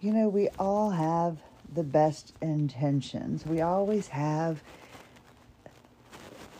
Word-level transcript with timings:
you 0.00 0.12
know, 0.12 0.28
we 0.28 0.48
all 0.58 0.90
have 0.90 1.38
the 1.72 1.82
best 1.82 2.32
intentions. 2.40 3.44
We 3.44 3.60
always 3.60 4.08
have 4.08 4.62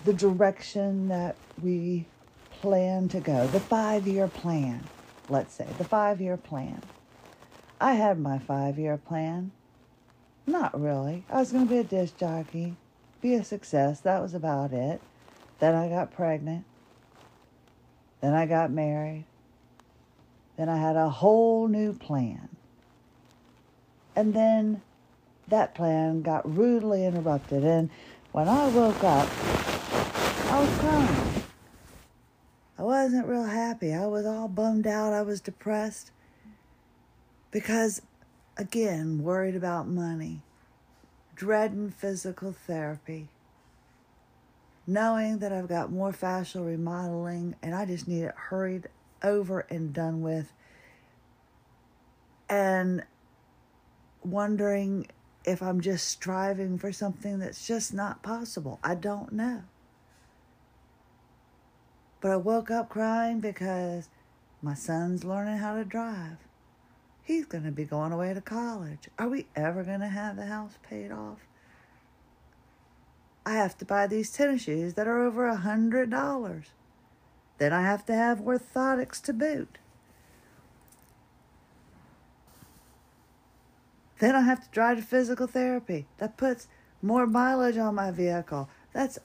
the 0.04 0.12
direction 0.12 1.08
that 1.08 1.36
we 1.60 2.08
plan 2.50 3.08
to 3.08 3.20
go, 3.20 3.46
the 3.46 3.60
five 3.60 4.06
year 4.06 4.28
plan, 4.28 4.88
let's 5.28 5.54
say, 5.54 5.74
the 5.78 5.84
five 5.84 6.20
year 6.20 6.36
plan. 6.36 6.82
I 7.80 7.92
had 7.92 8.18
my 8.18 8.38
five 8.38 8.78
year 8.78 8.96
plan. 8.96 9.52
Not 10.46 10.78
really. 10.80 11.24
I 11.30 11.36
was 11.36 11.52
going 11.52 11.66
to 11.66 11.70
be 11.70 11.78
a 11.78 11.84
disc 11.84 12.16
jockey, 12.16 12.76
be 13.20 13.34
a 13.34 13.44
success. 13.44 14.00
That 14.00 14.20
was 14.20 14.34
about 14.34 14.72
it. 14.72 15.02
Then 15.60 15.74
I 15.74 15.88
got 15.88 16.10
pregnant. 16.10 16.64
Then 18.20 18.34
I 18.34 18.46
got 18.46 18.70
married. 18.70 19.26
Then 20.56 20.68
I 20.68 20.78
had 20.78 20.96
a 20.96 21.08
whole 21.08 21.68
new 21.68 21.92
plan. 21.92 22.48
And 24.18 24.34
then 24.34 24.82
that 25.46 25.76
plan 25.76 26.22
got 26.22 26.56
rudely 26.56 27.06
interrupted. 27.06 27.62
And 27.62 27.88
when 28.32 28.48
I 28.48 28.66
woke 28.66 29.04
up, 29.04 29.28
I 30.50 30.60
was 30.60 30.78
crying. 30.80 31.44
I 32.76 32.82
wasn't 32.82 33.28
real 33.28 33.44
happy. 33.44 33.94
I 33.94 34.06
was 34.06 34.26
all 34.26 34.48
bummed 34.48 34.88
out. 34.88 35.12
I 35.12 35.22
was 35.22 35.40
depressed 35.40 36.10
because, 37.52 38.02
again, 38.56 39.22
worried 39.22 39.54
about 39.54 39.86
money, 39.86 40.42
dreading 41.36 41.90
physical 41.92 42.50
therapy, 42.50 43.28
knowing 44.84 45.38
that 45.38 45.52
I've 45.52 45.68
got 45.68 45.92
more 45.92 46.10
fascial 46.10 46.66
remodeling 46.66 47.54
and 47.62 47.72
I 47.72 47.84
just 47.84 48.08
need 48.08 48.24
it 48.24 48.34
hurried 48.34 48.88
over 49.22 49.60
and 49.70 49.92
done 49.92 50.22
with, 50.22 50.52
and 52.48 53.04
wondering 54.30 55.06
if 55.44 55.62
I'm 55.62 55.80
just 55.80 56.08
striving 56.08 56.78
for 56.78 56.92
something 56.92 57.38
that's 57.38 57.66
just 57.66 57.94
not 57.94 58.22
possible. 58.22 58.78
I 58.82 58.94
don't 58.94 59.32
know. 59.32 59.62
But 62.20 62.32
I 62.32 62.36
woke 62.36 62.70
up 62.70 62.88
crying 62.88 63.40
because 63.40 64.08
my 64.60 64.74
son's 64.74 65.24
learning 65.24 65.58
how 65.58 65.76
to 65.76 65.84
drive. 65.84 66.38
He's 67.22 67.46
going 67.46 67.64
to 67.64 67.70
be 67.70 67.84
going 67.84 68.12
away 68.12 68.34
to 68.34 68.40
college. 68.40 69.08
Are 69.18 69.28
we 69.28 69.46
ever 69.54 69.84
going 69.84 70.00
to 70.00 70.08
have 70.08 70.36
the 70.36 70.46
house 70.46 70.78
paid 70.82 71.12
off? 71.12 71.38
I 73.46 73.54
have 73.54 73.78
to 73.78 73.84
buy 73.84 74.06
these 74.06 74.30
tennis 74.30 74.62
shoes 74.62 74.94
that 74.94 75.06
are 75.06 75.22
over 75.22 75.46
a 75.46 75.56
hundred 75.56 76.10
dollars. 76.10 76.66
Then 77.58 77.72
I 77.72 77.82
have 77.82 78.04
to 78.06 78.14
have 78.14 78.40
orthotics 78.40 79.22
to 79.22 79.32
boot. 79.32 79.78
Then 84.18 84.34
I 84.34 84.42
have 84.42 84.64
to 84.64 84.70
drive 84.70 84.98
to 84.98 85.02
physical 85.02 85.46
therapy. 85.46 86.06
That 86.18 86.36
puts 86.36 86.66
more 87.02 87.26
mileage 87.26 87.76
on 87.76 87.94
my 87.94 88.10
vehicle. 88.10 88.68
That's 88.92 89.18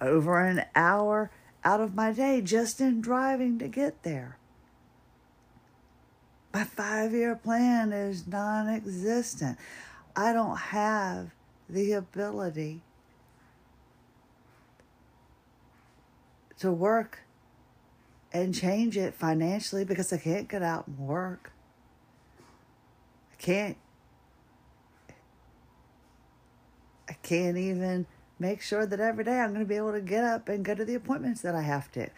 over 0.00 0.40
an 0.40 0.64
hour 0.74 1.30
out 1.64 1.80
of 1.80 1.94
my 1.94 2.12
day 2.12 2.40
just 2.40 2.80
in 2.80 3.00
driving 3.00 3.58
to 3.58 3.68
get 3.68 4.02
there. 4.02 4.36
My 6.52 6.64
five 6.64 7.12
year 7.12 7.36
plan 7.36 7.92
is 7.92 8.26
non 8.26 8.68
existent. 8.68 9.58
I 10.16 10.32
don't 10.32 10.56
have 10.56 11.30
the 11.68 11.92
ability 11.92 12.82
to 16.58 16.72
work 16.72 17.20
and 18.32 18.54
change 18.54 18.96
it 18.96 19.14
financially 19.14 19.84
because 19.84 20.12
I 20.12 20.18
can't 20.18 20.48
get 20.48 20.62
out 20.62 20.86
and 20.88 20.98
work. 20.98 21.52
I 23.32 23.36
can't 23.40 23.76
I 27.10 27.14
can't 27.24 27.58
even 27.58 28.06
make 28.38 28.62
sure 28.62 28.86
that 28.86 29.00
every 29.00 29.24
day 29.24 29.40
I'm 29.40 29.50
going 29.50 29.64
to 29.64 29.68
be 29.68 29.74
able 29.74 29.92
to 29.92 30.00
get 30.00 30.22
up 30.22 30.48
and 30.48 30.64
go 30.64 30.76
to 30.76 30.84
the 30.84 30.94
appointments 30.94 31.40
that 31.42 31.56
I 31.56 31.62
have 31.62 31.90
to. 31.92 32.08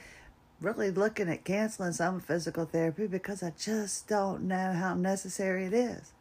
Really 0.61 0.91
looking 0.91 1.31
at 1.31 1.45
canceling 1.45 1.95
some 1.95 2.21
physical 2.21 2.67
therapy 2.67 3.07
because 3.07 3.43
I 3.43 3.55
just 3.59 4.07
don't 4.07 4.43
know 4.43 4.75
how 4.75 4.93
necessary 4.95 5.65
it 5.65 5.73
is. 5.73 6.13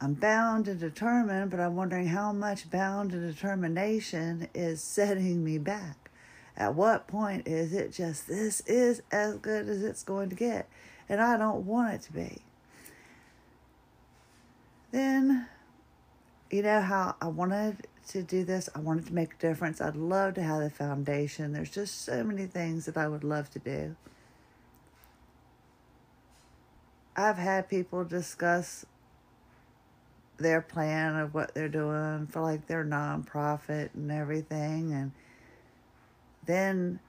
I'm 0.00 0.14
bound 0.14 0.66
and 0.66 0.80
determined, 0.80 1.52
but 1.52 1.60
I'm 1.60 1.76
wondering 1.76 2.08
how 2.08 2.32
much 2.32 2.68
bound 2.68 3.12
and 3.12 3.32
determination 3.32 4.48
is 4.52 4.82
setting 4.84 5.44
me 5.44 5.58
back. 5.58 6.10
At 6.56 6.74
what 6.74 7.06
point 7.06 7.46
is 7.46 7.72
it 7.72 7.92
just 7.92 8.26
this 8.26 8.62
is 8.62 9.00
as 9.12 9.36
good 9.36 9.68
as 9.68 9.84
it's 9.84 10.02
going 10.02 10.28
to 10.30 10.34
get? 10.34 10.68
And 11.08 11.20
I 11.20 11.36
don't 11.36 11.64
want 11.66 11.94
it 11.94 12.02
to 12.02 12.12
be. 12.12 12.42
Then 14.90 15.46
you 16.52 16.62
know 16.62 16.80
how 16.80 17.16
I 17.20 17.28
wanted 17.28 17.86
to 18.08 18.22
do 18.22 18.44
this? 18.44 18.68
I 18.74 18.80
wanted 18.80 19.06
to 19.06 19.14
make 19.14 19.34
a 19.34 19.38
difference. 19.38 19.80
I'd 19.80 19.96
love 19.96 20.34
to 20.34 20.42
have 20.42 20.60
the 20.60 20.70
foundation. 20.70 21.52
There's 21.52 21.70
just 21.70 22.02
so 22.04 22.22
many 22.22 22.46
things 22.46 22.86
that 22.86 22.96
I 22.96 23.08
would 23.08 23.24
love 23.24 23.50
to 23.50 23.58
do. 23.58 23.96
I've 27.16 27.38
had 27.38 27.68
people 27.68 28.04
discuss 28.04 28.86
their 30.38 30.60
plan 30.60 31.16
of 31.16 31.34
what 31.34 31.54
they're 31.54 31.68
doing 31.68 32.26
for 32.26 32.42
like 32.42 32.66
their 32.66 32.84
nonprofit 32.84 33.90
and 33.94 34.10
everything. 34.10 34.92
And 34.92 35.12
then 36.44 37.00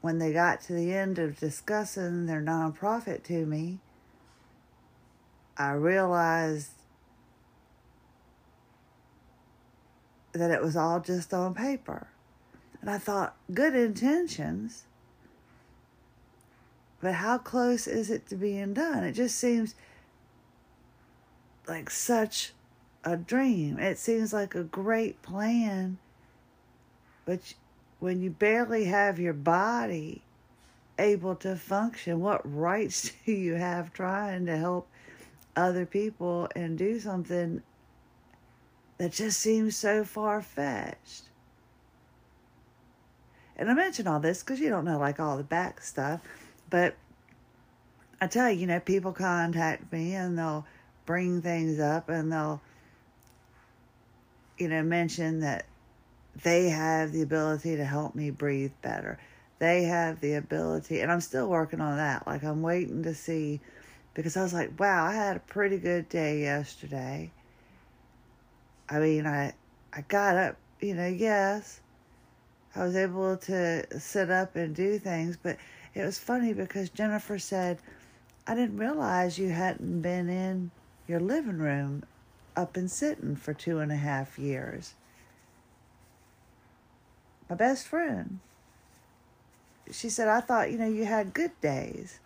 when 0.00 0.18
they 0.18 0.32
got 0.32 0.60
to 0.62 0.72
the 0.72 0.92
end 0.92 1.18
of 1.18 1.38
discussing 1.38 2.26
their 2.26 2.42
nonprofit 2.42 3.22
to 3.24 3.46
me, 3.46 3.78
I 5.56 5.72
realized 5.72 6.70
that 10.38 10.50
it 10.50 10.62
was 10.62 10.76
all 10.76 11.00
just 11.00 11.34
on 11.34 11.54
paper. 11.54 12.08
And 12.80 12.90
I 12.90 12.98
thought, 12.98 13.36
good 13.52 13.74
intentions, 13.74 14.84
but 17.00 17.14
how 17.14 17.38
close 17.38 17.86
is 17.86 18.10
it 18.10 18.26
to 18.28 18.36
being 18.36 18.74
done? 18.74 19.04
It 19.04 19.12
just 19.12 19.36
seems 19.36 19.74
like 21.66 21.90
such 21.90 22.52
a 23.04 23.16
dream. 23.16 23.78
It 23.78 23.98
seems 23.98 24.32
like 24.32 24.54
a 24.54 24.64
great 24.64 25.22
plan, 25.22 25.98
but 27.24 27.54
when 28.00 28.20
you 28.20 28.30
barely 28.30 28.84
have 28.84 29.18
your 29.18 29.32
body 29.32 30.22
able 30.98 31.34
to 31.36 31.56
function, 31.56 32.20
what 32.20 32.40
rights 32.44 33.12
do 33.26 33.32
you 33.32 33.54
have 33.54 33.92
trying 33.92 34.46
to 34.46 34.56
help 34.56 34.88
other 35.56 35.84
people 35.84 36.48
and 36.54 36.78
do 36.78 37.00
something 37.00 37.62
that 38.98 39.12
just 39.12 39.40
seems 39.40 39.76
so 39.76 40.04
far 40.04 40.42
fetched. 40.42 41.22
And 43.56 43.70
I 43.70 43.74
mention 43.74 44.06
all 44.06 44.20
this 44.20 44.42
because 44.42 44.60
you 44.60 44.68
don't 44.68 44.84
know 44.84 44.98
like 44.98 45.18
all 45.18 45.36
the 45.36 45.42
back 45.42 45.80
stuff, 45.80 46.20
but 46.70 46.94
I 48.20 48.26
tell 48.26 48.50
you, 48.50 48.60
you 48.60 48.66
know, 48.66 48.80
people 48.80 49.12
contact 49.12 49.92
me 49.92 50.14
and 50.14 50.38
they'll 50.38 50.66
bring 51.06 51.42
things 51.42 51.80
up 51.80 52.08
and 52.08 52.32
they'll, 52.32 52.60
you 54.58 54.68
know, 54.68 54.82
mention 54.82 55.40
that 55.40 55.66
they 56.42 56.68
have 56.68 57.12
the 57.12 57.22
ability 57.22 57.76
to 57.76 57.84
help 57.84 58.14
me 58.14 58.30
breathe 58.30 58.72
better. 58.82 59.18
They 59.58 59.84
have 59.84 60.20
the 60.20 60.34
ability, 60.34 61.00
and 61.00 61.10
I'm 61.10 61.20
still 61.20 61.48
working 61.48 61.80
on 61.80 61.96
that. 61.96 62.26
Like, 62.28 62.44
I'm 62.44 62.62
waiting 62.62 63.02
to 63.02 63.14
see 63.14 63.60
because 64.14 64.36
I 64.36 64.42
was 64.42 64.52
like, 64.52 64.78
wow, 64.78 65.04
I 65.04 65.14
had 65.14 65.36
a 65.36 65.40
pretty 65.40 65.78
good 65.78 66.08
day 66.08 66.42
yesterday. 66.42 67.32
I 68.88 68.98
mean, 68.98 69.26
I 69.26 69.54
I 69.92 70.02
got 70.02 70.36
up, 70.36 70.56
you 70.80 70.94
know, 70.94 71.06
yes. 71.06 71.80
I 72.74 72.84
was 72.84 72.96
able 72.96 73.36
to 73.36 74.00
sit 74.00 74.30
up 74.30 74.54
and 74.54 74.74
do 74.74 74.98
things, 74.98 75.36
but 75.36 75.56
it 75.94 76.04
was 76.04 76.18
funny 76.18 76.52
because 76.52 76.90
Jennifer 76.90 77.38
said, 77.38 77.78
I 78.46 78.54
didn't 78.54 78.76
realize 78.76 79.38
you 79.38 79.50
hadn't 79.50 80.00
been 80.00 80.28
in 80.28 80.70
your 81.06 81.20
living 81.20 81.58
room 81.58 82.04
up 82.56 82.76
and 82.76 82.90
sitting 82.90 83.36
for 83.36 83.54
two 83.54 83.78
and 83.78 83.90
a 83.90 83.96
half 83.96 84.38
years. 84.38 84.94
My 87.48 87.56
best 87.56 87.86
friend. 87.86 88.40
She 89.90 90.10
said, 90.10 90.28
I 90.28 90.40
thought, 90.40 90.70
you 90.70 90.78
know, 90.78 90.88
you 90.88 91.06
had 91.06 91.32
good 91.32 91.58
days. 91.60 92.20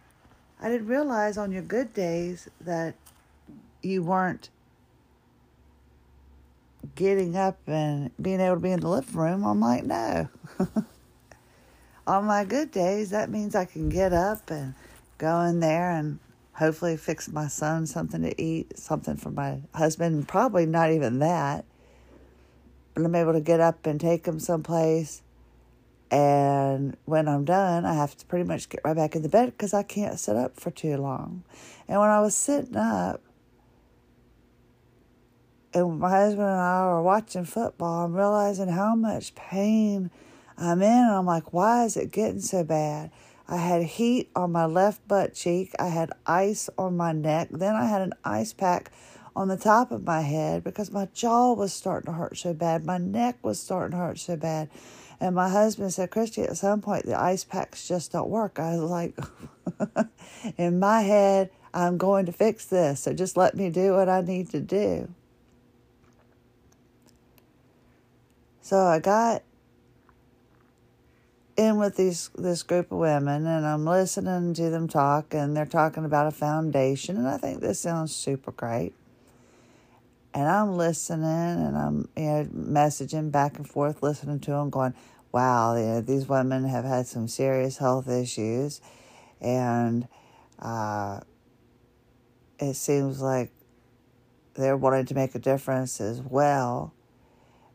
I 0.60 0.68
didn't 0.68 0.88
realize 0.88 1.38
on 1.38 1.52
your 1.52 1.62
good 1.62 1.94
days 1.94 2.48
that 2.60 2.94
you 3.82 4.02
weren't 4.02 4.48
getting 6.96 7.36
up 7.36 7.58
and 7.66 8.10
being 8.20 8.40
able 8.40 8.56
to 8.56 8.60
be 8.60 8.72
in 8.72 8.80
the 8.80 8.88
living 8.88 9.16
room, 9.16 9.44
I'm 9.44 9.60
like, 9.60 9.84
no. 9.84 10.28
On 12.06 12.24
my 12.24 12.44
good 12.44 12.70
days, 12.72 13.10
that 13.10 13.30
means 13.30 13.54
I 13.54 13.64
can 13.64 13.88
get 13.88 14.12
up 14.12 14.50
and 14.50 14.74
go 15.18 15.40
in 15.42 15.60
there 15.60 15.90
and 15.90 16.18
hopefully 16.54 16.96
fix 16.96 17.28
my 17.28 17.48
son 17.48 17.86
something 17.86 18.22
to 18.22 18.42
eat, 18.42 18.78
something 18.78 19.16
for 19.16 19.30
my 19.30 19.60
husband, 19.74 20.28
probably 20.28 20.66
not 20.66 20.90
even 20.92 21.20
that. 21.20 21.64
But 22.94 23.04
I'm 23.04 23.14
able 23.14 23.32
to 23.34 23.40
get 23.40 23.60
up 23.60 23.86
and 23.86 24.00
take 24.00 24.26
him 24.26 24.38
someplace 24.40 25.22
And 26.10 26.96
when 27.06 27.28
I'm 27.28 27.44
done, 27.44 27.86
I 27.86 27.94
have 27.94 28.16
to 28.18 28.26
pretty 28.26 28.44
much 28.46 28.68
get 28.68 28.82
right 28.84 28.96
back 28.96 29.16
in 29.16 29.22
the 29.22 29.30
bed 29.30 29.46
because 29.52 29.74
I 29.74 29.82
can't 29.82 30.18
sit 30.20 30.36
up 30.36 30.60
for 30.60 30.70
too 30.70 30.96
long. 30.98 31.44
And 31.88 32.00
when 32.00 32.10
I 32.10 32.20
was 32.20 32.34
sitting 32.34 32.76
up, 32.76 33.22
and 35.74 35.98
my 35.98 36.10
husband 36.10 36.48
and 36.48 36.60
I 36.60 36.86
were 36.86 37.02
watching 37.02 37.44
football, 37.44 38.04
I'm 38.04 38.14
realizing 38.14 38.68
how 38.68 38.94
much 38.94 39.34
pain 39.34 40.10
I'm 40.58 40.82
in. 40.82 40.90
And 40.90 41.10
I'm 41.10 41.26
like, 41.26 41.52
why 41.52 41.84
is 41.84 41.96
it 41.96 42.12
getting 42.12 42.40
so 42.40 42.62
bad? 42.62 43.10
I 43.48 43.56
had 43.56 43.82
heat 43.82 44.30
on 44.36 44.52
my 44.52 44.66
left 44.66 45.06
butt 45.08 45.34
cheek. 45.34 45.72
I 45.78 45.88
had 45.88 46.12
ice 46.26 46.70
on 46.78 46.96
my 46.96 47.12
neck. 47.12 47.48
Then 47.50 47.74
I 47.74 47.86
had 47.86 48.02
an 48.02 48.12
ice 48.24 48.52
pack 48.52 48.90
on 49.34 49.48
the 49.48 49.56
top 49.56 49.90
of 49.90 50.04
my 50.04 50.20
head 50.20 50.62
because 50.62 50.90
my 50.90 51.08
jaw 51.14 51.54
was 51.54 51.72
starting 51.72 52.12
to 52.12 52.18
hurt 52.18 52.36
so 52.36 52.52
bad. 52.52 52.84
My 52.84 52.98
neck 52.98 53.38
was 53.42 53.58
starting 53.58 53.92
to 53.92 53.96
hurt 53.96 54.18
so 54.18 54.36
bad. 54.36 54.68
And 55.20 55.34
my 55.34 55.48
husband 55.48 55.92
said, 55.92 56.10
Christie, 56.10 56.42
at 56.42 56.56
some 56.56 56.80
point 56.80 57.06
the 57.06 57.18
ice 57.18 57.44
packs 57.44 57.86
just 57.86 58.12
don't 58.12 58.28
work. 58.28 58.58
I 58.58 58.76
was 58.76 58.90
like, 58.90 59.18
in 60.58 60.78
my 60.78 61.00
head, 61.02 61.50
I'm 61.72 61.96
going 61.96 62.26
to 62.26 62.32
fix 62.32 62.66
this. 62.66 63.00
So 63.00 63.12
just 63.14 63.36
let 63.36 63.54
me 63.56 63.70
do 63.70 63.94
what 63.94 64.08
I 64.08 64.20
need 64.20 64.50
to 64.50 64.60
do. 64.60 65.08
So 68.64 68.78
I 68.78 69.00
got 69.00 69.42
in 71.56 71.78
with 71.78 71.96
these 71.96 72.30
this 72.38 72.62
group 72.62 72.92
of 72.92 72.98
women 72.98 73.44
and 73.44 73.66
I'm 73.66 73.84
listening 73.84 74.54
to 74.54 74.70
them 74.70 74.86
talk 74.86 75.34
and 75.34 75.56
they're 75.56 75.66
talking 75.66 76.04
about 76.04 76.28
a 76.28 76.30
foundation 76.30 77.16
and 77.16 77.26
I 77.26 77.38
think 77.38 77.60
this 77.60 77.80
sounds 77.80 78.14
super 78.14 78.52
great. 78.52 78.94
And 80.32 80.48
I'm 80.48 80.76
listening 80.76 81.24
and 81.24 81.76
I'm 81.76 82.08
you 82.16 82.22
know 82.22 82.44
messaging 82.54 83.32
back 83.32 83.56
and 83.56 83.68
forth 83.68 84.00
listening 84.00 84.38
to 84.40 84.52
them 84.52 84.70
going, 84.70 84.94
"Wow, 85.32 85.74
you 85.74 85.82
know, 85.82 86.00
these 86.00 86.28
women 86.28 86.62
have 86.64 86.84
had 86.84 87.08
some 87.08 87.26
serious 87.26 87.78
health 87.78 88.08
issues 88.08 88.80
and 89.40 90.06
uh, 90.60 91.18
it 92.60 92.74
seems 92.74 93.20
like 93.20 93.50
they're 94.54 94.76
wanting 94.76 95.06
to 95.06 95.14
make 95.14 95.34
a 95.34 95.40
difference 95.40 96.00
as 96.00 96.20
well." 96.20 96.94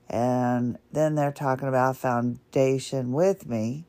And 0.09 0.77
then 0.91 1.15
they're 1.15 1.31
talking 1.31 1.67
about 1.67 1.97
foundation 1.97 3.11
with 3.11 3.47
me. 3.47 3.85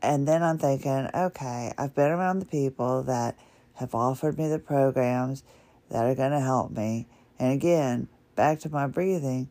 And 0.00 0.26
then 0.28 0.42
I'm 0.42 0.58
thinking, 0.58 1.08
okay, 1.14 1.72
I've 1.78 1.94
been 1.94 2.10
around 2.10 2.38
the 2.38 2.46
people 2.46 3.02
that 3.04 3.38
have 3.74 3.94
offered 3.94 4.38
me 4.38 4.48
the 4.48 4.58
programs 4.58 5.42
that 5.90 6.04
are 6.04 6.14
going 6.14 6.32
to 6.32 6.40
help 6.40 6.70
me. 6.70 7.06
And 7.38 7.52
again, 7.52 8.08
back 8.36 8.60
to 8.60 8.70
my 8.70 8.86
breathing, 8.86 9.48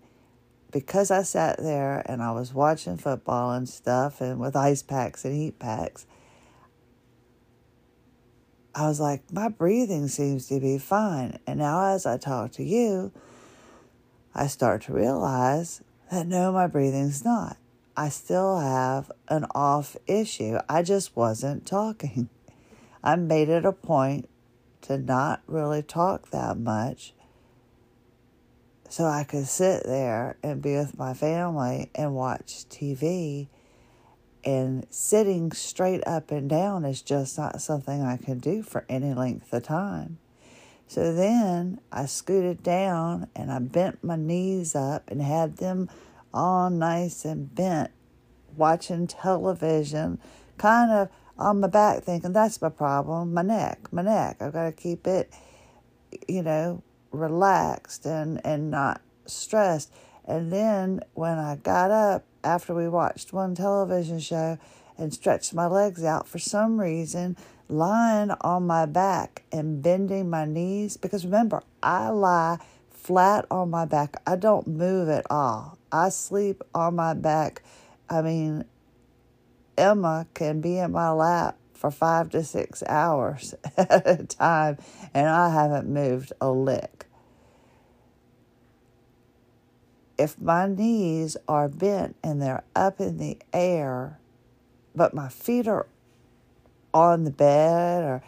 because 0.71 1.11
I 1.11 1.23
sat 1.23 1.57
there 1.57 2.03
and 2.05 2.21
I 2.21 2.31
was 2.31 2.53
watching 2.53 2.97
football 2.97 3.51
and 3.51 3.69
stuff 3.69 4.21
and 4.21 4.39
with 4.39 4.55
ice 4.55 4.81
packs 4.81 5.23
and 5.23 5.35
heat 5.35 5.59
packs, 5.59 6.05
I 8.75 8.87
was 8.87 8.99
like, 8.99 9.31
my 9.31 9.49
breathing 9.49 10.07
seems 10.07 10.47
to 10.47 10.59
be 10.59 10.79
fine. 10.79 11.37
And 11.45 11.59
now 11.59 11.93
as 11.93 12.07
I 12.07 12.17
talk 12.17 12.51
to 12.53 12.63
you, 12.63 13.11
I 14.35 14.47
start 14.47 14.83
to 14.83 14.93
realize 14.93 15.81
that 16.11 16.27
no, 16.27 16.51
my 16.51 16.67
breathing's 16.67 17.23
not. 17.23 17.57
I 17.95 18.09
still 18.09 18.59
have 18.59 19.11
an 19.27 19.45
off 19.53 19.95
issue. 20.07 20.57
I 20.67 20.81
just 20.81 21.15
wasn't 21.15 21.65
talking. 21.65 22.29
I 23.03 23.15
made 23.15 23.49
it 23.49 23.65
a 23.65 23.71
point 23.71 24.29
to 24.81 24.97
not 24.97 25.41
really 25.47 25.81
talk 25.81 26.31
that 26.31 26.57
much 26.57 27.13
so 28.93 29.05
I 29.05 29.23
could 29.23 29.47
sit 29.47 29.85
there 29.85 30.37
and 30.43 30.61
be 30.61 30.75
with 30.75 30.99
my 30.99 31.15
family 31.15 31.89
and 31.95 32.13
watch 32.13 32.65
TV. 32.69 33.47
And 34.45 34.85
sitting 34.91 35.51
straight 35.51 36.05
up 36.05 36.29
and 36.29 36.47
down 36.47 36.85
is 36.85 37.01
just 37.01 37.35
not 37.35 37.59
something 37.59 38.03
I 38.03 38.17
can 38.17 38.37
do 38.37 38.61
for 38.61 38.85
any 38.87 39.15
length 39.15 39.51
of 39.51 39.63
time. 39.63 40.19
So 40.93 41.11
then 41.11 41.79
I 41.91 42.05
scooted 42.05 42.61
down 42.61 43.25
and 43.35 43.51
I 43.51 43.57
bent 43.57 44.03
my 44.03 44.15
knees 44.15 44.75
up 44.75 45.09
and 45.09 45.23
had 45.23 45.57
them 45.57 45.89
all 46.31 46.69
nice 46.69 47.25
and 47.25 47.53
bent, 47.55 47.89
watching 48.55 49.07
television, 49.07 50.19
kind 50.59 50.91
of 50.91 51.09
on 51.35 51.61
my 51.61 51.67
back, 51.67 52.03
thinking 52.03 52.31
that's 52.31 52.61
my 52.61 52.69
problem, 52.69 53.33
my 53.33 53.41
neck, 53.41 53.91
my 53.91 54.03
neck. 54.03 54.37
I've 54.39 54.53
got 54.53 54.65
to 54.65 54.71
keep 54.71 55.07
it, 55.07 55.33
you 56.27 56.43
know, 56.43 56.83
relaxed 57.09 58.05
and, 58.05 58.39
and 58.45 58.69
not 58.69 59.01
stressed. 59.25 59.91
And 60.25 60.53
then 60.53 60.99
when 61.15 61.39
I 61.39 61.55
got 61.55 61.89
up 61.89 62.23
after 62.43 62.75
we 62.75 62.87
watched 62.87 63.33
one 63.33 63.55
television 63.55 64.19
show 64.19 64.59
and 64.95 65.11
stretched 65.11 65.55
my 65.55 65.65
legs 65.65 66.03
out, 66.03 66.27
for 66.27 66.37
some 66.37 66.79
reason, 66.79 67.35
lying 67.69 68.31
on 68.41 68.67
my 68.67 68.85
back 68.85 69.43
and 69.51 69.81
bending 69.81 70.29
my 70.29 70.45
knees 70.45 70.97
because 70.97 71.25
remember, 71.25 71.63
I 71.81 72.09
lie 72.09 72.59
flat 72.89 73.45
on 73.51 73.69
my 73.69 73.85
back. 73.85 74.15
I 74.25 74.35
don't 74.35 74.67
move 74.67 75.09
at 75.09 75.25
all. 75.29 75.77
I 75.91 76.09
sleep 76.09 76.61
on 76.73 76.95
my 76.95 77.13
back. 77.13 77.61
I 78.09 78.21
mean, 78.21 78.65
Emma 79.77 80.27
can 80.33 80.61
be 80.61 80.77
in 80.77 80.91
my 80.91 81.11
lap 81.11 81.57
for 81.73 81.91
five 81.91 82.29
to 82.29 82.43
six 82.43 82.83
hours 82.87 83.53
at 83.77 84.07
a 84.07 84.23
time, 84.23 84.77
and 85.13 85.27
I 85.27 85.49
haven't 85.49 85.89
moved 85.89 86.31
a 86.39 86.49
lick. 86.49 87.05
If 90.17 90.39
my 90.39 90.67
knees 90.67 91.35
are 91.47 91.67
bent 91.67 92.15
and 92.23 92.41
they're 92.41 92.63
up 92.75 93.01
in 93.01 93.17
the 93.17 93.37
air, 93.51 94.19
but 94.95 95.13
my 95.13 95.27
feet 95.27 95.67
are 95.67 95.87
on 96.93 97.23
the 97.23 97.31
bed 97.31 98.03
or 98.03 98.23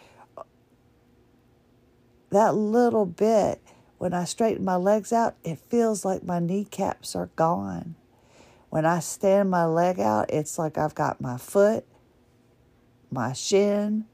that 2.30 2.54
little 2.54 3.06
bit 3.06 3.60
when 3.98 4.12
I 4.12 4.24
straighten 4.24 4.64
my 4.64 4.76
legs 4.76 5.12
out, 5.12 5.36
it 5.42 5.58
feels 5.58 6.04
like 6.04 6.22
my 6.22 6.38
kneecaps 6.38 7.16
are 7.16 7.30
gone. 7.36 7.94
When 8.68 8.84
I 8.84 8.98
stand 9.00 9.50
my 9.50 9.64
leg 9.64 9.98
out, 9.98 10.30
it's 10.30 10.58
like 10.58 10.76
I've 10.76 10.94
got 10.94 11.20
my 11.20 11.38
foot, 11.38 11.86
my 13.10 13.32
shin, 13.32 14.04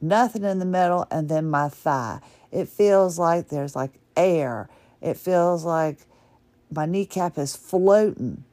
nothing 0.00 0.42
in 0.42 0.58
the 0.58 0.64
middle, 0.64 1.06
and 1.10 1.28
then 1.28 1.48
my 1.48 1.68
thigh. 1.68 2.20
It 2.50 2.68
feels 2.68 3.18
like 3.18 3.48
there's 3.48 3.76
like 3.76 3.92
air. 4.16 4.68
It 5.00 5.16
feels 5.16 5.64
like 5.64 5.98
my 6.70 6.86
kneecap 6.86 7.38
is 7.38 7.54
floating 7.54 8.44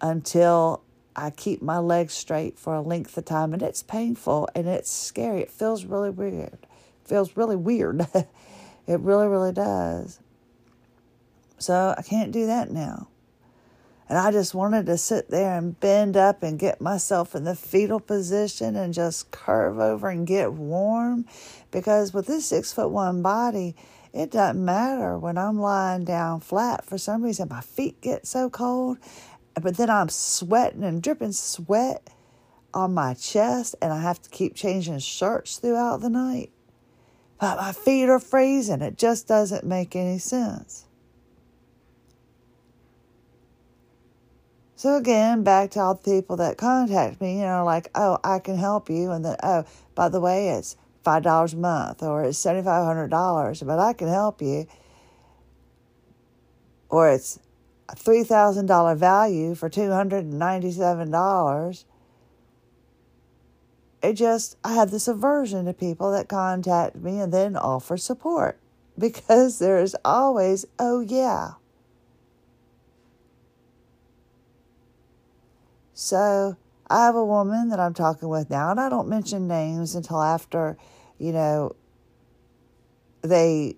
until 0.00 0.82
I 1.20 1.28
keep 1.30 1.60
my 1.60 1.78
legs 1.78 2.14
straight 2.14 2.58
for 2.58 2.74
a 2.74 2.80
length 2.80 3.16
of 3.18 3.26
time 3.26 3.52
and 3.52 3.62
it's 3.62 3.82
painful 3.82 4.48
and 4.54 4.66
it's 4.66 4.90
scary. 4.90 5.42
It 5.42 5.50
feels 5.50 5.84
really 5.84 6.08
weird. 6.08 6.54
It 6.62 6.68
feels 7.04 7.36
really 7.36 7.56
weird. 7.56 8.06
it 8.86 9.00
really, 9.00 9.26
really 9.28 9.52
does. 9.52 10.18
So 11.58 11.94
I 11.96 12.00
can't 12.00 12.32
do 12.32 12.46
that 12.46 12.70
now. 12.70 13.08
And 14.08 14.18
I 14.18 14.32
just 14.32 14.54
wanted 14.54 14.86
to 14.86 14.96
sit 14.96 15.30
there 15.30 15.58
and 15.58 15.78
bend 15.78 16.16
up 16.16 16.42
and 16.42 16.58
get 16.58 16.80
myself 16.80 17.34
in 17.34 17.44
the 17.44 17.54
fetal 17.54 18.00
position 18.00 18.74
and 18.74 18.94
just 18.94 19.30
curve 19.30 19.78
over 19.78 20.08
and 20.08 20.26
get 20.26 20.54
warm. 20.54 21.26
Because 21.70 22.14
with 22.14 22.26
this 22.26 22.46
six 22.46 22.72
foot 22.72 22.90
one 22.90 23.20
body, 23.20 23.76
it 24.12 24.32
doesn't 24.32 24.64
matter 24.64 25.16
when 25.16 25.38
I'm 25.38 25.60
lying 25.60 26.04
down 26.04 26.40
flat. 26.40 26.84
For 26.84 26.98
some 26.98 27.22
reason, 27.22 27.48
my 27.48 27.60
feet 27.60 28.00
get 28.00 28.26
so 28.26 28.50
cold 28.50 28.98
but 29.54 29.76
then 29.76 29.90
I'm 29.90 30.08
sweating 30.08 30.84
and 30.84 31.02
dripping 31.02 31.32
sweat 31.32 32.08
on 32.72 32.94
my 32.94 33.14
chest, 33.14 33.74
and 33.82 33.92
I 33.92 34.00
have 34.00 34.22
to 34.22 34.30
keep 34.30 34.54
changing 34.54 34.98
shirts 35.00 35.58
throughout 35.58 36.00
the 36.00 36.10
night. 36.10 36.50
But 37.40 37.56
my 37.56 37.72
feet 37.72 38.08
are 38.08 38.20
freezing. 38.20 38.82
It 38.82 38.98
just 38.98 39.26
doesn't 39.26 39.64
make 39.64 39.96
any 39.96 40.18
sense. 40.18 40.86
So 44.76 44.96
again, 44.96 45.42
back 45.42 45.72
to 45.72 45.80
all 45.80 45.94
the 45.94 46.02
people 46.02 46.36
that 46.36 46.56
contact 46.56 47.20
me, 47.20 47.40
you 47.40 47.44
know, 47.44 47.64
like, 47.64 47.90
oh, 47.94 48.18
I 48.24 48.38
can 48.38 48.56
help 48.56 48.88
you, 48.88 49.10
and 49.10 49.24
then, 49.24 49.36
oh, 49.42 49.64
by 49.94 50.08
the 50.08 50.20
way, 50.20 50.50
it's 50.50 50.76
five 51.02 51.22
dollars 51.22 51.54
a 51.54 51.56
month 51.56 52.02
or 52.02 52.24
it's 52.24 52.38
seventy 52.38 52.64
five 52.64 52.84
hundred 52.84 53.08
dollars, 53.08 53.62
but 53.62 53.78
I 53.78 53.92
can 53.92 54.08
help 54.08 54.40
you. 54.40 54.66
Or 56.88 57.10
it's 57.10 57.38
$3,000 57.98 58.96
value 58.96 59.54
for 59.54 59.70
$297. 59.70 61.84
It 64.02 64.14
just, 64.14 64.56
I 64.64 64.74
have 64.74 64.90
this 64.90 65.08
aversion 65.08 65.66
to 65.66 65.74
people 65.74 66.10
that 66.12 66.28
contact 66.28 66.96
me 66.96 67.20
and 67.20 67.32
then 67.32 67.56
offer 67.56 67.96
support 67.96 68.58
because 68.98 69.58
there 69.58 69.78
is 69.78 69.96
always, 70.04 70.64
oh, 70.78 71.00
yeah. 71.00 71.52
So 75.92 76.56
I 76.88 77.04
have 77.04 77.14
a 77.14 77.24
woman 77.24 77.68
that 77.68 77.78
I'm 77.78 77.94
talking 77.94 78.28
with 78.28 78.48
now, 78.48 78.70
and 78.70 78.80
I 78.80 78.88
don't 78.88 79.08
mention 79.08 79.46
names 79.46 79.94
until 79.94 80.22
after, 80.22 80.78
you 81.18 81.32
know, 81.32 81.76
they 83.22 83.76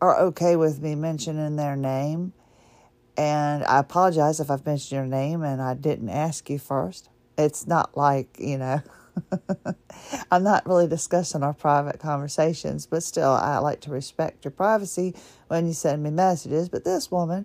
are 0.00 0.18
okay 0.18 0.56
with 0.56 0.80
me 0.80 0.94
mentioning 0.94 1.56
their 1.56 1.76
name 1.76 2.32
And 3.20 3.64
I 3.64 3.80
apologize 3.80 4.40
if 4.40 4.50
I've 4.50 4.64
mentioned 4.64 4.92
your 4.96 5.04
name 5.04 5.42
and 5.42 5.60
I 5.60 5.74
didn't 5.74 6.08
ask 6.08 6.48
you 6.48 6.58
first. 6.58 7.10
It's 7.36 7.66
not 7.66 7.94
like, 7.94 8.34
you 8.38 8.56
know, 8.56 8.80
I'm 10.30 10.42
not 10.42 10.66
really 10.66 10.88
discussing 10.88 11.42
our 11.42 11.52
private 11.52 12.00
conversations, 12.00 12.86
but 12.86 13.02
still, 13.02 13.28
I 13.28 13.58
like 13.58 13.82
to 13.82 13.90
respect 13.90 14.46
your 14.46 14.52
privacy 14.52 15.14
when 15.48 15.66
you 15.66 15.74
send 15.74 16.02
me 16.02 16.08
messages. 16.08 16.70
But 16.70 16.84
this 16.84 17.10
woman 17.10 17.44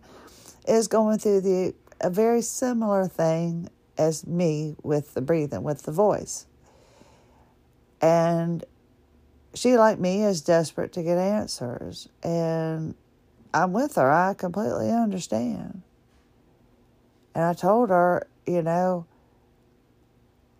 is 0.66 0.88
going 0.88 1.20
through 1.20 1.42
the 1.42 1.76
a 2.00 2.10
very 2.10 2.42
similar 2.42 3.06
thing 3.10 3.68
as 3.98 4.26
me 4.26 4.78
with 4.82 5.14
the 5.14 5.22
breathing, 5.22 5.64
with 5.64 5.84
the 5.84 5.92
voice. 5.92 6.46
And 8.00 8.64
she, 9.54 9.76
like 9.76 10.00
me, 10.00 10.24
is 10.24 10.40
desperate 10.40 10.94
to 10.94 11.04
get 11.04 11.18
answers. 11.18 12.08
And 12.24 12.96
I'm 13.56 13.72
with 13.72 13.96
her. 13.96 14.12
I 14.12 14.34
completely 14.34 14.92
understand. 14.92 15.82
And 17.34 17.46
I 17.46 17.54
told 17.54 17.90
her, 17.90 18.28
you 18.46 18.62
know, 18.62 19.06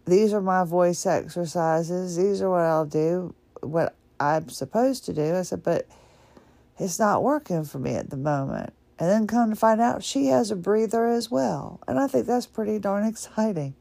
these 0.06 0.34
are 0.34 0.42
my 0.42 0.64
voice 0.64 1.06
exercises. 1.06 2.16
These 2.16 2.42
are 2.42 2.50
what 2.50 2.62
I'll 2.62 2.86
do, 2.86 3.36
what 3.60 3.96
I'm 4.18 4.48
supposed 4.48 5.04
to 5.06 5.14
do. 5.14 5.36
I 5.36 5.42
said, 5.42 5.62
but 5.62 5.86
it's 6.80 6.98
not 6.98 7.22
working 7.22 7.66
for 7.66 7.80
me 7.80 7.96
at 7.96 8.12
the 8.12 8.18
moment. 8.18 8.72
And 8.98 9.10
then 9.10 9.28
come 9.28 9.50
to 9.50 9.58
find 9.58 9.82
out 9.82 10.02
she 10.02 10.28
has 10.28 10.50
a 10.50 10.56
breather 10.56 11.08
as 11.08 11.30
well. 11.30 11.82
And 11.90 12.00
I 12.00 12.08
think 12.08 12.28
that's 12.28 12.48
pretty 12.48 12.80
darn 12.80 13.04
exciting. 13.08 13.76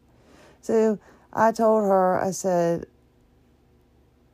So 0.60 0.98
I 1.32 1.52
told 1.52 1.84
her, 1.84 2.20
I 2.20 2.32
said, 2.32 2.86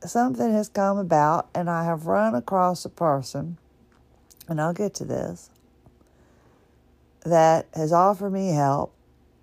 something 0.03 0.51
has 0.51 0.69
come 0.69 0.97
about, 0.97 1.49
and 1.53 1.69
I 1.69 1.83
have 1.83 2.07
run 2.07 2.33
across 2.33 2.83
a 2.83 2.89
person, 2.89 3.59
and 4.47 4.61
I'll 4.61 4.73
get 4.73 4.93
to 4.95 5.05
this, 5.05 5.49
that 7.23 7.67
has 7.73 7.93
offered 7.93 8.31
me 8.31 8.49
help. 8.49 8.93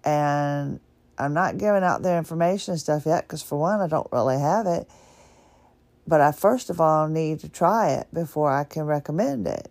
And 0.04 0.80
I'm 1.18 1.34
not 1.34 1.58
giving 1.58 1.82
out 1.82 2.02
their 2.02 2.18
information 2.18 2.72
and 2.72 2.80
stuff 2.80 3.04
yet 3.06 3.24
because, 3.24 3.42
for 3.42 3.58
one, 3.58 3.80
I 3.80 3.88
don't 3.88 4.10
really 4.12 4.38
have 4.38 4.66
it. 4.66 4.88
But 6.06 6.20
I 6.20 6.32
first 6.32 6.70
of 6.70 6.80
all 6.80 7.08
need 7.08 7.40
to 7.40 7.48
try 7.48 7.90
it 7.90 8.06
before 8.12 8.50
I 8.50 8.64
can 8.64 8.84
recommend 8.84 9.46
it. 9.46 9.70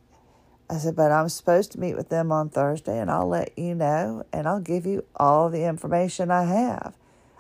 I 0.69 0.77
said, 0.77 0.95
but 0.95 1.11
I'm 1.11 1.29
supposed 1.29 1.71
to 1.71 1.79
meet 1.79 1.95
with 1.95 2.09
them 2.09 2.31
on 2.31 2.49
Thursday 2.49 2.99
and 2.99 3.09
I'll 3.09 3.27
let 3.27 3.57
you 3.57 3.73
know 3.73 4.25
and 4.33 4.47
I'll 4.47 4.59
give 4.59 4.85
you 4.85 5.05
all 5.15 5.49
the 5.49 5.63
information 5.63 6.29
I 6.29 6.43
have. 6.43 6.93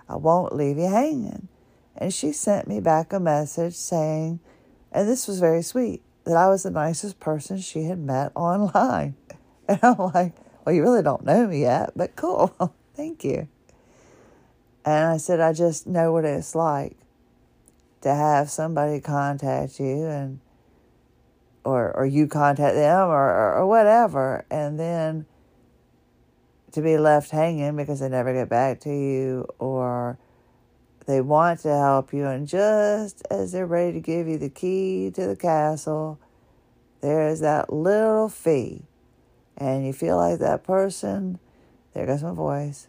I 0.07 0.15
won't 0.15 0.55
leave 0.55 0.77
you 0.77 0.87
hanging. 0.87 1.49
And 1.97 2.13
she 2.13 2.31
sent 2.31 2.67
me 2.67 2.79
back 2.79 3.11
a 3.11 3.19
message 3.19 3.75
saying, 3.75 4.39
and 4.91 5.09
this 5.09 5.27
was 5.27 5.39
very 5.39 5.61
sweet, 5.61 6.01
that 6.27 6.37
I 6.37 6.49
was 6.49 6.63
the 6.63 6.71
nicest 6.71 7.19
person 7.19 7.57
she 7.59 7.83
had 7.83 7.99
met 7.99 8.31
online. 8.35 9.15
And 9.69 9.79
I'm 9.83 9.97
like, 9.97 10.33
well, 10.63 10.73
you 10.73 10.81
really 10.81 11.03
don't 11.03 11.25
know 11.25 11.45
me 11.45 11.59
yet, 11.59 11.91
but 11.93 12.15
cool. 12.15 12.73
Thank 12.95 13.25
you. 13.25 13.49
And 14.85 15.07
I 15.07 15.17
said, 15.17 15.41
I 15.41 15.51
just 15.51 15.87
know 15.87 16.13
what 16.13 16.23
it's 16.23 16.55
like 16.55 16.95
to 17.99 18.15
have 18.15 18.49
somebody 18.49 19.01
contact 19.01 19.81
you 19.81 20.05
and 20.05 20.39
or 21.65 21.91
or 21.97 22.05
you 22.05 22.27
contact 22.27 22.75
them 22.75 23.09
or, 23.09 23.29
or, 23.29 23.55
or 23.55 23.67
whatever 23.67 24.45
and 24.49 24.79
then 24.79 25.25
to 26.71 26.81
be 26.81 26.97
left 26.97 27.31
hanging 27.31 27.75
because 27.75 27.99
they 27.99 28.07
never 28.07 28.31
get 28.31 28.47
back 28.47 28.79
to 28.79 28.89
you 28.89 29.45
or 29.59 30.17
they 31.07 31.19
want 31.21 31.59
to 31.61 31.69
help 31.69 32.13
you 32.13 32.25
and 32.25 32.47
just 32.47 33.25
as 33.31 33.51
they're 33.51 33.65
ready 33.65 33.93
to 33.93 33.99
give 33.99 34.27
you 34.27 34.37
the 34.37 34.49
key 34.49 35.11
to 35.13 35.25
the 35.25 35.35
castle 35.35 36.19
there 37.01 37.27
is 37.27 37.39
that 37.39 37.73
little 37.73 38.29
fee 38.29 38.83
and 39.57 39.85
you 39.85 39.93
feel 39.93 40.17
like 40.17 40.39
that 40.39 40.63
person 40.63 41.39
there 41.93 42.05
goes 42.05 42.21
my 42.21 42.31
voice 42.31 42.87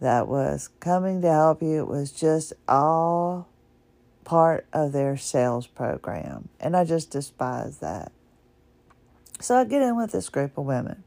that 0.00 0.26
was 0.26 0.68
coming 0.80 1.22
to 1.22 1.30
help 1.30 1.62
you 1.62 1.80
it 1.80 1.88
was 1.88 2.10
just 2.10 2.52
all 2.66 3.48
part 4.28 4.66
of 4.74 4.92
their 4.92 5.16
sales 5.16 5.66
program. 5.66 6.50
And 6.60 6.76
I 6.76 6.84
just 6.84 7.10
despise 7.10 7.78
that. 7.78 8.12
So 9.40 9.56
I 9.56 9.64
get 9.64 9.80
in 9.80 9.96
with 9.96 10.12
this 10.12 10.28
group 10.28 10.58
of 10.58 10.66
women 10.66 11.02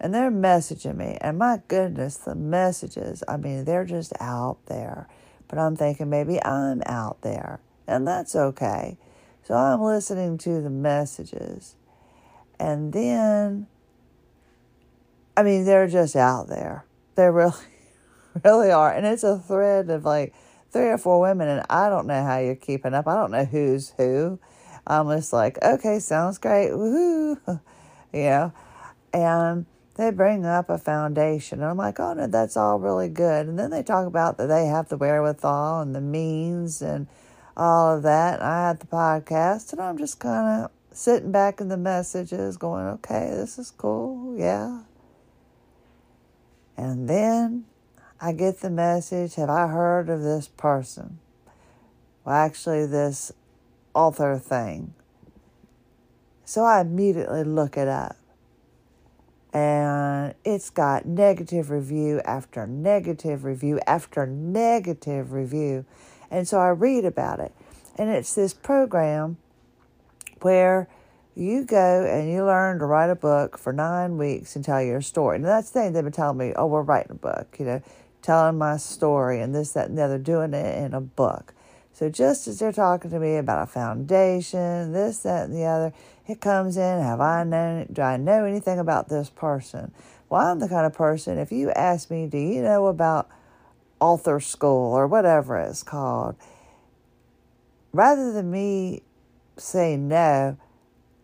and 0.00 0.12
they're 0.12 0.32
messaging 0.32 0.96
me. 0.96 1.16
And 1.20 1.38
my 1.38 1.62
goodness, 1.68 2.16
the 2.16 2.34
messages, 2.34 3.22
I 3.28 3.36
mean, 3.36 3.64
they're 3.64 3.84
just 3.84 4.12
out 4.20 4.58
there. 4.66 5.06
But 5.48 5.58
I'm 5.58 5.76
thinking 5.76 6.10
maybe 6.10 6.42
I'm 6.44 6.82
out 6.86 7.22
there, 7.22 7.60
and 7.86 8.06
that's 8.06 8.36
okay. 8.36 8.98
So 9.44 9.54
I'm 9.54 9.80
listening 9.80 10.36
to 10.38 10.60
the 10.60 10.70
messages. 10.70 11.74
And 12.60 12.92
then, 12.92 13.66
I 15.36 15.42
mean, 15.42 15.64
they're 15.64 15.88
just 15.88 16.16
out 16.16 16.48
there. 16.48 16.84
They're 17.14 17.32
really 17.32 17.54
really 18.44 18.70
are. 18.70 18.92
And 18.92 19.06
it's 19.06 19.24
a 19.24 19.38
thread 19.38 19.88
of 19.90 20.04
like 20.04 20.34
three 20.70 20.88
or 20.88 20.98
four 20.98 21.20
women, 21.20 21.48
and 21.48 21.64
I 21.70 21.88
don't 21.88 22.06
know 22.06 22.22
how 22.22 22.38
you're 22.38 22.54
keeping 22.56 22.94
up. 22.94 23.06
I 23.08 23.14
don't 23.14 23.30
know 23.30 23.44
who's 23.44 23.90
who. 23.96 24.38
I'm 24.86 25.08
just 25.08 25.32
like, 25.32 25.62
okay, 25.62 25.98
sounds 25.98 26.38
great. 26.38 26.70
Woohoo. 26.70 27.60
You 28.10 28.22
know? 28.22 28.52
And 29.12 29.66
they 29.98 30.12
bring 30.12 30.46
up 30.46 30.70
a 30.70 30.78
foundation. 30.78 31.60
And 31.60 31.68
I'm 31.68 31.76
like, 31.76 31.98
oh, 31.98 32.14
no, 32.14 32.28
that's 32.28 32.56
all 32.56 32.78
really 32.78 33.08
good. 33.08 33.48
And 33.48 33.58
then 33.58 33.70
they 33.70 33.82
talk 33.82 34.06
about 34.06 34.38
that 34.38 34.46
they 34.46 34.66
have 34.66 34.88
the 34.88 34.96
wherewithal 34.96 35.80
and 35.80 35.92
the 35.92 36.00
means 36.00 36.80
and 36.80 37.08
all 37.56 37.96
of 37.96 38.04
that. 38.04 38.34
And 38.38 38.48
I 38.48 38.68
had 38.68 38.78
the 38.78 38.86
podcast, 38.86 39.72
and 39.72 39.82
I'm 39.82 39.98
just 39.98 40.20
kind 40.20 40.62
of 40.62 40.70
sitting 40.92 41.32
back 41.32 41.60
in 41.60 41.68
the 41.68 41.76
messages 41.76 42.56
going, 42.56 42.86
okay, 42.86 43.28
this 43.32 43.58
is 43.58 43.72
cool. 43.72 44.38
Yeah. 44.38 44.82
And 46.76 47.08
then 47.08 47.64
I 48.20 48.32
get 48.32 48.60
the 48.60 48.70
message 48.70 49.34
Have 49.34 49.50
I 49.50 49.66
heard 49.66 50.08
of 50.08 50.22
this 50.22 50.46
person? 50.46 51.18
Well, 52.24 52.36
actually, 52.36 52.86
this 52.86 53.32
author 53.94 54.38
thing. 54.38 54.94
So 56.44 56.62
I 56.62 56.82
immediately 56.82 57.42
look 57.42 57.76
it 57.76 57.88
up. 57.88 58.17
And 59.52 60.34
it's 60.44 60.70
got 60.70 61.06
negative 61.06 61.70
review 61.70 62.20
after 62.24 62.66
negative 62.66 63.44
review 63.44 63.80
after 63.86 64.26
negative 64.26 65.32
review. 65.32 65.84
And 66.30 66.46
so 66.46 66.58
I 66.58 66.68
read 66.68 67.04
about 67.04 67.40
it. 67.40 67.52
And 67.96 68.10
it's 68.10 68.34
this 68.34 68.52
program 68.52 69.38
where 70.42 70.88
you 71.34 71.64
go 71.64 72.04
and 72.04 72.30
you 72.30 72.44
learn 72.44 72.78
to 72.78 72.84
write 72.84 73.10
a 73.10 73.16
book 73.16 73.56
for 73.56 73.72
nine 73.72 74.18
weeks 74.18 74.54
and 74.54 74.64
tell 74.64 74.82
your 74.82 75.00
story. 75.00 75.36
And 75.36 75.44
that's 75.44 75.70
the 75.70 75.80
thing 75.80 75.92
they've 75.92 76.04
been 76.04 76.12
telling 76.12 76.38
me, 76.38 76.52
oh, 76.54 76.66
we're 76.66 76.82
writing 76.82 77.12
a 77.12 77.14
book, 77.14 77.56
you 77.58 77.64
know 77.64 77.82
telling 78.22 78.58
my 78.58 78.76
story 78.76 79.40
and 79.40 79.54
this, 79.54 79.72
that, 79.72 79.88
and 79.88 79.98
the 79.98 80.02
other, 80.02 80.18
doing 80.18 80.54
it 80.54 80.84
in 80.84 80.94
a 80.94 81.00
book. 81.00 81.54
So 81.92 82.08
just 82.08 82.46
as 82.46 82.58
they're 82.58 82.72
talking 82.72 83.10
to 83.10 83.18
me 83.18 83.36
about 83.36 83.62
a 83.62 83.66
foundation, 83.66 84.92
this, 84.92 85.18
that, 85.20 85.46
and 85.46 85.56
the 85.56 85.64
other, 85.64 85.92
it 86.28 86.40
comes 86.40 86.76
in. 86.76 87.00
Have 87.00 87.20
I 87.20 87.42
known? 87.42 87.88
Do 87.90 88.02
I 88.02 88.18
know 88.18 88.44
anything 88.44 88.78
about 88.78 89.08
this 89.08 89.30
person? 89.30 89.92
Well, 90.28 90.42
I'm 90.42 90.58
the 90.58 90.68
kind 90.68 90.86
of 90.86 90.92
person. 90.92 91.38
If 91.38 91.50
you 91.50 91.70
ask 91.70 92.10
me, 92.10 92.26
do 92.26 92.36
you 92.36 92.62
know 92.62 92.86
about 92.86 93.28
author 93.98 94.38
school 94.38 94.92
or 94.92 95.06
whatever 95.06 95.58
it's 95.58 95.82
called? 95.82 96.36
Rather 97.92 98.32
than 98.32 98.50
me 98.50 99.02
say 99.56 99.96
no, 99.96 100.58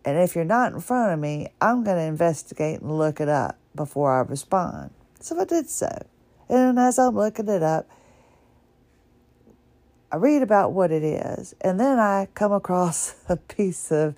and 0.07 0.19
if 0.19 0.35
you're 0.35 0.45
not 0.45 0.73
in 0.73 0.81
front 0.81 1.13
of 1.13 1.19
me, 1.19 1.49
I'm 1.61 1.85
going 1.85 1.97
to 1.97 2.03
investigate 2.03 2.81
and 2.81 2.97
look 2.97 3.21
it 3.21 3.29
up 3.29 3.59
before 3.75 4.19
I 4.19 4.21
respond. 4.23 4.91
So 5.21 5.39
I 5.39 5.45
did 5.45 5.69
so. 5.69 6.07
And 6.49 6.79
as 6.79 6.99
I'm 6.99 7.15
looking 7.15 7.49
it 7.49 7.63
up, 7.63 7.89
I 10.11 10.17
read 10.17 10.43
about 10.43 10.73
what 10.73 10.93
it 10.93 11.03
is, 11.03 11.57
and 11.61 11.81
then 11.81 11.99
I 11.99 12.29
come 12.35 12.53
across 12.53 13.17
a 13.29 13.37
piece 13.37 13.91
of 13.91 14.15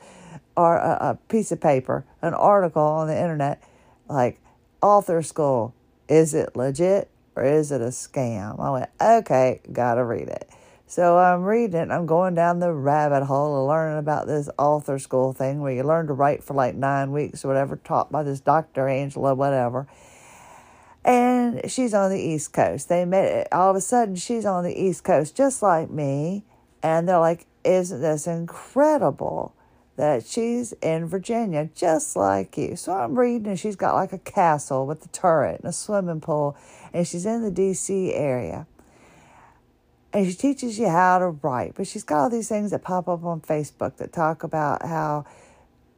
or 0.57 0.77
a, 0.77 0.99
a 1.01 1.19
piece 1.29 1.53
of 1.53 1.61
paper, 1.61 2.05
an 2.23 2.35
article 2.35 2.83
on 2.83 3.09
the 3.09 3.17
internet, 3.17 3.63
like 4.09 4.41
author 4.83 5.23
school. 5.23 5.75
Is 6.09 6.35
it 6.35 6.55
legit 6.55 7.11
or 7.35 7.45
is 7.45 7.73
it 7.73 7.81
a 7.81 7.87
scam? 7.87 8.61
I 8.61 8.71
went, 8.71 8.91
okay, 9.01 9.61
gotta 9.73 10.05
read 10.05 10.29
it. 10.29 10.49
So 10.87 11.19
I'm 11.19 11.43
reading 11.43 11.81
it. 11.81 11.91
I'm 11.91 12.07
going 12.07 12.35
down 12.35 12.61
the 12.61 12.73
rabbit 12.73 13.25
hole 13.25 13.63
of 13.63 13.69
learning 13.69 13.99
about 13.99 14.29
this 14.29 14.49
author 14.57 15.01
school 15.01 15.33
thing 15.33 15.61
where 15.61 15.73
you 15.73 15.83
learn 15.83 16.07
to 16.07 16.13
write 16.13 16.45
for 16.45 16.55
like 16.55 16.77
nine 16.77 17.11
weeks 17.11 17.45
or 17.45 17.49
whatever, 17.49 17.77
taught 17.77 18.13
by 18.13 18.23
this 18.23 18.39
Dr. 18.39 18.89
Angela, 18.89 19.35
whatever 19.35 19.89
and 21.07 21.71
she's 21.71 21.95
on 21.95 22.11
the 22.11 22.21
East 22.21 22.53
Coast. 22.53 22.89
They 22.89 23.05
met. 23.05 23.47
All 23.53 23.71
of 23.71 23.77
a 23.77 23.81
sudden, 23.81 24.17
she's 24.17 24.45
on 24.45 24.65
the 24.65 24.79
East 24.79 25.05
Coast, 25.05 25.37
just 25.37 25.63
like 25.63 25.89
me. 25.89 26.45
And 26.83 27.09
they're 27.09 27.21
like, 27.21 27.47
Isn't 27.65 28.03
this 28.03 28.27
incredible 28.27 29.55
that 29.97 30.27
she's 30.27 30.73
in 30.75 31.07
Virginia, 31.07 31.69
just 31.75 32.17
like 32.17 32.57
you? 32.57 32.77
So 32.77 32.93
I'm 32.93 33.19
reading, 33.19 33.49
and 33.49 33.59
she's 33.59 33.77
got 33.77 33.95
like 33.95 34.13
a 34.13 34.19
castle 34.19 34.87
with 34.87 35.05
a 35.05 35.09
turret 35.09 35.61
and 35.61 35.69
a 35.69 35.73
swimming 35.73 36.21
pool, 36.21 36.57
and 36.93 37.07
she's 37.07 37.27
in 37.27 37.43
the 37.43 37.51
D.C. 37.51 38.13
area. 38.13 38.67
And 40.13 40.27
she 40.27 40.35
teaches 40.35 40.79
you 40.79 40.89
how 40.89 41.19
to 41.19 41.29
write, 41.29 41.75
but 41.75 41.87
she's 41.87 42.05
got 42.05 42.19
all 42.23 42.31
these 42.31 42.49
things 42.49 42.71
that 42.71 42.83
pop 42.83 43.09
up 43.09 43.25
on 43.25 43.41
Facebook 43.41 43.97
that 43.97 44.13
talk 44.13 44.43
about 44.43 44.87
how 44.87 45.27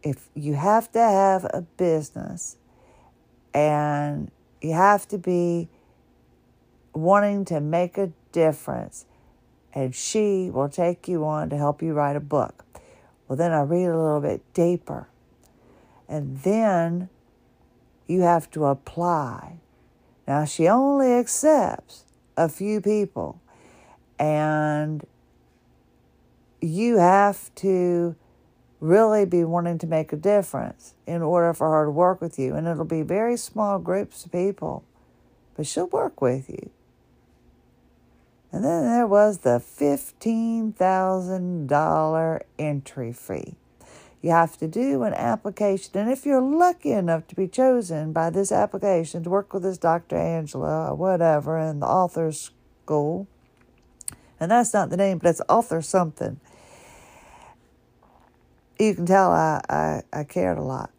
if 0.02 0.28
you 0.34 0.54
have 0.54 0.90
to 0.92 0.98
have 0.98 1.44
a 1.44 1.62
business 1.76 2.56
and 3.52 4.30
you 4.60 4.72
have 4.72 5.06
to 5.08 5.18
be 5.18 5.68
wanting 6.94 7.44
to 7.46 7.60
make 7.60 7.98
a 7.98 8.12
difference. 8.32 9.06
And 9.72 9.94
she 9.94 10.50
will 10.50 10.68
take 10.68 11.06
you 11.06 11.24
on 11.24 11.50
to 11.50 11.56
help 11.56 11.82
you 11.82 11.92
write 11.92 12.16
a 12.16 12.20
book. 12.20 12.64
Well, 13.28 13.36
then 13.36 13.52
I 13.52 13.60
read 13.60 13.84
a 13.86 13.96
little 13.96 14.20
bit 14.20 14.42
deeper. 14.54 15.08
And 16.08 16.38
then 16.38 17.10
you 18.06 18.22
have 18.22 18.50
to 18.52 18.64
apply. 18.64 19.58
Now, 20.26 20.46
she 20.46 20.66
only 20.66 21.12
accepts 21.12 22.04
a 22.36 22.48
few 22.48 22.80
people, 22.80 23.40
and 24.18 25.04
you 26.60 26.96
have 26.96 27.54
to 27.56 28.16
really 28.80 29.24
be 29.24 29.44
wanting 29.44 29.78
to 29.78 29.86
make 29.86 30.12
a 30.12 30.16
difference 30.16 30.94
in 31.06 31.20
order 31.22 31.52
for 31.52 31.70
her 31.70 31.84
to 31.86 31.90
work 31.90 32.20
with 32.20 32.38
you. 32.38 32.54
And 32.54 32.66
it'll 32.66 32.84
be 32.84 33.02
very 33.02 33.36
small 33.36 33.78
groups 33.78 34.24
of 34.24 34.32
people, 34.32 34.84
but 35.56 35.66
she'll 35.66 35.88
work 35.88 36.20
with 36.20 36.48
you. 36.48 36.70
And 38.50 38.64
then 38.64 38.84
there 38.84 39.06
was 39.06 39.38
the 39.38 39.60
$15,000 39.60 42.40
entry 42.58 43.12
fee. 43.12 43.54
You 44.20 44.30
have 44.30 44.56
to 44.58 44.66
do 44.66 45.04
an 45.04 45.14
application. 45.14 45.96
And 45.98 46.10
if 46.10 46.26
you're 46.26 46.40
lucky 46.40 46.90
enough 46.92 47.28
to 47.28 47.36
be 47.36 47.46
chosen 47.46 48.12
by 48.12 48.30
this 48.30 48.50
application 48.50 49.22
to 49.22 49.30
work 49.30 49.52
with 49.52 49.62
this 49.62 49.78
Dr. 49.78 50.16
Angela 50.16 50.90
or 50.90 50.94
whatever 50.94 51.56
in 51.58 51.78
the 51.80 51.86
author's 51.86 52.50
school, 52.84 53.28
and 54.40 54.50
that's 54.50 54.72
not 54.72 54.88
the 54.90 54.96
name, 54.96 55.18
but 55.18 55.28
it's 55.28 55.42
author 55.48 55.82
something 55.82 56.40
you 58.78 58.94
can 58.94 59.06
tell 59.06 59.32
I, 59.32 59.60
I, 59.68 60.02
I 60.12 60.24
cared 60.24 60.58
a 60.58 60.62
lot. 60.62 60.90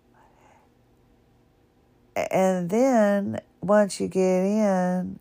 And 2.16 2.70
then 2.70 3.40
once 3.62 4.00
you 4.00 4.08
get 4.08 4.44
in, 4.44 5.20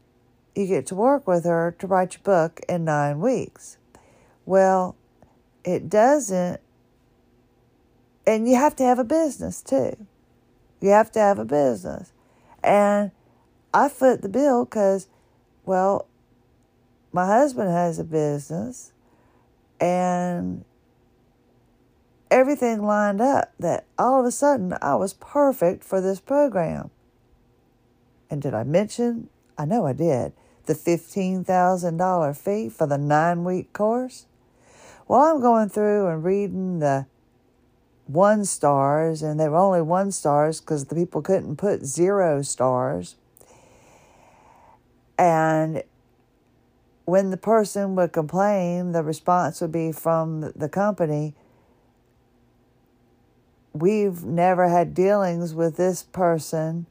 you 0.59 0.67
get 0.67 0.87
to 0.87 0.95
work 0.97 1.27
with 1.27 1.45
her 1.45 1.75
to 1.79 1.87
write 1.87 2.15
your 2.15 2.23
book 2.23 2.61
in 2.69 2.85
nine 2.85 3.21
weeks. 3.21 3.79
Well, 4.45 4.97
it 5.65 5.88
doesn't, 5.88 6.61
and 8.27 8.49
you 8.49 8.57
have 8.57 8.75
to 8.77 8.83
have 8.83 8.99
a 8.99 9.05
business 9.05 9.62
too. 9.62 9.97
You 10.81 10.91
have 10.91 11.12
to 11.12 11.21
have 11.21 11.38
a 11.38 11.45
business. 11.45 12.12
And 12.62 13.12
I 13.73 13.88
foot 13.88 14.23
the 14.23 14.29
bill 14.29 14.65
because, 14.65 15.07
well, 15.65 16.07
my 17.12 17.27
husband 17.27 17.71
has 17.71 17.99
a 17.99 18.05
business 18.05 18.93
and 19.81 20.65
everything 22.31 22.83
lined 22.83 23.21
up 23.21 23.53
that 23.61 23.87
all 23.97 24.21
of 24.21 24.27
a 24.27 24.33
sudden 24.33 24.75
I 24.83 24.97
was 24.97 25.15
perfect 25.15 25.85
for 25.85 26.00
this 26.00 26.21
program. 26.21 26.91
And 28.29 28.43
did 28.43 28.55
I 28.55 28.65
mention? 28.65 29.29
I 29.57 29.65
know 29.65 29.87
I 29.87 29.93
did. 29.93 30.33
The 30.69 30.75
$15,000 30.75 32.37
fee 32.37 32.69
for 32.69 32.87
the 32.87 32.99
nine 32.99 33.43
week 33.43 33.73
course? 33.73 34.27
Well, 35.07 35.21
I'm 35.21 35.41
going 35.41 35.71
through 35.71 36.09
and 36.09 36.23
reading 36.23 36.81
the 36.81 37.07
one 38.07 38.45
stars, 38.45 39.23
and 39.23 39.41
they 39.41 39.49
were 39.49 39.57
only 39.57 39.81
one 39.81 40.13
stars 40.13 40.61
because 40.61 40.85
the 40.85 40.95
people 40.95 41.23
couldn't 41.23 41.57
put 41.57 41.87
zero 41.87 42.43
stars. 42.43 43.17
And 45.19 45.83
when 47.07 47.31
the 47.31 47.39
person 47.39 47.97
would 47.97 48.13
complain, 48.13 48.93
the 48.93 49.03
response 49.03 49.63
would 49.63 49.73
be 49.73 49.91
from 49.91 50.53
the 50.55 50.69
company 50.69 51.35
we've 53.73 54.23
never 54.23 54.69
had 54.69 54.93
dealings 54.93 55.55
with 55.55 55.77
this 55.77 56.03
person, 56.03 56.85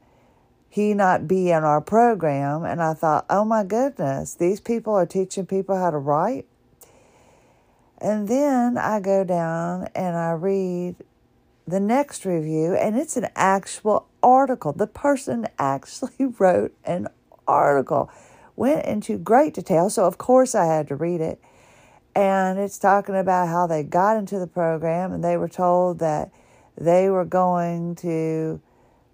he 0.68 0.94
not 0.94 1.26
be 1.26 1.50
in 1.50 1.64
our 1.64 1.80
program. 1.80 2.64
And 2.64 2.82
I 2.82 2.94
thought, 2.94 3.26
oh 3.30 3.44
my 3.44 3.64
goodness, 3.64 4.34
these 4.34 4.60
people 4.60 4.94
are 4.94 5.06
teaching 5.06 5.46
people 5.46 5.76
how 5.76 5.90
to 5.90 5.98
write. 5.98 6.46
And 8.00 8.28
then 8.28 8.78
I 8.78 9.00
go 9.00 9.24
down 9.24 9.88
and 9.94 10.16
I 10.16 10.32
read 10.32 10.96
the 11.66 11.80
next 11.80 12.24
review, 12.24 12.74
and 12.74 12.96
it's 12.96 13.18
an 13.18 13.28
actual 13.36 14.08
article. 14.22 14.72
The 14.72 14.86
person 14.86 15.46
actually 15.58 16.26
wrote 16.38 16.74
an 16.84 17.08
article, 17.46 18.10
went 18.56 18.86
into 18.86 19.18
great 19.18 19.54
detail. 19.54 19.90
So, 19.90 20.04
of 20.04 20.18
course, 20.18 20.54
I 20.54 20.64
had 20.64 20.88
to 20.88 20.96
read 20.96 21.20
it. 21.20 21.40
And 22.14 22.58
it's 22.58 22.78
talking 22.78 23.14
about 23.14 23.48
how 23.48 23.66
they 23.66 23.82
got 23.82 24.16
into 24.16 24.38
the 24.38 24.46
program 24.46 25.12
and 25.12 25.22
they 25.22 25.36
were 25.36 25.48
told 25.48 26.00
that 26.00 26.32
they 26.76 27.10
were 27.10 27.24
going 27.24 27.94
to 27.96 28.60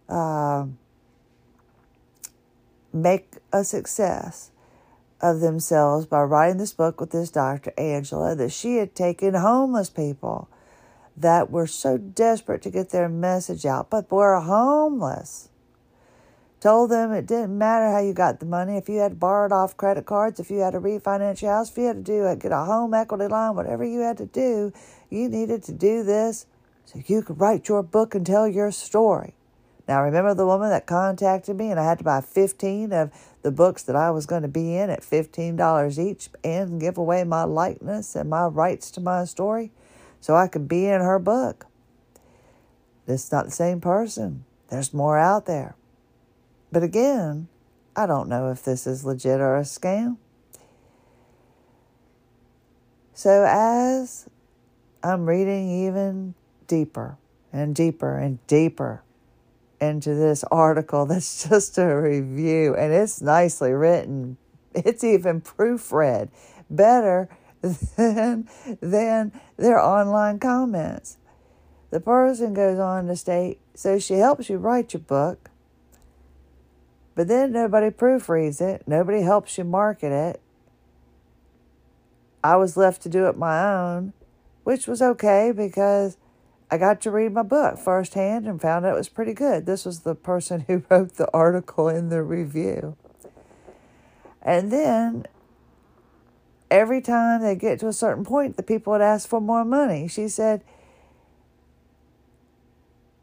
uh, 0.09 0.64
make 2.95 3.35
a 3.53 3.65
success 3.65 4.51
of 5.21 5.41
themselves 5.41 6.07
by 6.07 6.23
writing 6.23 6.59
this 6.59 6.73
book 6.73 7.01
with 7.01 7.11
this 7.11 7.31
Dr. 7.31 7.73
Angela 7.79 8.35
that 8.37 8.53
she 8.53 8.77
had 8.77 8.95
taken 8.95 9.35
homeless 9.35 9.91
people 9.91 10.49
that 11.17 11.51
were 11.51 11.67
so 11.67 11.97
desperate 11.97 12.63
to 12.63 12.71
get 12.71 12.91
their 12.91 13.09
message 13.09 13.65
out, 13.65 13.91
but 13.91 14.11
were 14.11 14.39
homeless. 14.41 15.49
Told 16.61 16.91
them 16.91 17.13
it 17.13 17.27
didn't 17.27 17.57
matter 17.57 17.91
how 17.91 18.01
you 18.01 18.15
got 18.15 18.41
the 18.41 18.47
money, 18.47 18.77
if 18.77 18.89
you 18.89 18.97
had 18.97 19.11
to 19.11 19.17
borrow 19.17 19.47
it 19.47 19.53
off 19.53 19.77
credit 19.77 20.07
cards, 20.07 20.41
if 20.41 20.51
you 20.51 20.59
had 20.61 20.73
to 20.73 20.81
refinance 20.81 21.43
your 21.43 21.53
house, 21.53 21.71
if 21.71 21.77
you 21.77 21.85
had 21.85 21.97
to 21.97 22.03
do 22.03 22.27
a, 22.27 22.37
get 22.37 22.53
a 22.53 22.65
home 22.65 22.95
equity 22.95 23.27
line, 23.27 23.55
whatever 23.55 23.85
you 23.85 24.01
had 24.01 24.17
to 24.17 24.27
do, 24.27 24.73
you 25.11 25.29
needed 25.29 25.63
to 25.65 25.73
do 25.73 26.03
this 26.03 26.47
so 26.87 27.01
you 27.07 27.23
could 27.23 27.41
write 27.41 27.69
your 27.69 27.83
book 27.83 28.15
and 28.15 28.27
tell 28.27 28.49
your 28.49 28.71
story. 28.71 29.35
Now, 29.87 30.03
remember 30.03 30.35
the 30.35 30.47
woman 30.47 30.70
that 30.70 30.87
contacted 30.87 31.57
me 31.57 31.70
and 31.70 31.79
I 31.79 31.85
had 31.85 31.99
to 31.99 32.05
buy 32.05 32.20
15 32.23 32.92
of 32.92 33.11
the 33.42 33.51
books 33.51 33.83
that 33.83 33.97
I 33.97 34.11
was 34.11 34.25
going 34.25 34.42
to 34.42 34.49
be 34.49 34.77
in 34.77 34.88
at 34.88 35.03
$15 35.03 35.99
each 35.99 36.31
and 36.42 36.81
give 36.81 36.97
away 36.97 37.23
my 37.25 37.44
likeness 37.44 38.16
and 38.16 38.31
my 38.31 38.47
rights 38.47 38.90
to 38.92 39.01
my 39.01 39.25
story 39.25 39.73
so 40.20 40.35
I 40.35 40.49
could 40.49 40.68
be 40.68 40.87
in 40.87 41.03
her 41.03 41.18
book? 41.18 41.66
It's 43.07 43.31
not 43.31 43.44
the 43.44 43.51
same 43.51 43.81
person. 43.81 44.44
There's 44.70 44.94
more 44.94 45.18
out 45.18 45.44
there. 45.44 45.77
But 46.73 46.83
again, 46.83 47.49
I 47.94 48.07
don't 48.07 48.29
know 48.29 48.51
if 48.51 48.64
this 48.64 48.87
is 48.87 49.05
legit 49.05 49.40
or 49.40 49.57
a 49.57 49.62
scam. 49.62 50.16
So, 53.12 53.44
as 53.47 54.29
I'm 55.05 55.27
reading 55.27 55.70
even 55.87 56.35
deeper 56.66 57.16
and 57.53 57.77
deeper 57.77 58.18
and 58.18 58.44
deeper 58.49 59.04
into 59.81 60.15
this 60.15 60.45
article 60.45 61.07
that's 61.07 61.49
just 61.49 61.79
a 61.79 61.87
review 61.87 62.75
and 62.75 62.93
it's 62.93 63.21
nicely 63.21 63.73
written. 63.73 64.37
It's 64.75 65.05
even 65.05 65.41
proofread 65.41 66.31
better 66.69 67.29
than, 67.97 68.49
than 68.81 69.33
their 69.57 69.79
online 69.79 70.39
comments. 70.39 71.19
The 71.91 72.01
person 72.01 72.55
goes 72.55 72.79
on 72.79 73.07
to 73.07 73.15
state 73.15 73.61
so 73.75 73.99
she 73.99 74.15
helps 74.15 74.49
you 74.49 74.57
write 74.57 74.95
your 74.95 75.01
book, 75.01 75.51
but 77.15 77.27
then 77.29 77.53
nobody 77.53 77.91
proofreads 77.91 78.61
it, 78.61 78.85
nobody 78.87 79.23
helps 79.23 79.59
you 79.59 79.65
market 79.65 80.13
it. 80.13 80.41
I 82.43 82.57
was 82.57 82.77
left 82.77 83.03
to 83.03 83.09
do 83.09 83.27
it 83.27 83.37
my 83.37 83.65
own, 83.65 84.13
which 84.63 84.87
was 84.87 85.03
okay 85.03 85.53
because 85.55 86.17
I 86.75 86.77
got 86.77 87.01
to 87.03 87.13
read 87.13 87.33
my 87.33 87.45
book 87.45 87.79
firsthand 87.79 88.49
and 88.49 88.61
found 88.61 88.85
out 88.85 88.95
it 88.95 88.99
was 88.99 89.09
pretty 89.09 89.33
good. 89.33 89.65
This 89.65 89.85
was 89.85 90.01
the 90.01 90.17
person 90.17 90.63
who 90.67 90.83
wrote 90.91 91.15
the 91.15 91.31
article 91.33 91.89
in 91.89 92.09
the 92.09 92.21
review. 92.21 92.97
And 94.43 94.73
then 94.73 95.27
every 96.73 97.01
time 97.01 97.43
they 97.43 97.55
get 97.55 97.79
to 97.79 97.87
a 97.87 97.93
certain 97.93 98.25
point, 98.25 98.57
the 98.57 98.65
people 98.65 98.91
would 98.91 99.03
ask 99.03 99.29
for 99.29 99.41
more 99.41 99.65
money. 99.65 100.09
She 100.09 100.27
said, 100.27 100.65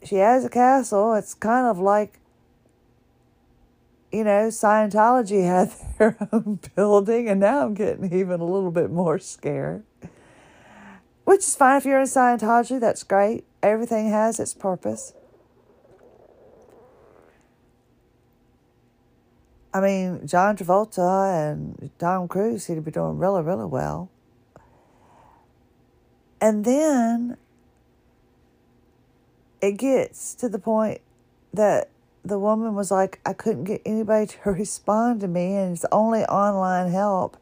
she 0.02 0.16
has 0.16 0.46
a 0.46 0.50
castle. 0.50 1.14
It's 1.16 1.34
kind 1.34 1.68
of 1.68 1.78
like, 1.78 2.22
you 4.14 4.24
know, 4.24 4.48
Scientology 4.48 5.44
had 5.44 5.74
their 5.98 6.16
own 6.32 6.60
building, 6.74 7.28
and 7.28 7.42
now 7.42 7.66
I'm 7.66 7.74
getting 7.74 8.14
even 8.14 8.40
a 8.40 8.46
little 8.46 8.72
bit 8.72 8.90
more 8.90 9.20
scared 9.20 9.84
which 11.32 11.48
is 11.48 11.56
fine 11.56 11.78
if 11.78 11.86
you're 11.86 11.98
in 11.98 12.06
Scientology, 12.06 12.78
that's 12.78 13.04
great. 13.04 13.46
Everything 13.64 14.10
has 14.10 14.38
its 14.38 14.54
purpose. 14.54 15.14
I 19.74 19.80
mean, 19.80 20.28
John 20.28 20.58
Travolta 20.58 21.54
and 21.54 21.90
Tom 21.98 22.28
Cruise 22.28 22.66
seem 22.66 22.76
to 22.76 22.82
be 22.82 22.92
doing 22.92 23.18
really, 23.18 23.42
really 23.44 23.66
well. 23.66 24.10
And 26.42 26.66
then 26.66 27.38
it 29.62 29.78
gets 29.78 30.36
to 30.36 30.50
the 30.50 30.60
point 30.60 31.00
that 31.54 31.92
the 32.26 32.40
woman 32.40 32.76
was 32.76 32.92
like, 32.92 33.22
I 33.26 33.32
couldn't 33.32 33.64
get 33.64 33.82
anybody 33.86 34.28
to 34.28 34.40
respond 34.52 35.22
to 35.22 35.30
me, 35.30 35.56
and 35.56 35.78
it's 35.78 35.86
only 35.94 36.26
online 36.26 36.92
help 36.92 37.38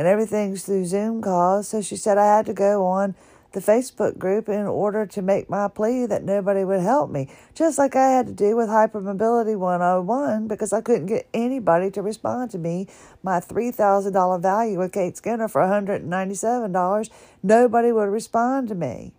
and 0.00 0.08
everything's 0.08 0.64
through 0.64 0.86
Zoom 0.86 1.20
calls. 1.20 1.68
So 1.68 1.82
she 1.82 1.94
said 1.94 2.16
I 2.16 2.24
had 2.24 2.46
to 2.46 2.54
go 2.54 2.86
on 2.86 3.14
the 3.52 3.60
Facebook 3.60 4.16
group 4.16 4.48
in 4.48 4.66
order 4.66 5.04
to 5.04 5.20
make 5.20 5.50
my 5.50 5.68
plea 5.68 6.06
that 6.06 6.24
nobody 6.24 6.64
would 6.64 6.80
help 6.80 7.10
me. 7.10 7.28
Just 7.54 7.76
like 7.76 7.94
I 7.94 8.08
had 8.08 8.26
to 8.26 8.32
do 8.32 8.56
with 8.56 8.70
Hypermobility 8.70 9.58
101 9.58 10.48
because 10.48 10.72
I 10.72 10.80
couldn't 10.80 11.04
get 11.04 11.28
anybody 11.34 11.90
to 11.90 12.00
respond 12.00 12.50
to 12.52 12.58
me. 12.58 12.88
My 13.22 13.40
$3,000 13.40 14.40
value 14.40 14.78
with 14.78 14.94
Kate 14.94 15.18
Skinner 15.18 15.48
for 15.48 15.60
$197, 15.60 17.10
nobody 17.42 17.92
would 17.92 18.08
respond 18.08 18.68
to 18.68 18.74
me. 18.74 19.12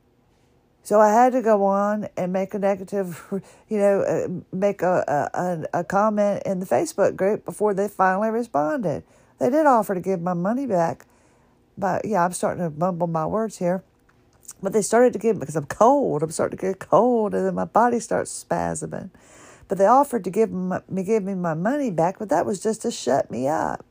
So 0.82 1.00
I 1.00 1.13
had 1.13 1.34
to 1.34 1.44
go 1.44 1.63
on 1.63 2.08
and 2.17 2.34
make 2.34 2.56
a 2.56 2.60
negative, 2.60 3.24
you 3.70 3.78
know, 3.78 4.02
uh, 4.02 4.28
make 4.52 4.82
a, 4.82 5.30
a, 5.72 5.82
a 5.82 5.84
comment 5.84 6.41
in 6.44 6.60
the 6.60 6.65
Facebook 6.65 7.15
group 7.15 7.46
before 7.46 7.76
they 7.76 7.88
finally 7.88 8.32
responded. 8.32 9.04
They 9.41 9.49
did 9.49 9.65
offer 9.65 9.95
to 9.95 10.01
give 10.01 10.21
my 10.21 10.36
money 10.36 10.67
back, 10.67 11.08
but 11.75 12.06
yeah, 12.06 12.23
I'm 12.23 12.32
starting 12.32 12.63
to 12.63 12.69
mumble 12.69 13.08
my 13.08 13.25
words 13.25 13.58
here. 13.58 13.84
But 14.62 14.71
they 14.71 14.84
started 14.84 15.13
to 15.13 15.19
give 15.19 15.39
because 15.39 15.56
I'm 15.56 15.65
cold. 15.65 16.21
I'm 16.21 16.30
starting 16.30 16.60
to 16.60 16.62
get 16.63 16.77
cold, 16.77 17.34
and 17.34 17.47
then 17.47 17.56
my 17.56 17.65
body 17.65 17.99
starts 17.99 18.45
spasming. 18.47 19.10
But 19.67 19.80
they 19.80 19.88
offered 19.88 20.23
to 20.25 20.30
give 20.30 20.51
me 20.51 21.04
give 21.04 21.23
me 21.23 21.34
my 21.34 21.56
money 21.56 21.89
back, 21.89 22.19
but 22.19 22.30
that 22.30 22.45
was 22.45 22.62
just 22.62 22.84
to 22.84 22.91
shut 22.91 23.32
me 23.32 23.47
up. 23.47 23.84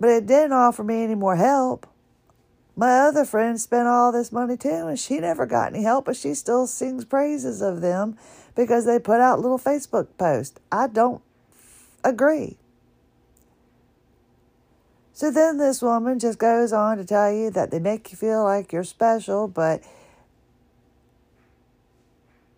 But 0.00 0.10
it 0.10 0.26
didn't 0.26 0.52
offer 0.52 0.82
me 0.82 1.04
any 1.04 1.14
more 1.14 1.36
help. 1.36 1.86
My 2.74 2.98
other 2.98 3.24
friend 3.24 3.60
spent 3.60 3.86
all 3.86 4.10
this 4.10 4.32
money 4.32 4.56
too, 4.56 4.88
and 4.88 4.98
she 4.98 5.20
never 5.20 5.46
got 5.46 5.72
any 5.72 5.84
help, 5.84 6.06
but 6.06 6.16
she 6.16 6.34
still 6.34 6.66
sings 6.66 7.04
praises 7.04 7.62
of 7.62 7.80
them 7.80 8.18
because 8.56 8.86
they 8.86 8.98
put 8.98 9.20
out 9.20 9.38
little 9.38 9.58
Facebook 9.58 10.08
posts. 10.18 10.58
I 10.72 10.88
don't 10.88 11.22
agree. 12.08 12.56
So 15.12 15.30
then 15.30 15.56
this 15.56 15.80
woman 15.80 16.18
just 16.18 16.38
goes 16.38 16.72
on 16.74 16.98
to 16.98 17.04
tell 17.04 17.32
you 17.32 17.50
that 17.50 17.70
they 17.70 17.78
make 17.78 18.12
you 18.12 18.18
feel 18.18 18.44
like 18.44 18.70
you're 18.72 18.84
special, 18.84 19.48
but 19.48 19.82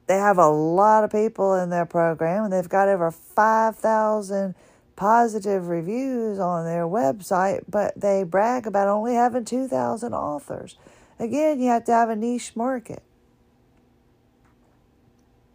they 0.08 0.16
have 0.16 0.38
a 0.38 0.48
lot 0.48 1.04
of 1.04 1.12
people 1.12 1.54
in 1.54 1.70
their 1.70 1.86
program 1.86 2.44
and 2.44 2.52
they've 2.52 2.68
got 2.68 2.88
over 2.88 3.10
5,000 3.10 4.54
positive 4.96 5.68
reviews 5.68 6.40
on 6.40 6.64
their 6.64 6.82
website, 6.82 7.62
but 7.68 7.92
they 7.94 8.24
brag 8.24 8.66
about 8.66 8.88
only 8.88 9.14
having 9.14 9.44
2,000 9.44 10.12
authors. 10.12 10.76
Again, 11.20 11.60
you 11.60 11.68
have 11.68 11.84
to 11.84 11.92
have 11.92 12.10
a 12.10 12.16
niche 12.16 12.56
market. 12.56 13.04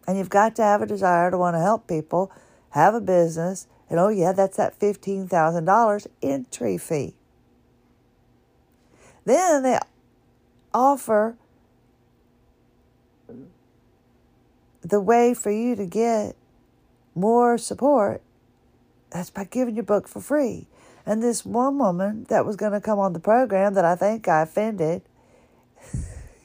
And 0.06 0.16
you've 0.16 0.30
got 0.30 0.56
to 0.56 0.62
have 0.62 0.80
a 0.80 0.86
desire 0.86 1.30
to 1.30 1.36
want 1.36 1.56
to 1.56 1.60
help 1.60 1.86
people, 1.86 2.32
have 2.70 2.94
a 2.94 3.00
business, 3.00 3.66
and 3.94 4.00
oh, 4.00 4.08
yeah, 4.08 4.32
that's 4.32 4.56
that 4.56 4.76
$15,000 4.80 6.06
entry 6.20 6.76
fee. 6.78 7.14
Then 9.24 9.62
they 9.62 9.78
offer 10.74 11.36
the 14.82 15.00
way 15.00 15.32
for 15.32 15.52
you 15.52 15.76
to 15.76 15.86
get 15.86 16.34
more 17.14 17.56
support. 17.56 18.20
That's 19.10 19.30
by 19.30 19.44
giving 19.44 19.76
your 19.76 19.84
book 19.84 20.08
for 20.08 20.20
free. 20.20 20.66
And 21.06 21.22
this 21.22 21.46
one 21.46 21.78
woman 21.78 22.26
that 22.30 22.44
was 22.44 22.56
going 22.56 22.72
to 22.72 22.80
come 22.80 22.98
on 22.98 23.12
the 23.12 23.20
program 23.20 23.74
that 23.74 23.84
I 23.84 23.94
think 23.94 24.26
I 24.26 24.42
offended. 24.42 25.02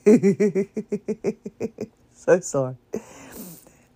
so 2.14 2.40
sorry. 2.42 2.76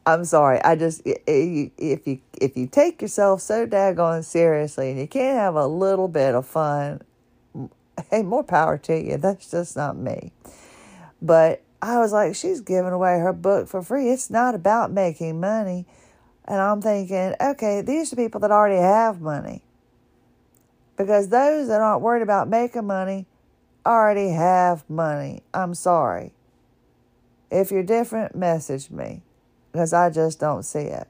I'm 0.05 0.25
sorry. 0.25 0.61
I 0.63 0.75
just 0.75 1.01
if 1.05 2.07
you 2.07 2.19
if 2.41 2.57
you 2.57 2.67
take 2.67 3.01
yourself 3.01 3.41
so 3.41 3.65
daggone 3.65 4.23
seriously 4.23 4.91
and 4.91 4.99
you 4.99 5.07
can't 5.07 5.37
have 5.37 5.55
a 5.55 5.65
little 5.65 6.09
bit 6.09 6.35
of 6.35 6.45
fun, 6.45 7.01
hey, 8.09 8.21
more 8.21 8.43
power 8.43 8.77
to 8.79 8.99
you. 8.99 9.17
That's 9.17 9.49
just 9.49 9.77
not 9.77 9.95
me. 9.95 10.33
But 11.21 11.61
I 11.81 11.99
was 11.99 12.11
like, 12.11 12.35
she's 12.35 12.59
giving 12.59 12.91
away 12.91 13.19
her 13.19 13.31
book 13.31 13.69
for 13.69 13.81
free. 13.81 14.09
It's 14.09 14.29
not 14.29 14.55
about 14.55 14.91
making 14.91 15.39
money. 15.39 15.85
And 16.45 16.59
I'm 16.59 16.81
thinking, 16.81 17.35
okay, 17.39 17.81
these 17.81 18.11
are 18.11 18.17
people 18.17 18.41
that 18.41 18.51
already 18.51 18.81
have 18.81 19.21
money. 19.21 19.61
Because 20.97 21.29
those 21.29 21.69
that 21.69 21.79
aren't 21.79 22.01
worried 22.01 22.21
about 22.21 22.49
making 22.49 22.85
money 22.85 23.25
already 23.85 24.29
have 24.29 24.87
money. 24.89 25.43
I'm 25.53 25.73
sorry. 25.73 26.33
If 27.49 27.71
you're 27.71 27.83
different, 27.83 28.35
message 28.35 28.89
me 28.89 29.21
because 29.73 29.91
I 29.91 30.09
just 30.09 30.39
don't 30.39 30.63
see 30.63 30.79
it. 30.79 31.07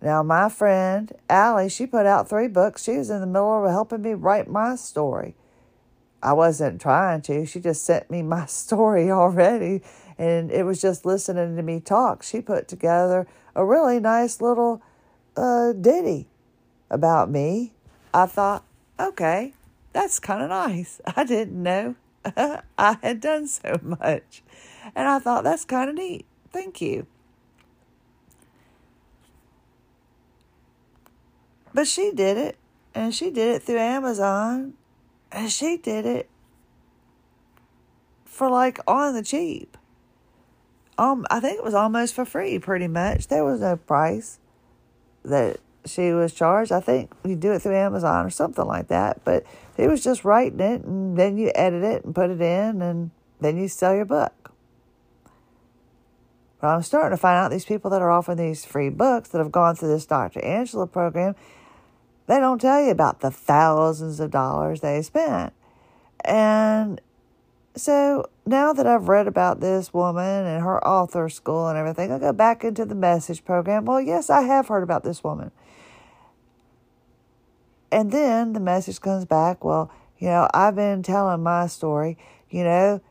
Now, 0.00 0.22
my 0.22 0.50
friend 0.50 1.10
Allie, 1.30 1.70
she 1.70 1.86
put 1.86 2.04
out 2.04 2.28
three 2.28 2.46
books. 2.46 2.84
She 2.84 2.98
was 2.98 3.08
in 3.08 3.20
the 3.20 3.26
middle 3.26 3.64
of 3.64 3.70
helping 3.70 4.02
me 4.02 4.12
write 4.12 4.48
my 4.48 4.76
story. 4.76 5.34
I 6.22 6.34
wasn't 6.34 6.80
trying 6.80 7.22
to. 7.22 7.46
She 7.46 7.58
just 7.58 7.84
sent 7.84 8.10
me 8.10 8.22
my 8.22 8.46
story 8.46 9.10
already, 9.10 9.82
and 10.18 10.52
it 10.52 10.64
was 10.64 10.80
just 10.80 11.04
listening 11.04 11.56
to 11.56 11.62
me 11.62 11.80
talk. 11.80 12.22
She 12.22 12.40
put 12.40 12.68
together 12.68 13.26
a 13.54 13.64
really 13.64 13.98
nice 13.98 14.40
little 14.40 14.82
uh, 15.36 15.72
ditty 15.72 16.28
about 16.90 17.30
me. 17.30 17.72
I 18.12 18.26
thought, 18.26 18.64
okay, 19.00 19.54
that's 19.94 20.20
kind 20.20 20.42
of 20.42 20.50
nice. 20.50 21.00
I 21.16 21.24
didn't 21.24 21.62
know 21.62 21.96
I 22.36 22.96
had 23.02 23.20
done 23.20 23.46
so 23.46 23.78
much. 23.82 24.42
And 24.94 25.08
I 25.08 25.18
thought, 25.18 25.44
that's 25.44 25.64
kind 25.64 25.90
of 25.90 25.96
neat. 25.96 26.26
Thank 26.54 26.80
you. 26.80 27.08
But 31.74 31.88
she 31.88 32.12
did 32.12 32.38
it, 32.38 32.56
and 32.94 33.12
she 33.12 33.32
did 33.32 33.56
it 33.56 33.62
through 33.64 33.80
Amazon, 33.80 34.74
and 35.32 35.50
she 35.50 35.76
did 35.76 36.06
it 36.06 36.30
for 38.24 38.48
like 38.48 38.78
on 38.86 39.14
the 39.14 39.22
cheap. 39.24 39.76
Um, 40.96 41.26
I 41.28 41.40
think 41.40 41.58
it 41.58 41.64
was 41.64 41.74
almost 41.74 42.14
for 42.14 42.24
free, 42.24 42.60
pretty 42.60 42.86
much. 42.86 43.26
There 43.26 43.44
was 43.44 43.60
no 43.60 43.74
price 43.74 44.38
that 45.24 45.58
she 45.84 46.12
was 46.12 46.32
charged. 46.32 46.70
I 46.70 46.78
think 46.78 47.10
you 47.24 47.34
do 47.34 47.50
it 47.50 47.62
through 47.62 47.74
Amazon 47.74 48.26
or 48.26 48.30
something 48.30 48.64
like 48.64 48.86
that. 48.86 49.24
But 49.24 49.44
it 49.76 49.88
was 49.88 50.04
just 50.04 50.24
writing 50.24 50.60
it, 50.60 50.82
and 50.82 51.18
then 51.18 51.36
you 51.36 51.50
edit 51.56 51.82
it 51.82 52.04
and 52.04 52.14
put 52.14 52.30
it 52.30 52.40
in, 52.40 52.80
and 52.80 53.10
then 53.40 53.56
you 53.56 53.66
sell 53.66 53.96
your 53.96 54.04
book. 54.04 54.43
But 56.64 56.76
I'm 56.76 56.82
starting 56.82 57.10
to 57.10 57.20
find 57.20 57.36
out 57.36 57.50
these 57.50 57.66
people 57.66 57.90
that 57.90 58.00
are 58.00 58.10
offering 58.10 58.38
these 58.38 58.64
free 58.64 58.88
books 58.88 59.28
that 59.28 59.38
have 59.38 59.52
gone 59.52 59.76
through 59.76 59.90
this 59.90 60.06
Dr. 60.06 60.42
Angela 60.42 60.86
program, 60.86 61.34
they 62.26 62.40
don't 62.40 62.58
tell 62.58 62.82
you 62.82 62.88
about 62.90 63.20
the 63.20 63.30
thousands 63.30 64.18
of 64.18 64.30
dollars 64.30 64.80
they 64.80 65.02
spent. 65.02 65.52
And 66.24 67.02
so 67.76 68.30
now 68.46 68.72
that 68.72 68.86
I've 68.86 69.08
read 69.08 69.28
about 69.28 69.60
this 69.60 69.92
woman 69.92 70.46
and 70.46 70.64
her 70.64 70.82
author 70.88 71.28
school 71.28 71.68
and 71.68 71.76
everything, 71.76 72.10
I 72.10 72.18
go 72.18 72.32
back 72.32 72.64
into 72.64 72.86
the 72.86 72.94
message 72.94 73.44
program. 73.44 73.84
Well, 73.84 74.00
yes, 74.00 74.30
I 74.30 74.40
have 74.40 74.68
heard 74.68 74.82
about 74.82 75.04
this 75.04 75.22
woman. 75.22 75.50
And 77.92 78.10
then 78.10 78.54
the 78.54 78.60
message 78.60 79.02
comes 79.02 79.26
back, 79.26 79.62
well, 79.62 79.92
you 80.18 80.28
know, 80.28 80.48
I've 80.54 80.76
been 80.76 81.02
telling 81.02 81.42
my 81.42 81.66
story, 81.66 82.16
you 82.48 82.64
know, 82.64 83.02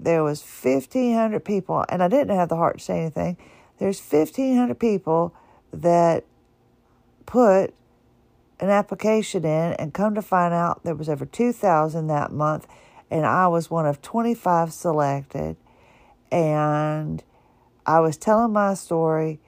there 0.00 0.22
was 0.22 0.42
1500 0.42 1.44
people 1.44 1.84
and 1.88 2.02
i 2.02 2.08
didn't 2.08 2.36
have 2.36 2.48
the 2.48 2.56
heart 2.56 2.78
to 2.78 2.84
say 2.84 3.00
anything. 3.00 3.36
There's 3.78 4.00
1500 4.00 4.78
people 4.78 5.34
that 5.72 6.24
put 7.26 7.74
an 8.60 8.70
application 8.70 9.44
in 9.44 9.72
and 9.74 9.94
come 9.94 10.14
to 10.14 10.22
find 10.22 10.52
out 10.52 10.82
there 10.82 10.94
was 10.94 11.08
over 11.08 11.24
2000 11.24 12.06
that 12.08 12.32
month 12.32 12.66
and 13.10 13.24
i 13.24 13.46
was 13.46 13.70
one 13.70 13.86
of 13.86 14.02
25 14.02 14.72
selected. 14.72 15.56
And 16.30 17.22
i 17.86 18.00
was 18.00 18.16
telling 18.16 18.52
my 18.52 18.74
story 18.74 19.38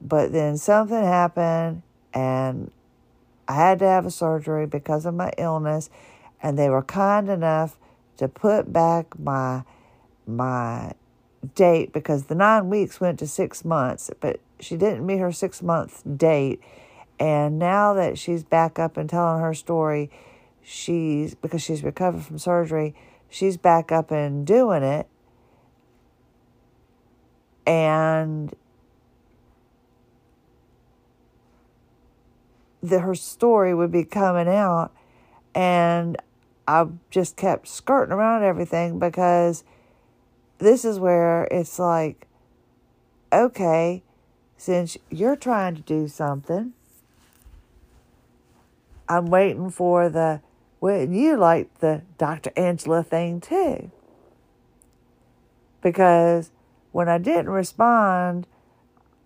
but 0.00 0.32
then 0.32 0.56
something 0.56 1.02
happened 1.02 1.82
and 2.14 2.70
i 3.46 3.54
had 3.54 3.78
to 3.80 3.84
have 3.86 4.06
a 4.06 4.10
surgery 4.10 4.66
because 4.66 5.04
of 5.04 5.14
my 5.14 5.32
illness 5.36 5.90
and 6.42 6.58
they 6.58 6.70
were 6.70 6.82
kind 6.82 7.28
enough 7.28 7.76
to 8.16 8.28
put 8.28 8.72
back 8.72 9.18
my 9.18 9.62
my 10.36 10.92
date 11.54 11.92
because 11.92 12.24
the 12.24 12.34
nine 12.34 12.68
weeks 12.68 13.00
went 13.00 13.18
to 13.18 13.26
six 13.26 13.64
months, 13.64 14.10
but 14.20 14.40
she 14.58 14.76
didn't 14.76 15.04
meet 15.04 15.18
her 15.18 15.32
six 15.32 15.62
month 15.62 16.02
date. 16.16 16.60
And 17.18 17.58
now 17.58 17.94
that 17.94 18.18
she's 18.18 18.44
back 18.44 18.78
up 18.78 18.96
and 18.96 19.08
telling 19.08 19.42
her 19.42 19.54
story, 19.54 20.10
she's 20.62 21.34
because 21.34 21.62
she's 21.62 21.82
recovered 21.82 22.24
from 22.24 22.38
surgery, 22.38 22.94
she's 23.28 23.56
back 23.56 23.92
up 23.92 24.10
and 24.10 24.46
doing 24.46 24.82
it. 24.82 25.06
And 27.66 28.54
the, 32.82 33.00
her 33.00 33.14
story 33.14 33.74
would 33.74 33.92
be 33.92 34.04
coming 34.04 34.48
out. 34.48 34.92
And 35.54 36.16
I 36.66 36.86
just 37.10 37.36
kept 37.36 37.68
skirting 37.68 38.12
around 38.12 38.44
everything 38.44 38.98
because 38.98 39.64
this 40.60 40.84
is 40.84 40.98
where 40.98 41.48
it's 41.50 41.78
like, 41.78 42.26
okay, 43.32 44.02
since 44.56 44.96
you're 45.10 45.36
trying 45.36 45.74
to 45.74 45.82
do 45.82 46.06
something, 46.06 46.74
I'm 49.08 49.26
waiting 49.26 49.70
for 49.70 50.08
the 50.08 50.42
Well, 50.80 51.08
you 51.08 51.36
like 51.36 51.80
the 51.80 52.02
Dr. 52.18 52.52
Angela 52.56 53.02
thing 53.02 53.40
too. 53.40 53.90
Because 55.82 56.50
when 56.92 57.08
I 57.08 57.18
didn't 57.18 57.50
respond 57.50 58.46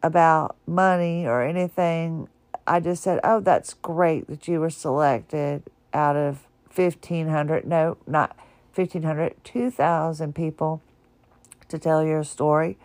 about 0.02 0.56
money 0.66 1.26
or 1.26 1.42
anything, 1.42 2.28
I 2.66 2.80
just 2.80 3.02
said, 3.02 3.18
Oh, 3.24 3.40
that's 3.40 3.74
great 3.74 4.28
that 4.28 4.46
you 4.46 4.60
were 4.60 4.70
selected 4.70 5.64
out 5.92 6.16
of 6.16 6.46
1,500, 6.74 7.66
no, 7.66 7.96
not 8.06 8.36
1,500, 8.74 9.34
2,000 9.44 10.34
people 10.34 10.80
to 11.74 11.78
tell 11.78 12.04
your 12.04 12.24
story. 12.24 12.78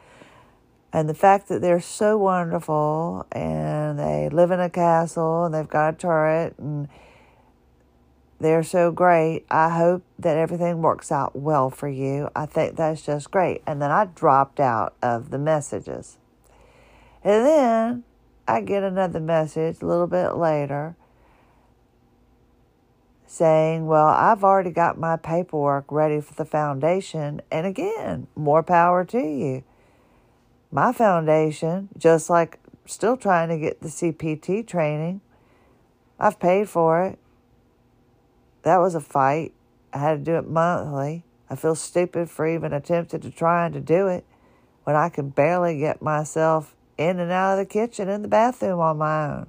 And 0.91 1.07
the 1.07 1.13
fact 1.13 1.47
that 1.49 1.61
they're 1.61 1.79
so 1.79 2.17
wonderful 2.17 3.25
and 3.31 3.99
they 3.99 4.27
live 4.29 4.51
in 4.51 4.59
a 4.59 4.69
castle 4.69 5.45
and 5.45 5.53
they've 5.53 5.67
got 5.67 5.93
a 5.93 5.97
turret 5.97 6.55
and 6.57 6.87
they're 8.39 8.63
so 8.63 8.91
great. 8.91 9.45
I 9.51 9.69
hope 9.69 10.03
that 10.17 10.37
everything 10.37 10.81
works 10.81 11.11
out 11.11 11.35
well 11.35 11.69
for 11.69 11.87
you. 11.87 12.29
I 12.35 12.45
think 12.45 12.75
that's 12.75 13.05
just 13.05 13.29
great. 13.29 13.61
And 13.67 13.81
then 13.81 13.91
I 13.91 14.05
dropped 14.05 14.59
out 14.59 14.95
of 15.01 15.29
the 15.29 15.37
messages. 15.37 16.17
And 17.23 17.45
then 17.45 18.03
I 18.47 18.61
get 18.61 18.81
another 18.81 19.19
message 19.19 19.81
a 19.81 19.85
little 19.85 20.07
bit 20.07 20.35
later 20.35 20.95
saying, 23.29 23.85
Well, 23.85 24.07
I've 24.07 24.43
already 24.43 24.71
got 24.71 24.97
my 24.97 25.15
paperwork 25.15 25.91
ready 25.91 26.19
for 26.19 26.33
the 26.33 26.45
foundation. 26.45 27.41
And 27.51 27.67
again, 27.67 28.27
more 28.35 28.63
power 28.63 29.05
to 29.05 29.19
you. 29.19 29.63
My 30.71 30.91
foundation, 30.91 31.89
just 31.97 32.29
like 32.29 32.59
still 32.85 33.17
trying 33.17 33.49
to 33.49 33.57
get 33.57 33.81
the 33.81 33.87
CPT 33.87 34.67
training, 34.67 35.21
I've 36.19 36.39
paid 36.39 36.69
for 36.69 37.03
it. 37.03 37.19
That 38.63 38.77
was 38.77 38.95
a 38.95 38.99
fight. 38.99 39.53
I 39.93 39.99
had 39.99 40.25
to 40.25 40.31
do 40.31 40.37
it 40.37 40.47
monthly. 40.47 41.23
I 41.49 41.55
feel 41.55 41.75
stupid 41.75 42.29
for 42.29 42.47
even 42.47 42.73
attempting 42.73 43.21
to 43.21 43.31
trying 43.31 43.73
to 43.73 43.79
do 43.79 44.07
it 44.07 44.25
when 44.83 44.95
I 44.95 45.09
can 45.09 45.29
barely 45.29 45.77
get 45.77 46.01
myself 46.01 46.75
in 46.97 47.19
and 47.19 47.31
out 47.31 47.53
of 47.53 47.59
the 47.59 47.71
kitchen 47.71 48.09
and 48.09 48.23
the 48.23 48.27
bathroom 48.27 48.79
on 48.79 48.97
my 48.97 49.27
own. 49.27 49.47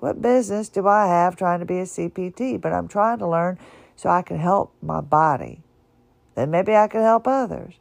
What 0.00 0.20
business 0.20 0.68
do 0.68 0.86
I 0.86 1.06
have 1.06 1.36
trying 1.36 1.60
to 1.60 1.66
be 1.66 1.78
a 1.78 1.84
CPT? 1.84 2.60
But 2.60 2.72
I'm 2.72 2.88
trying 2.88 3.18
to 3.18 3.26
learn 3.26 3.58
so 3.96 4.10
I 4.10 4.22
can 4.22 4.38
help 4.38 4.74
my 4.82 5.00
body. 5.00 5.62
Then 6.34 6.50
maybe 6.50 6.76
I 6.76 6.86
can 6.86 7.00
help 7.00 7.26
others. 7.26 7.74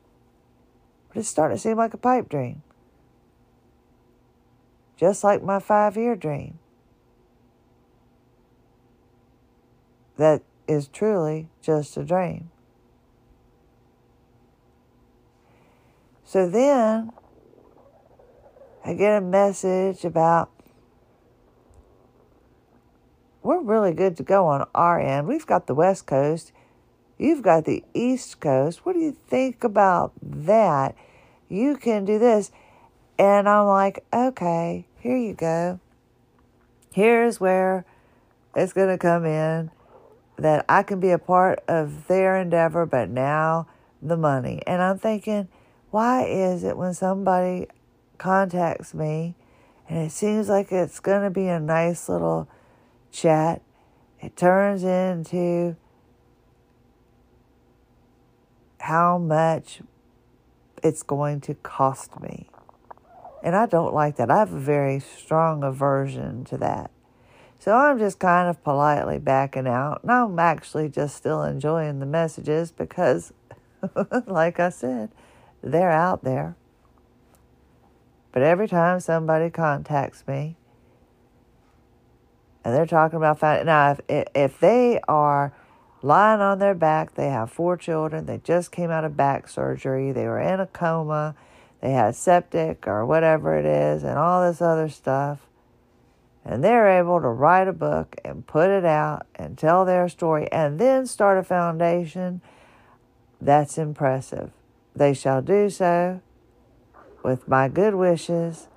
But 1.10 1.18
it's 1.20 1.30
starting 1.30 1.58
to 1.58 1.62
seem 1.62 1.78
like 1.78 1.94
a 1.94 1.98
pipe 1.98 2.30
dream. 2.30 2.62
Just 4.98 5.24
like 5.24 5.44
my 5.44 5.60
five 5.60 5.98
year 5.98 6.16
dream. 6.16 6.60
That 10.18 10.42
is 10.68 10.88
truly 10.88 11.50
just 11.62 11.98
a 11.98 12.04
dream. 12.04 12.50
So 16.24 16.50
then 16.50 17.12
I 18.84 18.94
get 18.94 19.18
a 19.18 19.22
message 19.22 20.06
about 20.06 20.50
we're 23.46 23.62
really 23.62 23.94
good 23.94 24.18
to 24.18 24.24
go 24.24 24.48
on 24.48 24.68
our 24.74 25.00
end. 25.00 25.28
We've 25.28 25.46
got 25.46 25.68
the 25.68 25.76
West 25.76 26.08
Coast, 26.08 26.52
you've 27.20 27.44
got 27.44 27.66
the 27.66 27.84
East 27.94 28.40
Coast. 28.40 28.84
What 28.86 28.94
do 28.94 29.00
you 29.00 29.16
think 29.28 29.64
about 29.64 30.14
that? 30.22 30.96
You 31.48 31.78
can 31.78 32.06
do 32.06 32.18
this. 32.18 32.52
And 33.20 33.48
I'm 33.48 33.68
like, 33.68 34.04
okay, 34.12 34.88
here 35.00 35.16
you 35.16 35.36
go. 35.36 35.80
Here's 36.92 37.40
where 37.40 37.86
it's 38.56 38.74
going 38.74 38.90
to 38.90 38.98
come 38.98 39.26
in 39.26 39.70
that 40.38 40.66
I 40.68 40.82
can 40.82 41.00
be 41.00 41.12
a 41.12 41.20
part 41.20 41.64
of 41.68 42.08
their 42.08 42.38
endeavor, 42.38 42.88
but 42.88 43.10
now 43.10 43.68
the 44.02 44.18
money. 44.18 44.64
And 44.66 44.82
I'm 44.82 44.98
thinking, 44.98 45.50
why 45.92 46.26
is 46.26 46.64
it 46.64 46.78
when 46.78 46.96
somebody 46.96 47.68
contacts 48.18 48.96
me 48.96 49.36
and 49.88 50.00
it 50.00 50.12
seems 50.12 50.50
like 50.50 50.72
it's 50.72 51.00
going 51.00 51.22
to 51.22 51.30
be 51.30 51.48
a 51.48 51.60
nice 51.60 52.10
little 52.10 52.50
chat, 53.16 53.62
it 54.20 54.36
turns 54.36 54.84
into 54.84 55.76
how 58.80 59.18
much 59.18 59.82
it's 60.84 61.02
going 61.02 61.42
to 61.42 61.56
cost 61.56 62.20
me. 62.22 62.50
And 63.44 63.56
I 63.56 63.66
don't 63.66 63.94
like 63.94 64.18
that. 64.18 64.30
I 64.30 64.40
have 64.40 64.54
a 64.54 64.60
very 64.60 65.00
strong 65.00 65.64
aversion 65.64 66.46
to 66.46 66.58
that. 66.58 66.92
So 67.60 67.76
I'm 67.76 67.98
just 67.98 68.20
kind 68.20 68.50
of 68.50 68.64
politely 68.64 69.18
backing 69.18 69.68
out. 69.68 70.04
And 70.04 70.12
I'm 70.12 70.38
actually 70.38 70.90
just 70.90 71.16
still 71.16 71.44
enjoying 71.44 72.00
the 72.00 72.06
messages 72.06 72.72
because, 72.72 73.34
like 74.28 74.60
I 74.60 74.70
said, 74.70 75.10
they're 75.64 75.92
out 75.92 76.24
there. 76.24 76.56
But 78.32 78.44
every 78.44 78.68
time 78.68 79.00
somebody 79.00 79.50
contacts 79.50 80.24
me 80.28 80.58
and 82.66 82.74
they're 82.74 82.86
talking 82.86 83.16
about 83.16 83.40
finding, 83.40 83.68
now 83.68 83.96
if, 84.10 84.28
if 84.36 84.60
they 84.60 85.00
are 85.08 85.54
lying 86.02 86.42
on 86.42 86.60
their 86.60 86.76
back, 86.76 87.16
they 87.16 87.30
have 87.30 87.50
four 87.50 87.78
children, 87.78 88.26
they 88.26 88.40
just 88.44 88.74
came 88.74 88.92
out 88.92 89.06
of 89.06 89.16
back 89.16 89.48
surgery, 89.48 90.12
they 90.12 90.26
were 90.26 90.42
in 90.42 90.60
a 90.60 90.68
coma, 90.68 91.36
they 91.80 91.92
had 91.92 92.16
septic 92.16 92.86
or 92.86 93.06
whatever 93.06 93.58
it 93.58 93.66
is, 93.66 94.04
and 94.04 94.18
all 94.18 94.46
this 94.46 94.62
other 94.62 94.90
stuff 94.90 95.46
and 96.46 96.64
they're 96.64 97.00
able 97.00 97.20
to 97.20 97.28
write 97.28 97.68
a 97.68 97.74
book 97.74 98.16
and 98.24 98.46
put 98.46 98.70
it 98.70 98.86
out 98.86 99.26
and 99.34 99.58
tell 99.58 99.84
their 99.84 100.08
story 100.08 100.48
and 100.52 100.80
then 100.80 101.08
start 101.08 101.40
a 101.40 101.44
foundation, 101.44 102.40
that's 103.42 103.80
impressive. 103.80 104.52
They 104.96 105.16
shall 105.16 105.42
do 105.42 105.72
so 105.72 106.22
with 107.24 107.48
my 107.48 107.68
good 107.68 107.96
wishes, 107.96 108.68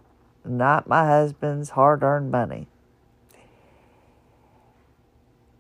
not 0.44 0.88
my 0.88 1.07
husband's 1.07 1.70
hard 1.70 2.03
earned 2.03 2.31
money. 2.31 2.68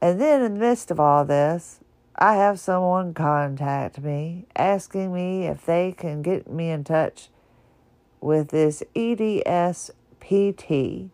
And 0.00 0.20
then, 0.20 0.42
in 0.42 0.54
the 0.54 0.60
midst 0.60 0.90
of 0.90 1.00
all 1.00 1.24
this, 1.24 1.80
I 2.16 2.34
have 2.34 2.58
someone 2.60 3.14
contact 3.14 4.00
me 4.00 4.46
asking 4.56 5.12
me 5.12 5.46
if 5.46 5.64
they 5.64 5.92
can 5.92 6.22
get 6.22 6.50
me 6.50 6.70
in 6.70 6.84
touch 6.84 7.28
with 8.20 8.48
this 8.48 8.82
EDS 8.96 9.90
PT 10.20 11.10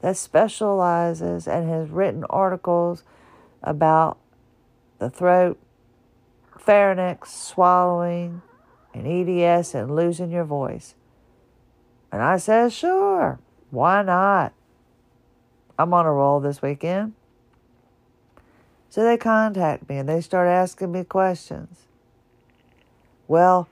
that 0.00 0.16
specializes 0.16 1.46
and 1.46 1.68
has 1.68 1.90
written 1.90 2.24
articles 2.24 3.04
about 3.62 4.18
the 4.98 5.08
throat, 5.10 5.58
pharynx, 6.58 7.32
swallowing, 7.34 8.42
and 8.92 9.06
EDS 9.06 9.74
and 9.74 9.94
losing 9.94 10.30
your 10.30 10.44
voice. 10.44 10.94
And 12.12 12.22
I 12.22 12.36
said, 12.36 12.72
sure, 12.72 13.40
why 13.70 14.02
not? 14.02 14.52
I'm 15.78 15.92
on 15.92 16.06
a 16.06 16.12
roll 16.12 16.40
this 16.40 16.62
weekend. 16.62 17.14
So 18.94 19.02
they 19.02 19.16
contact 19.16 19.88
me 19.88 19.96
and 19.96 20.08
they 20.08 20.20
start 20.20 20.46
asking 20.46 20.92
me 20.92 21.02
questions. 21.02 21.78
Well, 23.26 23.66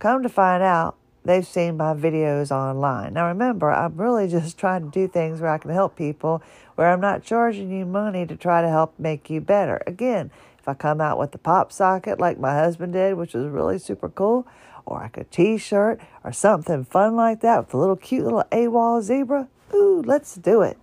come 0.00 0.24
to 0.24 0.28
find 0.28 0.60
out, 0.60 0.96
they've 1.24 1.46
seen 1.46 1.76
my 1.76 1.94
videos 1.94 2.50
online. 2.50 3.12
Now 3.12 3.28
remember, 3.28 3.70
I'm 3.70 3.96
really 3.96 4.26
just 4.28 4.58
trying 4.58 4.82
to 4.82 4.90
do 4.90 5.06
things 5.06 5.40
where 5.40 5.52
I 5.52 5.58
can 5.58 5.70
help 5.70 5.94
people, 5.94 6.42
where 6.74 6.90
I'm 6.90 7.00
not 7.00 7.22
charging 7.22 7.70
you 7.70 7.86
money 7.86 8.26
to 8.26 8.34
try 8.34 8.60
to 8.60 8.68
help 8.68 8.98
make 8.98 9.30
you 9.30 9.40
better. 9.40 9.84
Again, 9.86 10.32
if 10.58 10.66
I 10.66 10.74
come 10.74 11.00
out 11.00 11.16
with 11.16 11.30
the 11.30 11.38
pop 11.38 11.70
socket 11.70 12.18
like 12.18 12.40
my 12.40 12.54
husband 12.54 12.94
did, 12.94 13.14
which 13.14 13.34
was 13.34 13.46
really 13.46 13.78
super 13.78 14.08
cool, 14.08 14.48
or 14.84 14.98
like 14.98 15.16
a 15.16 15.22
t-shirt 15.22 16.00
or 16.24 16.32
something 16.32 16.84
fun 16.84 17.14
like 17.14 17.40
that 17.42 17.66
with 17.66 17.74
a 17.74 17.78
little 17.78 17.94
cute 17.94 18.24
little 18.24 18.42
AWOL 18.50 19.00
zebra, 19.00 19.46
ooh, 19.72 20.02
let's 20.04 20.34
do 20.34 20.62
it. 20.62 20.76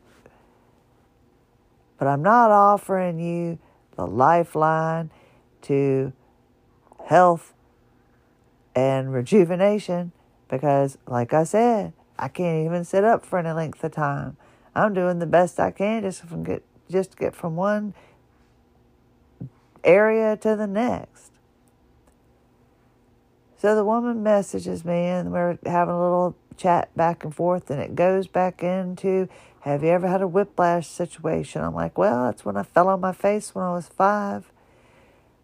But 1.98 2.08
I'm 2.08 2.22
not 2.22 2.52
offering 2.52 3.20
you 3.20 3.60
the 3.96 4.06
lifeline 4.06 5.12
to 5.64 6.14
health 7.06 7.54
and 8.76 9.12
rejuvenation 9.12 10.12
because, 10.50 10.98
like 11.08 11.34
I 11.34 11.44
said, 11.44 11.94
I 12.20 12.28
can't 12.28 12.66
even 12.66 12.84
sit 12.84 13.04
up 13.04 13.26
for 13.26 13.40
any 13.40 13.52
length 13.52 13.84
of 13.84 13.92
time. 13.92 14.38
I'm 14.76 14.94
doing 14.94 15.20
the 15.20 15.26
best 15.26 15.60
I 15.60 15.72
can 15.72 16.04
just 16.04 16.22
from 16.22 16.44
get 16.44 16.64
just 16.90 17.18
get 17.18 17.36
from 17.36 17.56
one 17.56 17.94
area 19.84 20.38
to 20.38 20.56
the 20.56 20.68
next. 20.68 21.32
So 23.58 23.76
the 23.76 23.84
woman 23.84 24.22
messages 24.22 24.86
me, 24.86 25.06
and 25.06 25.32
we're 25.32 25.58
having 25.66 25.96
a 25.96 26.02
little 26.02 26.36
chat 26.58 26.96
back 26.96 27.24
and 27.24 27.34
forth, 27.34 27.72
and 27.72 27.82
it 27.82 27.96
goes 27.96 28.28
back 28.28 28.62
into 28.62 29.28
Have 29.67 29.84
you 29.84 29.89
ever 29.89 30.08
had 30.08 30.21
a 30.21 30.27
whiplash 30.27 30.88
situation? 30.88 31.62
I'm 31.62 31.75
like, 31.75 31.97
Well, 31.97 32.25
that's 32.25 32.45
when 32.45 32.58
I 32.58 32.63
fell 32.63 32.88
on 32.89 33.01
my 33.01 33.13
face 33.13 33.53
when 33.53 33.65
I 33.65 33.71
was 33.71 33.88
five. 33.88 34.51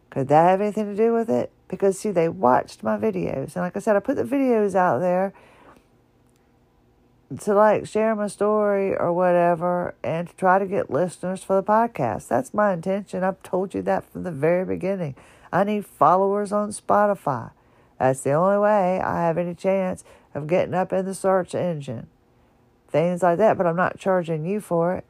Could 0.10 0.28
that 0.30 0.50
have 0.50 0.62
anything 0.62 0.86
to 0.86 0.96
do 0.96 1.14
with 1.14 1.30
it? 1.30 1.52
because 1.74 1.98
see 1.98 2.12
they 2.12 2.30
watched 2.30 2.84
my 2.84 2.98
videos 2.98 3.56
and 3.56 3.64
like 3.64 3.76
i 3.76 3.80
said 3.80 3.96
i 3.96 4.00
put 4.00 4.16
the 4.16 4.24
videos 4.24 4.76
out 4.76 5.00
there 5.00 5.34
to 7.40 7.54
like 7.54 7.88
share 7.88 8.16
my 8.16 8.28
story 8.28 8.96
or 8.96 9.12
whatever 9.12 9.96
and 10.04 10.28
to 10.28 10.36
try 10.36 10.60
to 10.60 10.68
get 10.68 10.92
listeners 10.92 11.44
for 11.44 11.56
the 11.56 11.64
podcast. 11.64 12.28
That's 12.28 12.54
my 12.54 12.74
intention. 12.74 13.24
I've 13.24 13.42
told 13.42 13.74
you 13.74 13.82
that 13.82 14.04
from 14.04 14.22
the 14.22 14.32
very 14.32 14.66
beginning. 14.66 15.16
I 15.52 15.64
need 15.64 15.84
followers 15.84 16.52
on 16.52 16.70
Spotify. 16.70 17.50
That's 17.98 18.22
the 18.22 18.34
only 18.34 18.60
way 18.60 19.00
I 19.00 19.22
have 19.22 19.40
any 19.40 19.56
chance 19.56 20.04
of 20.36 20.46
getting 20.46 20.76
up 20.76 20.94
in 20.94 21.06
the 21.06 21.16
search 21.16 21.56
engine. 21.56 22.06
Things 22.94 23.24
like 23.24 23.40
that, 23.40 23.58
but 23.58 23.66
I'm 23.66 23.76
not 23.76 23.98
charging 23.98 24.46
you 24.46 24.62
for 24.62 24.96
it. 24.96 25.04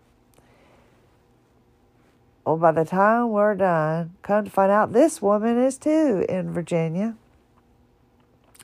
Well, 2.45 2.55
by 2.55 2.71
the 2.71 2.85
time 2.85 3.29
we're 3.29 3.55
done, 3.55 4.13
come 4.21 4.45
to 4.45 4.49
find 4.49 4.71
out 4.71 4.93
this 4.93 5.21
woman 5.21 5.61
is 5.61 5.77
too 5.77 6.25
in 6.29 6.53
Virginia. 6.53 7.15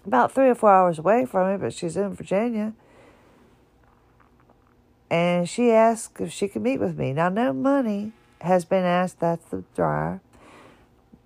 About 0.06 0.32
three 0.32 0.48
or 0.48 0.56
four 0.56 0.72
hours 0.72 1.00
away 1.00 1.26
from 1.26 1.52
me, 1.52 1.58
but 1.58 1.74
she's 1.74 1.98
in 1.98 2.16
Virginia. 2.16 2.72
And 5.10 5.50
she 5.50 5.72
asked 5.72 6.22
if 6.22 6.32
she 6.32 6.48
could 6.48 6.62
meet 6.62 6.80
with 6.80 6.98
me. 6.98 7.12
Now, 7.12 7.28
no 7.28 7.52
money 7.52 8.14
has 8.40 8.64
been 8.64 8.86
asked, 8.86 9.20
that's 9.20 9.44
the 9.50 9.66
dryer. 9.76 10.22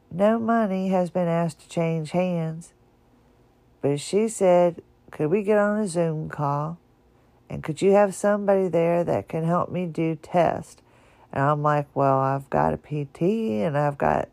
No 0.09 0.39
money 0.39 0.89
has 0.89 1.11
been 1.11 1.27
asked 1.27 1.59
to 1.59 1.69
change 1.69 2.09
hands. 2.09 2.73
But 3.83 3.99
she 3.99 4.27
said, 4.29 4.81
could 5.11 5.27
we 5.27 5.43
get 5.43 5.59
on 5.59 5.79
a 5.79 5.87
Zoom 5.87 6.27
call? 6.27 6.79
And 7.53 7.61
could 7.61 7.83
you 7.83 7.91
have 7.91 8.15
somebody 8.15 8.67
there 8.67 9.03
that 9.03 9.29
can 9.29 9.43
help 9.43 9.69
me 9.69 9.85
do 9.85 10.15
tests? 10.15 10.81
And 11.31 11.43
I'm 11.43 11.61
like, 11.61 11.85
well, 11.93 12.17
I've 12.17 12.49
got 12.49 12.73
a 12.73 12.77
PT 12.77 13.21
and 13.21 13.77
I've 13.77 13.99
got, 13.99 14.27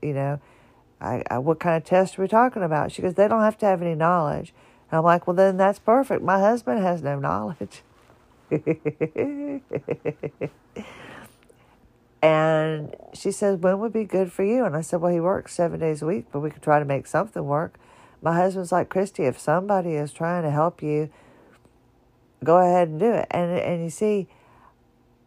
you 0.00 0.14
know, 0.14 0.40
I, 0.98 1.22
I, 1.30 1.36
what 1.36 1.60
kind 1.60 1.76
of 1.76 1.84
test 1.84 2.18
are 2.18 2.22
we 2.22 2.28
talking 2.28 2.62
about? 2.62 2.90
She 2.90 3.02
goes, 3.02 3.12
they 3.12 3.28
don't 3.28 3.42
have 3.42 3.58
to 3.58 3.66
have 3.66 3.82
any 3.82 3.94
knowledge. 3.94 4.54
And 4.90 4.96
I'm 4.96 5.04
like, 5.04 5.26
well, 5.26 5.36
then 5.36 5.58
that's 5.58 5.80
perfect. 5.80 6.22
My 6.22 6.38
husband 6.40 6.82
has 6.82 7.02
no 7.02 7.18
knowledge. 7.18 7.82
and 12.22 12.96
she 13.12 13.32
says, 13.32 13.58
when 13.58 13.80
would 13.80 13.92
be 13.92 14.04
good 14.04 14.32
for 14.32 14.44
you? 14.44 14.64
And 14.64 14.74
I 14.74 14.80
said, 14.80 15.02
well, 15.02 15.12
he 15.12 15.20
works 15.20 15.52
seven 15.52 15.78
days 15.78 16.00
a 16.00 16.06
week, 16.06 16.24
but 16.32 16.40
we 16.40 16.50
could 16.50 16.62
try 16.62 16.78
to 16.78 16.86
make 16.86 17.06
something 17.06 17.44
work. 17.44 17.78
My 18.22 18.34
husband's 18.34 18.72
like, 18.72 18.88
Christie, 18.88 19.24
if 19.24 19.38
somebody 19.38 19.92
is 19.92 20.10
trying 20.10 20.44
to 20.44 20.50
help 20.50 20.82
you, 20.82 21.10
go 22.44 22.58
ahead 22.58 22.88
and 22.88 23.00
do 23.00 23.12
it. 23.12 23.26
And, 23.30 23.58
and 23.58 23.82
you 23.84 23.90
see, 23.90 24.28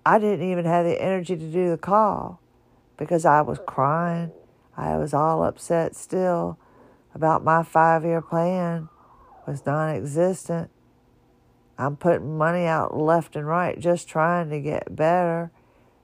I 0.05 0.19
didn't 0.19 0.49
even 0.49 0.65
have 0.65 0.85
the 0.85 1.01
energy 1.01 1.35
to 1.35 1.51
do 1.51 1.69
the 1.69 1.77
call 1.77 2.39
because 2.97 3.25
I 3.25 3.41
was 3.41 3.59
crying. 3.65 4.31
I 4.77 4.97
was 4.97 5.13
all 5.13 5.43
upset 5.43 5.95
still 5.95 6.57
about 7.13 7.43
my 7.43 7.63
five 7.63 8.03
year 8.03 8.21
plan 8.21 8.89
was 9.47 9.65
non 9.65 9.95
existent. 9.95 10.69
I'm 11.77 11.95
putting 11.97 12.37
money 12.37 12.65
out 12.65 12.95
left 12.95 13.35
and 13.35 13.47
right 13.47 13.79
just 13.79 14.07
trying 14.07 14.49
to 14.49 14.59
get 14.59 14.95
better. 14.95 15.51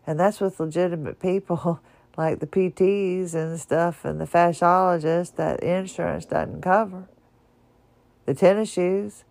And 0.05 0.19
that's 0.19 0.39
with 0.39 0.59
legitimate 0.59 1.19
people 1.19 1.79
like 2.17 2.39
the 2.39 2.47
PTs 2.47 3.33
and 3.33 3.59
stuff 3.59 4.03
and 4.03 4.19
the 4.19 4.25
fasciologists 4.25 5.35
that 5.35 5.61
insurance 5.61 6.25
doesn't 6.25 6.61
cover. 6.61 7.07
The 8.25 8.33
tennis 8.33 8.71
shoes, 8.71 9.23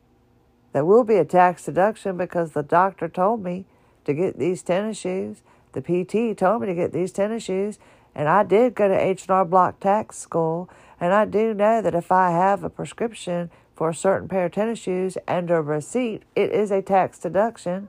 there 0.73 0.85
will 0.85 1.05
be 1.05 1.17
a 1.17 1.25
tax 1.25 1.65
deduction 1.65 2.17
because 2.17 2.53
the 2.53 2.63
doctor 2.63 3.09
told 3.09 3.43
me 3.43 3.65
to 4.05 4.15
get 4.15 4.39
these 4.39 4.63
tennis 4.63 4.99
shoes. 4.99 5.43
The 5.73 5.83
PT 5.83 6.37
told 6.39 6.63
me 6.63 6.67
to 6.67 6.75
get 6.75 6.93
these 6.93 7.13
tennis 7.13 7.45
shoes, 7.45 7.79
and 8.15 8.29
I 8.29 8.43
did 8.43 8.75
go 8.75 8.89
to 8.89 8.95
H&R 8.95 9.45
Block 9.45 9.81
Tax 9.81 10.19
School, 10.19 10.69
and 11.01 11.13
I 11.13 11.25
do 11.25 11.55
know 11.55 11.81
that 11.81 11.95
if 11.95 12.11
I 12.11 12.31
have 12.31 12.65
a 12.65 12.71
prescription 12.71 13.51
for 13.75 13.89
a 13.91 13.95
certain 13.95 14.29
pair 14.29 14.47
of 14.47 14.53
tennis 14.53 14.79
shoes 14.79 15.17
and 15.27 15.51
a 15.51 15.63
receipt, 15.63 16.23
it 16.37 16.51
is 16.53 16.71
a 16.71 16.83
tax 16.83 17.19
deduction. 17.19 17.89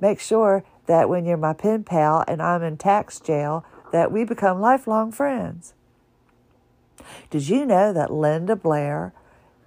Make 0.00 0.20
sure 0.20 0.64
that 0.86 1.08
when 1.08 1.24
you're 1.24 1.36
my 1.36 1.52
pen 1.52 1.84
pal 1.84 2.24
and 2.26 2.42
I'm 2.42 2.62
in 2.62 2.76
tax 2.76 3.20
jail, 3.20 3.64
that 3.92 4.10
we 4.10 4.24
become 4.24 4.60
lifelong 4.60 5.12
friends. 5.12 5.74
Did 7.30 7.48
you 7.48 7.64
know 7.64 7.92
that 7.92 8.12
Linda 8.12 8.56
Blair 8.56 9.12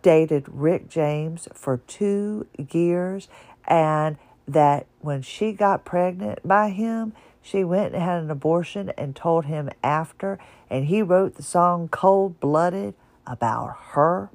dated 0.06 0.46
Rick 0.48 0.88
James 0.88 1.48
for 1.56 1.78
two 1.88 2.46
years 2.72 3.28
and 3.68 4.18
that 4.48 4.86
when 5.00 5.24
she 5.24 5.52
got 5.52 5.84
pregnant 5.84 6.48
by 6.48 6.70
him, 6.70 7.12
she 7.42 7.64
went 7.64 7.96
and 7.96 8.04
had 8.04 8.22
an 8.22 8.30
abortion 8.30 8.92
and 9.00 9.16
told 9.16 9.46
him 9.46 9.68
after, 9.82 10.38
and 10.70 10.86
he 10.86 11.02
wrote 11.02 11.38
the 11.38 11.42
song 11.42 11.88
Cold 11.88 12.40
Blooded 12.40 12.94
about 13.26 13.76
her. 13.94 14.30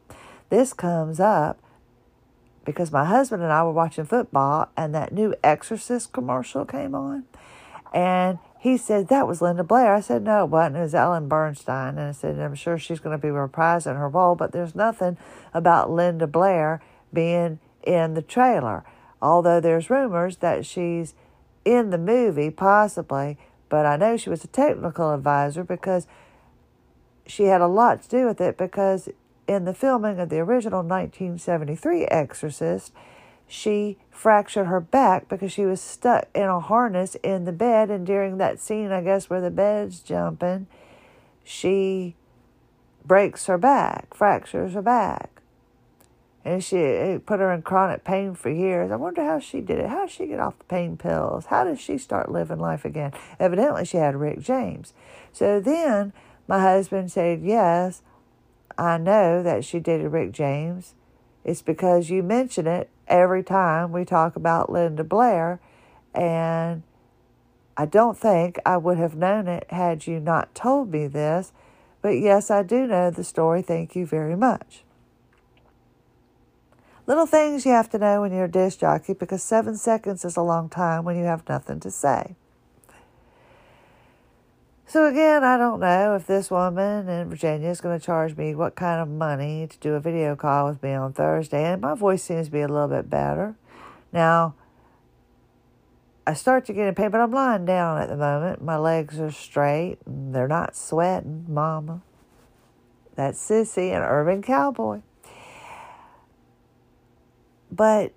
This 0.49 0.73
comes 0.73 1.21
up 1.21 1.61
because 2.65 2.91
my 2.91 3.05
husband 3.05 3.45
and 3.45 3.53
I 3.53 3.63
were 3.63 3.71
watching 3.71 4.07
football 4.07 4.71
and 4.77 4.93
that 4.97 5.13
new 5.13 5.37
Exorcist 5.45 6.13
commercial 6.13 6.65
came 6.65 6.97
on. 6.97 7.27
And 7.95 8.41
he 8.61 8.77
said, 8.77 9.09
That 9.09 9.27
was 9.27 9.43
Linda 9.43 9.65
Blair. 9.65 9.95
I 9.95 10.01
said, 10.01 10.23
No, 10.23 10.45
it 10.45 10.51
wasn't. 10.51 10.77
It 10.77 10.83
was 10.83 10.95
Ellen 10.95 11.29
Burstyn. 11.29 11.91
And 11.91 12.01
I 12.01 12.13
said, 12.13 12.39
I'm 12.39 12.55
sure 12.55 12.79
she's 12.79 13.01
going 13.01 13.19
to 13.19 13.21
be 13.21 13.33
reprising 13.33 13.97
her 13.97 14.09
role, 14.09 14.37
but 14.37 14.53
there's 14.53 14.75
nothing 14.75 15.17
about 15.53 15.91
Linda 15.91 16.27
Blair 16.27 16.81
being 17.13 17.59
in 17.83 18.15
the 18.15 18.23
trailer 18.23 18.85
although 19.23 19.61
there's 19.61 19.91
rumors 19.91 20.39
that 20.39 20.67
she's 20.67 21.15
in 21.65 21.91
the 21.91 21.99
movie, 21.99 22.51
possibly, 22.51 23.39
but 23.69 23.87
I 23.87 23.97
know 23.97 24.17
she 24.17 24.31
was 24.31 24.45
a 24.45 24.49
technical 24.49 25.13
advisor 25.13 25.63
because 25.63 26.07
she 27.27 27.45
had 27.45 27.61
a 27.61 27.67
lot 27.67 28.03
to 28.03 28.09
do 28.09 28.27
with 28.27 28.41
it 28.41 28.57
because 28.57 29.09
in 29.47 29.65
the 29.65 29.75
filming 29.75 30.19
of 30.19 30.31
the 30.31 30.39
original 30.39 30.83
1973 30.83 32.05
Exorcist, 32.07 32.93
she 33.51 33.99
fractured 34.11 34.67
her 34.67 34.81
back 34.81 35.29
because 35.29 35.53
she 35.53 35.67
was 35.67 35.81
stuck 35.81 36.29
in 36.35 36.45
a 36.45 36.61
harness 36.61 37.17
in 37.23 37.45
the 37.45 37.53
bed. 37.53 37.91
And 37.91 38.07
during 38.07 38.39
that 38.39 38.61
scene, 38.61 38.93
I 38.93 39.03
guess, 39.03 39.29
where 39.29 39.41
the 39.41 39.51
bed's 39.51 40.01
jumping, 40.01 40.67
she 41.45 42.15
breaks 43.05 43.47
her 43.47 43.59
back, 43.59 44.15
fractures 44.15 44.75
her 44.75 44.83
back 44.83 45.41
and 46.45 46.65
she 46.65 47.19
put 47.27 47.41
her 47.41 47.53
in 47.53 47.63
chronic 47.63 48.05
pain 48.05 48.35
for 48.35 48.51
years. 48.51 48.91
I 48.91 48.97
wonder 48.97 49.23
how 49.23 49.39
she 49.41 49.61
did 49.61 49.79
it. 49.79 49.89
How 49.89 50.07
did 50.07 50.11
she 50.11 50.27
get 50.27 50.41
off 50.41 50.59
the 50.59 50.65
pain 50.65 50.97
pills? 50.97 51.47
How 51.47 51.65
did 51.65 51.79
she 51.79 51.99
start 51.99 52.31
living 52.31 52.59
life 52.59 52.85
again? 52.85 53.13
Evidently, 53.39 53.85
she 53.85 53.99
had 53.99 54.17
Rick 54.17 54.41
James. 54.41 54.95
So 55.33 55.61
then 55.61 56.13
my 56.49 56.61
husband 56.61 57.13
said, 57.13 57.43
Yes, 57.43 58.03
I 58.79 58.97
know 58.97 59.43
that 59.43 59.65
she 59.65 59.81
dated 59.81 60.13
Rick 60.13 60.33
James. 60.33 60.95
It's 61.45 61.63
because 61.63 62.11
you 62.11 62.23
mention 62.23 62.67
it 62.67 62.89
every 63.11 63.43
time 63.43 63.93
we 63.93 64.05
talk 64.07 64.37
about 64.37 64.73
Linda 64.73 65.05
Blair. 65.05 65.61
And 66.15 66.83
I 67.77 67.85
don't 67.85 68.17
think 68.17 68.59
I 68.65 68.77
would 68.79 68.97
have 68.97 69.15
known 69.17 69.49
it 69.49 69.67
had 69.71 70.07
you 70.07 70.21
not 70.21 70.55
told 70.55 70.91
me 70.91 71.07
this. 71.07 71.53
But 72.01 72.11
yes, 72.11 72.51
I 72.51 72.63
do 72.63 72.87
know 72.87 73.11
the 73.11 73.25
story. 73.25 73.61
Thank 73.61 73.95
you 73.95 74.07
very 74.07 74.37
much. 74.37 74.85
Little 77.07 77.27
things 77.27 77.67
you 77.67 77.73
have 77.73 77.91
to 77.91 77.99
know 77.99 78.21
when 78.21 78.33
you're 78.33 78.45
a 78.45 78.51
disc 78.51 78.81
jockey 78.81 79.15
because 79.15 79.43
seven 79.43 79.77
seconds 79.77 80.25
is 80.25 80.37
a 80.37 80.43
long 80.43 80.69
time 80.69 81.05
when 81.05 81.17
you 81.17 81.25
have 81.25 81.49
nothing 81.49 81.81
to 81.81 81.91
say. 81.91 82.37
So 84.91 85.07
again, 85.07 85.45
I 85.45 85.57
don't 85.57 85.79
know 85.79 86.17
if 86.17 86.27
this 86.27 86.51
woman 86.51 87.09
in 87.09 87.29
Virginia 87.29 87.69
is 87.69 87.81
going 87.81 87.97
to 87.97 88.05
charge 88.05 88.37
me 88.37 88.57
what 88.57 88.75
kind 88.75 89.01
of 89.01 89.07
money 89.07 89.69
to 89.69 89.79
do 89.79 89.95
a 89.95 90.01
video 90.01 90.35
call 90.35 90.69
with 90.69 90.83
me 90.83 90.95
on 90.95 91.13
Thursday, 91.13 91.63
and 91.63 91.81
my 91.81 91.95
voice 91.95 92.25
seems 92.25 92.47
to 92.47 92.53
be 92.53 92.61
a 92.61 92.67
little 92.67 92.89
bit 92.89 93.09
better. 93.09 93.55
Now, 94.13 94.57
I 96.27 96.35
start 96.35 96.65
to 96.65 96.73
get 96.73 96.89
in 96.89 96.97
pain, 96.97 97.11
but 97.11 97.21
I'm 97.21 97.31
lying 97.31 97.65
down 97.67 97.99
at 97.99 98.09
the 98.09 98.17
moment. 98.17 98.65
My 98.65 98.79
legs 98.79 99.21
are 99.21 99.31
straight, 99.31 99.99
and 100.07 100.35
they're 100.35 100.49
not 100.49 100.75
sweating, 100.75 101.47
mama. 101.49 102.03
That's 103.15 103.39
Sissy, 103.39 103.95
an 103.97 104.03
urban 104.03 104.43
cowboy. 104.43 105.03
But 107.71 108.13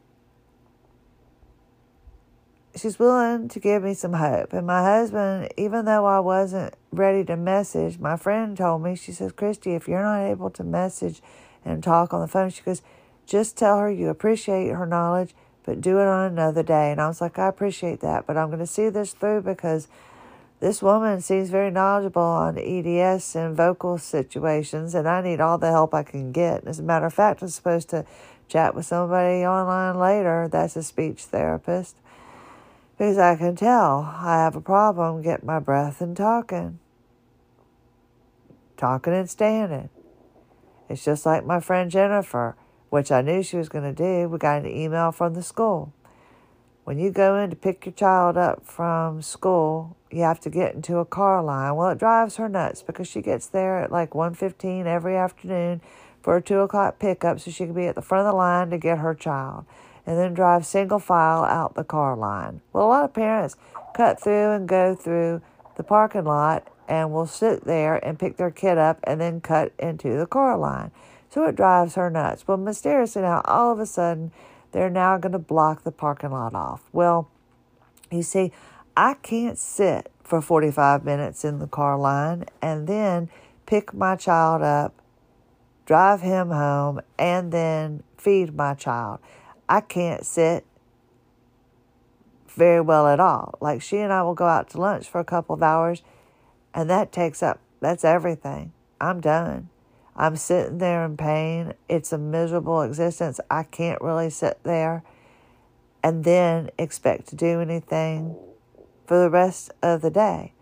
she's 2.76 3.00
willing 3.00 3.48
to 3.50 3.60
give 3.60 3.84
me 3.84 3.94
some 3.94 4.14
hope. 4.14 4.54
And 4.54 4.66
my 4.66 4.82
husband, 4.82 5.52
even 5.58 5.86
though 5.86 6.06
I 6.06 6.20
wasn't 6.20 6.76
ready 6.92 7.24
to 7.26 7.38
message, 7.38 8.00
my 8.00 8.18
friend 8.18 8.58
told 8.58 8.84
me, 8.84 8.96
she 8.96 9.12
says, 9.12 9.32
Christie, 9.32 9.76
if 9.76 9.88
you're 9.88 10.02
not 10.02 10.24
able 10.24 10.50
to 10.52 10.64
message 10.64 11.22
and 11.64 11.84
talk 11.84 12.14
on 12.14 12.22
the 12.22 12.28
phone, 12.28 12.50
she 12.50 12.64
goes, 12.64 12.82
just 13.26 13.58
tell 13.58 13.80
her 13.80 13.92
you 13.92 14.10
appreciate 14.10 14.70
her 14.70 14.86
knowledge, 14.86 15.34
but 15.64 15.82
do 15.82 16.00
it 16.00 16.08
on 16.08 16.32
another 16.32 16.64
day. 16.64 16.91
And 16.91 17.00
I 17.00 17.08
was 17.08 17.22
like, 17.22 17.39
I 17.39 17.47
appreciate 17.47 18.02
that, 18.02 18.26
but 18.26 18.38
I'm 18.38 18.47
going 18.47 18.60
to 18.60 18.68
see 18.68 18.89
this 18.89 19.14
through 19.14 19.41
because 19.41 19.88
this 20.60 20.82
woman 20.82 21.22
seems 21.22 21.50
very 21.50 21.72
knowledgeable 21.72 22.22
on 22.22 22.58
EDS 22.58 23.36
and 23.36 23.56
vocal 23.56 23.97
situations, 23.97 24.95
and 24.95 25.08
I 25.08 25.22
need 25.22 25.41
all 25.41 25.58
the 25.58 25.72
help 25.72 25.93
I 25.93 26.04
can 26.04 26.32
get. 26.32 26.62
And 26.62 26.70
As 26.70 26.80
a 26.80 26.84
matter 26.84 27.06
of 27.06 27.14
fact, 27.14 27.41
I'm 27.41 27.50
supposed 27.50 27.89
to 27.89 28.06
chat 28.47 28.76
with 28.76 28.86
somebody 28.86 29.45
online 29.45 29.97
later 29.97 30.47
that's 30.52 30.76
a 30.76 30.84
speech 30.84 31.24
therapist 31.24 31.95
because 32.98 33.18
I 33.18 33.36
can 33.36 33.56
tell 33.56 34.02
I 34.16 34.44
have 34.44 34.56
a 34.56 34.62
problem 34.62 35.22
getting 35.22 35.46
my 35.46 35.60
breath 35.60 36.02
and 36.02 36.16
talking. 36.16 36.80
Talking 38.78 39.14
and 39.14 39.30
standing. 39.30 39.89
It's 40.89 41.04
just 41.04 41.26
like 41.26 41.46
my 41.46 41.60
friend 41.60 41.89
Jennifer, 41.89 42.56
which 42.89 43.12
I 43.12 43.22
knew 43.22 43.41
she 43.41 43.58
was 43.58 43.70
going 43.70 43.84
to 43.84 43.94
do. 43.94 44.30
We 44.30 44.38
got 44.38 44.62
an 44.62 44.68
email 44.68 45.12
from 45.12 45.34
the 45.34 45.44
school. 45.44 45.94
when 46.84 47.00
you 47.00 47.12
go 47.12 47.38
in 47.38 47.50
to 47.50 47.56
pick 47.56 47.86
your 47.86 47.94
child 47.94 48.38
up 48.38 48.66
from 48.66 49.22
school, 49.22 49.96
you 50.12 50.22
have 50.22 50.39
to 50.41 50.50
get 50.50 50.76
into 50.76 50.98
a 50.98 51.06
car 51.06 51.41
line. 51.41 51.76
Well, 51.76 51.89
it 51.91 51.98
drives 51.98 52.36
her 52.36 52.50
nuts 52.50 52.84
because 52.84 53.08
she 53.08 53.22
gets 53.22 53.48
there 53.48 53.80
at 53.80 53.91
like 53.91 54.12
1.15 54.12 54.86
every 54.86 55.16
afternoon 55.16 55.82
for 56.22 56.38
a 56.38 56.41
2 56.41 56.60
o'clock 56.60 57.00
pickup 57.00 57.39
so 57.39 57.52
she 57.52 57.66
can 57.66 57.74
be 57.74 57.88
at 57.88 57.96
the 57.96 58.02
front 58.02 58.28
of 58.28 58.32
the 58.34 58.38
line 58.38 58.70
to 58.70 58.78
get 58.78 59.00
her 59.00 59.16
child 59.16 59.66
and 60.06 60.18
then 60.18 60.34
drive 60.34 60.66
single 60.66 60.99
file 60.99 61.43
out 61.43 61.76
the 61.76 61.84
car 61.84 62.16
line. 62.16 62.62
Well, 62.72 62.86
a 62.86 62.89
lot 62.89 63.06
of 63.06 63.14
parents 63.14 63.56
cut 63.95 64.22
through 64.22 64.51
and 64.51 64.68
go 64.68 64.95
through 64.95 65.41
the 65.76 65.84
parking 65.84 66.26
lot 66.26 66.68
and 66.88 67.12
will 67.12 67.28
sit 67.28 67.64
there 67.64 67.95
and 68.06 68.20
pick 68.20 68.38
their 68.38 68.51
kid 68.51 68.78
up 68.78 68.99
and 69.04 69.22
then 69.22 69.41
cut 69.41 69.72
into 69.80 70.18
the 70.18 70.26
car 70.26 70.58
line. 70.58 70.91
So 71.30 71.45
it 71.45 71.56
drives 71.56 71.95
her 71.95 72.10
nuts. 72.10 72.47
Well, 72.47 72.58
mysteriously 72.58 73.22
now, 73.22 73.41
all 73.45 73.72
of 73.72 73.80
a 73.80 73.86
sudden, 73.86 74.32
they're 74.72 74.89
now 74.89 75.18
going 75.18 75.32
to 75.32 75.39
block 75.39 75.84
the 75.84 75.91
parking 75.91 76.32
lot 76.32 76.54
off. 76.54 76.84
Well, 76.91 77.30
you 78.12 78.24
see, 78.24 78.51
I 78.95 79.16
can't 79.16 79.58
sit 79.58 80.12
for 80.24 80.41
45 80.41 81.04
minutes 81.04 81.43
in 81.43 81.60
the 81.60 81.68
car 81.68 81.97
line 81.97 82.45
and 82.62 82.88
then 82.88 83.30
pick 83.66 83.93
my 83.93 84.16
child 84.16 84.62
up, 84.62 84.93
drive 85.86 86.22
him 86.22 86.49
home, 86.49 87.01
and 87.18 87.51
then 87.51 88.04
feed 88.18 88.56
my 88.56 88.74
child. 88.74 89.20
I 89.68 89.82
can't 89.82 90.26
sit 90.26 90.66
very 92.47 92.82
well 92.82 93.07
at 93.07 93.20
all. 93.20 93.57
Like 93.59 93.82
she 93.82 93.97
and 93.97 94.14
I 94.14 94.22
will 94.24 94.36
go 94.36 94.45
out 94.45 94.70
to 94.72 94.82
lunch 94.82 95.07
for 95.09 95.20
a 95.20 95.26
couple 95.26 95.55
of 95.55 95.64
hours, 95.64 96.03
and 96.74 96.89
that 96.89 97.11
takes 97.11 97.41
up, 97.41 97.59
that's 97.80 98.05
everything. 98.05 98.74
I'm 99.01 99.20
done. 99.20 99.70
I'm 100.16 100.36
sitting 100.36 100.78
there 100.78 101.03
in 101.05 101.18
pain. 101.18 101.74
It's 101.89 102.14
a 102.14 102.18
miserable 102.18 102.82
existence. 102.82 103.39
I 103.49 103.64
can't 103.64 104.01
really 104.01 104.30
sit 104.30 104.59
there 104.64 105.03
and 106.03 106.24
then 106.24 106.70
expect 106.78 107.28
to 107.30 107.36
do 107.36 107.61
anything 107.61 108.36
for 109.07 109.20
the 109.20 109.30
rest 109.30 109.72
of 109.82 110.01
the 110.01 110.11
day. 110.11 110.53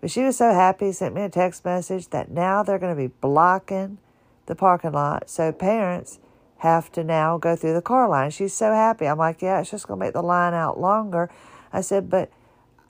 But 0.00 0.10
she 0.10 0.22
was 0.22 0.36
so 0.36 0.52
happy, 0.52 0.92
sent 0.92 1.14
me 1.14 1.22
a 1.22 1.28
text 1.28 1.64
message 1.64 2.08
that 2.08 2.30
now 2.30 2.62
they're 2.62 2.78
going 2.78 2.94
to 2.94 3.00
be 3.00 3.14
blocking 3.20 3.98
the 4.46 4.54
parking 4.54 4.92
lot. 4.92 5.30
So 5.30 5.52
parents 5.52 6.18
have 6.58 6.90
to 6.92 7.04
now 7.04 7.38
go 7.38 7.54
through 7.54 7.74
the 7.74 7.82
car 7.82 8.08
line. 8.08 8.30
She's 8.30 8.54
so 8.54 8.72
happy. 8.72 9.06
I'm 9.06 9.18
like, 9.18 9.42
yeah, 9.42 9.60
it's 9.60 9.70
just 9.70 9.86
going 9.86 10.00
to 10.00 10.06
make 10.06 10.14
the 10.14 10.22
line 10.22 10.54
out 10.54 10.80
longer. 10.80 11.30
I 11.72 11.80
said, 11.80 12.08
but 12.08 12.30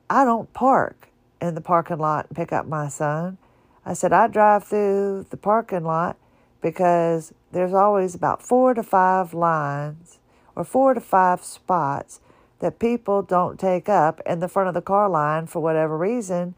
I 0.08 0.24
don't 0.24 0.52
park 0.52 1.08
in 1.40 1.54
the 1.54 1.60
parking 1.60 1.98
lot 1.98 2.26
and 2.28 2.36
pick 2.36 2.52
up 2.52 2.66
my 2.66 2.88
son. 2.88 3.38
I 3.84 3.94
said, 3.94 4.12
I 4.12 4.28
drive 4.28 4.64
through 4.64 5.26
the 5.30 5.36
parking 5.36 5.84
lot 5.84 6.16
because 6.60 7.32
there's 7.52 7.74
always 7.74 8.14
about 8.14 8.42
four 8.42 8.74
to 8.74 8.82
five 8.82 9.34
lines 9.34 10.18
or 10.54 10.64
four 10.64 10.94
to 10.94 11.00
five 11.00 11.44
spots 11.44 12.20
that 12.60 12.78
people 12.78 13.22
don't 13.22 13.60
take 13.60 13.88
up 13.88 14.20
in 14.24 14.40
the 14.40 14.48
front 14.48 14.68
of 14.68 14.74
the 14.74 14.80
car 14.80 15.08
line 15.08 15.46
for 15.46 15.60
whatever 15.60 15.96
reason. 15.96 16.54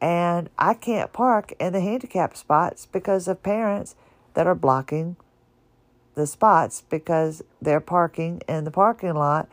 And 0.00 0.48
I 0.58 0.74
can't 0.74 1.12
park 1.12 1.52
in 1.58 1.72
the 1.72 1.80
handicap 1.80 2.36
spots 2.36 2.86
because 2.86 3.28
of 3.28 3.42
parents 3.42 3.94
that 4.34 4.46
are 4.46 4.54
blocking 4.54 5.16
the 6.16 6.26
spots 6.26 6.82
because 6.88 7.42
they're 7.62 7.78
parking 7.78 8.40
in 8.48 8.64
the 8.64 8.70
parking 8.70 9.14
lot 9.14 9.48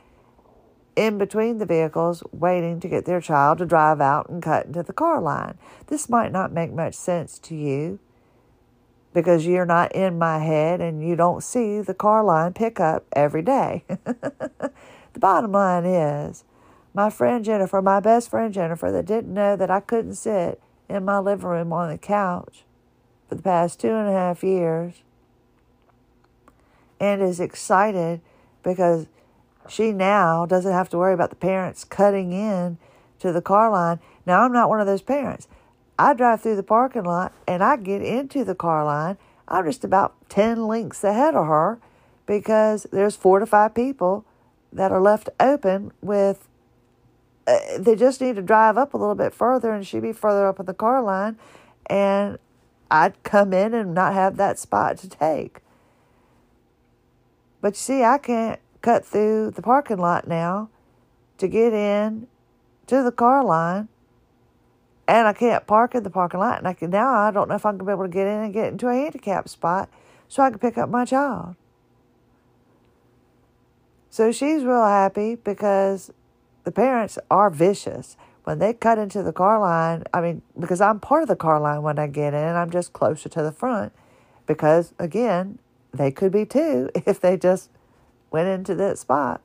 in 0.96 1.18
between 1.18 1.58
the 1.58 1.66
vehicles 1.66 2.24
waiting 2.32 2.80
to 2.80 2.88
get 2.88 3.06
their 3.06 3.20
child 3.20 3.58
to 3.58 3.66
drive 3.66 4.00
out 4.00 4.30
and 4.30 4.42
cut 4.42 4.66
into 4.66 4.82
the 4.82 4.94
car 4.94 5.22
line. 5.22 5.58
This 5.88 6.10
might 6.10 6.32
not 6.32 6.54
make 6.54 6.72
much 6.72 6.96
sense 6.96 7.38
to 7.40 7.56
you 7.56 8.00
because 9.14 9.46
you're 9.46 9.66
not 9.66 9.92
in 9.94 10.18
my 10.18 10.40
head 10.40 10.80
and 10.82 11.06
you 11.06 11.16
don't 11.16 11.44
see 11.44 11.82
the 11.82 11.94
car 11.94 12.24
line 12.24 12.54
pickup 12.54 13.06
every 13.14 13.42
day. 13.42 13.84
the 13.88 14.72
bottom 15.20 15.52
line 15.52 15.86
is 15.86 16.46
my 16.94 17.10
friend 17.10 17.44
Jennifer, 17.44 17.82
my 17.82 18.00
best 18.00 18.30
friend 18.30 18.54
Jennifer, 18.54 18.92
that 18.92 19.06
didn't 19.06 19.34
know 19.34 19.56
that 19.56 19.70
I 19.70 19.82
couldn't 19.82 20.16
sit 20.16 20.62
in 20.88 21.04
my 21.04 21.20
living 21.20 21.48
room 21.48 21.74
on 21.74 21.90
the 21.90 21.98
couch 21.98 22.64
for 23.28 23.36
the 23.36 23.42
past 23.42 23.82
two 23.82 23.90
and 23.90 24.08
a 24.08 24.14
half 24.14 24.44
years 24.44 25.04
and 27.04 27.22
is 27.22 27.42
excited 27.42 28.22
because 28.64 29.08
she 29.68 29.92
now 29.92 30.46
doesn't 30.46 30.72
have 30.72 30.88
to 30.90 30.98
worry 30.98 31.14
about 31.14 31.32
the 31.32 31.36
parents 31.36 31.84
cutting 31.84 32.32
in 32.32 32.78
to 33.20 33.34
the 33.34 33.42
car 33.42 33.70
line. 33.70 34.00
Now, 34.26 34.42
I'm 34.42 34.54
not 34.54 34.70
one 34.70 34.80
of 34.80 34.88
those 34.88 35.02
parents. 35.02 35.50
I 36.00 36.14
drive 36.14 36.42
through 36.42 36.56
the 36.56 36.64
parking 36.64 37.04
lot 37.04 37.34
and 37.46 37.62
I 37.62 37.76
get 37.76 38.02
into 38.02 38.46
the 38.46 38.56
car 38.56 38.86
line. 38.86 39.18
I'm 39.50 39.66
just 39.66 39.84
about 39.84 40.16
10 40.30 40.66
lengths 40.66 41.04
ahead 41.04 41.36
of 41.36 41.46
her 41.48 41.80
because 42.26 42.88
there's 42.94 43.18
four 43.18 43.40
to 43.40 43.46
five 43.46 43.76
people 43.76 44.24
that 44.72 44.94
are 44.94 45.02
left 45.02 45.28
open 45.42 45.92
with 46.02 46.48
uh, 47.46 47.58
they 47.78 47.98
just 47.98 48.22
need 48.22 48.38
to 48.38 48.42
drive 48.42 48.78
up 48.78 48.94
a 48.94 48.98
little 48.98 49.16
bit 49.16 49.34
further 49.34 49.74
and 49.74 49.86
she'd 49.86 50.02
be 50.02 50.14
further 50.14 50.48
up 50.48 50.62
in 50.62 50.66
the 50.66 50.74
car 50.74 51.04
line 51.04 51.38
and 51.88 52.38
I'd 52.90 53.22
come 53.24 53.52
in 53.52 53.74
and 53.74 53.94
not 53.94 54.14
have 54.14 54.38
that 54.38 54.58
spot 54.58 54.98
to 55.00 55.10
take. 55.10 55.60
But 57.64 57.76
you 57.76 57.78
see, 57.78 58.04
I 58.04 58.18
can't 58.18 58.60
cut 58.82 59.06
through 59.06 59.52
the 59.52 59.62
parking 59.62 59.98
lot 59.98 60.28
now 60.28 60.70
to 61.38 61.48
get 61.48 61.72
in 61.72 62.28
to 62.88 63.02
the 63.02 63.12
car 63.12 63.42
line. 63.42 63.88
And 65.08 65.28
I 65.28 65.32
can't 65.32 65.66
park 65.66 65.96
in 65.96 66.04
the 66.04 66.10
parking 66.10 66.42
lot. 66.42 66.58
And 66.58 66.68
I 66.68 66.74
can, 66.74 66.90
now 66.90 67.14
I 67.14 67.32
don't 67.32 67.48
know 67.48 67.56
if 67.56 67.66
I'm 67.66 67.78
going 67.78 67.80
to 67.80 67.86
be 67.86 67.92
able 67.94 68.04
to 68.04 68.10
get 68.10 68.28
in 68.28 68.44
and 68.44 68.54
get 68.54 68.74
into 68.74 68.90
a 68.90 68.94
handicap 68.94 69.48
spot 69.48 69.90
so 70.28 70.44
I 70.44 70.50
can 70.50 70.60
pick 70.60 70.78
up 70.78 70.90
my 70.90 71.06
child. 71.06 71.56
So 74.10 74.34
she's 74.34 74.66
real 74.66 74.84
happy 74.84 75.36
because 75.36 76.12
the 76.66 76.72
parents 76.72 77.18
are 77.32 77.50
vicious. 77.50 78.18
When 78.44 78.60
they 78.60 78.74
cut 78.74 78.98
into 78.98 79.24
the 79.24 79.32
car 79.32 79.62
line, 79.62 80.04
I 80.14 80.20
mean, 80.20 80.42
because 80.60 80.82
I'm 80.82 81.00
part 81.00 81.22
of 81.22 81.30
the 81.30 81.38
car 81.38 81.62
line 81.62 81.82
when 81.82 81.98
I 81.98 82.08
get 82.08 82.34
in, 82.34 82.58
I'm 82.58 82.72
just 82.72 82.92
closer 82.92 83.30
to 83.30 83.42
the 83.42 83.54
front. 83.54 83.94
Because 84.48 84.94
again, 85.00 85.60
they 85.94 86.12
could 86.12 86.32
be 86.32 86.46
too 86.46 86.90
if 86.96 87.20
they 87.20 87.38
just 87.38 87.70
went 88.32 88.48
into 88.48 88.76
that 88.76 88.98
spot. 88.98 89.42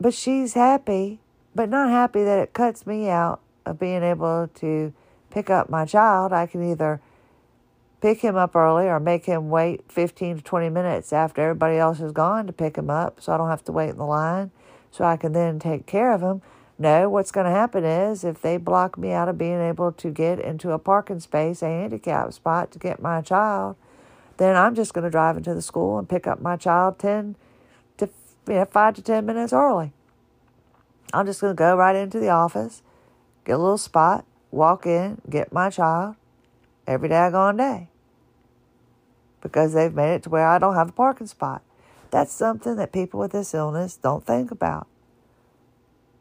But 0.00 0.14
she's 0.14 0.54
happy, 0.54 1.18
but 1.54 1.68
not 1.68 1.90
happy 1.90 2.22
that 2.22 2.38
it 2.38 2.52
cuts 2.52 2.86
me 2.86 3.08
out 3.08 3.40
of 3.66 3.78
being 3.78 4.02
able 4.02 4.48
to 4.54 4.92
pick 5.30 5.50
up 5.50 5.68
my 5.68 5.84
child. 5.84 6.32
I 6.32 6.46
can 6.46 6.68
either 6.70 7.00
pick 8.00 8.20
him 8.20 8.36
up 8.36 8.54
early 8.54 8.86
or 8.86 9.00
make 9.00 9.24
him 9.24 9.50
wait 9.50 9.90
15 9.90 10.38
to 10.38 10.42
20 10.42 10.68
minutes 10.70 11.12
after 11.12 11.42
everybody 11.42 11.76
else 11.76 11.98
has 11.98 12.12
gone 12.12 12.46
to 12.46 12.52
pick 12.52 12.76
him 12.76 12.90
up 12.90 13.20
so 13.20 13.32
I 13.32 13.36
don't 13.36 13.48
have 13.48 13.64
to 13.64 13.72
wait 13.72 13.90
in 13.90 13.96
the 13.96 14.06
line 14.06 14.52
so 14.90 15.04
I 15.04 15.16
can 15.16 15.32
then 15.32 15.58
take 15.58 15.86
care 15.86 16.12
of 16.12 16.22
him. 16.22 16.42
No, 16.78 17.08
what's 17.08 17.32
going 17.32 17.46
to 17.46 17.50
happen 17.50 17.84
is 17.84 18.22
if 18.22 18.40
they 18.40 18.56
block 18.56 18.96
me 18.96 19.10
out 19.10 19.28
of 19.28 19.36
being 19.36 19.60
able 19.60 19.90
to 19.92 20.10
get 20.10 20.38
into 20.38 20.70
a 20.70 20.78
parking 20.78 21.18
space, 21.18 21.60
a 21.60 21.66
handicap 21.66 22.32
spot 22.32 22.70
to 22.70 22.78
get 22.78 23.02
my 23.02 23.20
child, 23.20 23.76
then 24.36 24.54
I'm 24.54 24.76
just 24.76 24.94
going 24.94 25.04
to 25.04 25.10
drive 25.10 25.36
into 25.36 25.54
the 25.54 25.62
school 25.62 25.98
and 25.98 26.08
pick 26.08 26.28
up 26.28 26.40
my 26.40 26.56
child 26.56 27.00
10 27.00 27.34
to 27.96 28.08
you 28.46 28.54
know, 28.54 28.64
5 28.64 28.94
to 28.94 29.02
10 29.02 29.26
minutes 29.26 29.52
early. 29.52 29.92
I'm 31.12 31.26
just 31.26 31.40
going 31.40 31.52
to 31.52 31.58
go 31.58 31.74
right 31.74 31.96
into 31.96 32.20
the 32.20 32.28
office, 32.28 32.82
get 33.44 33.56
a 33.56 33.58
little 33.58 33.78
spot, 33.78 34.24
walk 34.52 34.86
in, 34.86 35.20
get 35.28 35.52
my 35.52 35.70
child 35.70 36.14
every 36.86 37.08
daggone 37.08 37.58
day 37.58 37.88
because 39.40 39.72
they've 39.72 39.94
made 39.94 40.14
it 40.14 40.22
to 40.24 40.30
where 40.30 40.46
I 40.46 40.58
don't 40.58 40.74
have 40.74 40.90
a 40.90 40.92
parking 40.92 41.26
spot. 41.26 41.62
That's 42.10 42.32
something 42.32 42.76
that 42.76 42.92
people 42.92 43.20
with 43.20 43.32
this 43.32 43.54
illness 43.54 43.96
don't 43.96 44.24
think 44.24 44.50
about. 44.50 44.86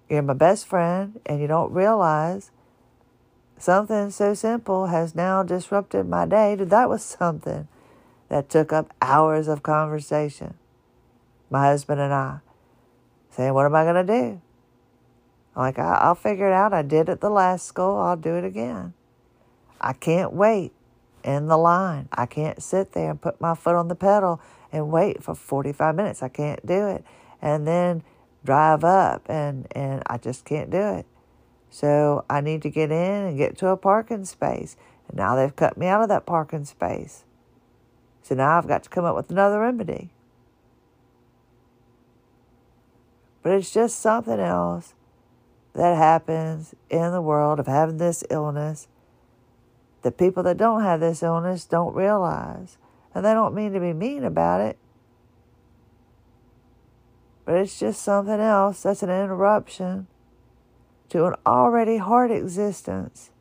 You're 0.10 0.22
my 0.22 0.34
best 0.34 0.68
friend, 0.68 1.20
and 1.26 1.42
you 1.42 1.48
don't 1.48 1.72
realize 1.72 2.52
something 3.58 4.10
so 4.10 4.34
simple 4.34 4.88
has 4.88 5.16
now 5.16 5.44
disrupted 5.44 6.08
my 6.08 6.26
day. 6.26 6.56
That 6.56 6.90
was 6.90 7.04
something 7.04 7.68
that 8.30 8.50
took 8.50 8.72
up 8.72 8.94
hours 9.02 9.48
of 9.48 9.64
conversation. 9.64 10.56
My 11.50 11.66
husband 11.66 12.00
and 12.00 12.14
I 12.14 12.40
saying, 13.32 13.54
What 13.54 13.66
am 13.66 13.76
I 13.76 13.84
going 13.84 14.06
to 14.06 14.14
do? 14.14 14.42
I'm 15.56 15.62
like, 15.64 15.80
I'll 15.80 16.16
figure 16.16 16.48
it 16.48 16.54
out. 16.54 16.74
I 16.74 16.84
did 16.84 17.10
it 17.10 17.20
the 17.20 17.30
last 17.30 17.66
school. 17.66 17.98
I'll 17.98 18.16
do 18.16 18.36
it 18.36 18.44
again. 18.44 18.94
I 19.82 19.94
can't 19.94 20.34
wait 20.34 20.72
in 21.24 21.48
the 21.48 21.58
line. 21.58 22.10
I 22.12 22.26
can't 22.26 22.62
sit 22.62 22.92
there 22.92 23.10
and 23.10 23.22
put 23.22 23.42
my 23.42 23.56
foot 23.56 23.76
on 23.76 23.88
the 23.88 23.96
pedal 23.96 24.40
and 24.72 24.92
wait 24.92 25.24
for 25.24 25.34
45 25.34 25.96
minutes. 25.96 26.22
I 26.22 26.30
can't 26.30 26.64
do 26.66 26.88
it. 26.88 27.04
And 27.42 27.68
then 27.68 28.04
drive 28.48 28.86
up 28.86 29.30
and, 29.30 29.68
and 29.72 30.02
I 30.08 30.18
just 30.18 30.46
can't 30.46 30.72
do 30.72 30.82
it. 30.82 31.06
So 31.70 32.24
I 32.30 32.40
need 32.40 32.62
to 32.62 32.70
get 32.70 32.92
in 32.92 33.26
and 33.26 33.38
get 33.38 33.58
to 33.58 33.68
a 33.68 33.78
parking 33.78 34.24
space. 34.24 34.78
And 35.10 35.18
now 35.18 35.36
they've 35.36 35.56
cut 35.56 35.78
me 35.78 35.88
out 35.88 36.02
of 36.02 36.08
that 36.08 36.26
parking 36.26 36.64
space. 36.64 37.26
So 38.24 38.36
now 38.36 38.58
I've 38.58 38.68
got 38.68 38.84
to 38.84 38.90
come 38.90 39.04
up 39.04 39.18
with 39.18 39.30
another 39.30 39.60
remedy. 39.60 40.12
But 43.44 43.52
it's 43.52 43.74
just 43.74 44.00
something 44.00 44.40
else 44.40 44.94
that 45.74 45.98
happens 45.98 46.74
in 46.90 47.12
the 47.12 47.22
world 47.22 47.60
of 47.60 47.68
having 47.68 47.98
this 47.98 48.24
illness 48.30 48.88
that 50.04 50.18
people 50.18 50.42
that 50.44 50.56
don't 50.56 50.84
have 50.84 51.02
this 51.02 51.22
illness 51.22 51.66
don't 51.66 51.94
realize. 51.94 52.78
And 53.14 53.26
they 53.26 53.34
don't 53.34 53.54
mean 53.54 53.74
to 53.74 53.80
be 53.82 53.92
mean 53.92 54.24
about 54.24 54.62
it. 54.62 54.78
But 57.48 57.56
it's 57.56 57.80
just 57.80 58.02
something 58.02 58.42
else. 58.42 58.84
That's 58.84 59.02
an 59.04 59.10
interruption 59.10 60.08
to 61.08 61.28
an 61.28 61.36
already 61.46 61.96
hard 61.96 62.30
existence. 62.30 63.32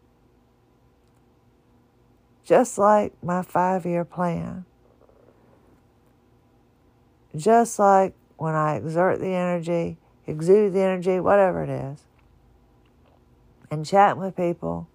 Just 2.45 2.79
like 2.79 3.13
my 3.21 3.43
five 3.43 3.85
year 3.85 4.05
plan. 4.05 4.65
Just 7.35 7.81
like 7.81 8.15
when 8.37 8.55
I 8.55 8.77
exert 8.77 9.19
the 9.19 9.35
energy, 9.35 9.99
exude 10.25 10.73
the 10.73 10.83
energy, 10.83 11.19
whatever 11.19 11.65
it 11.65 11.71
is, 11.71 12.05
and 13.73 13.85
chat 13.85 14.17
with 14.17 14.37
people 14.37 14.87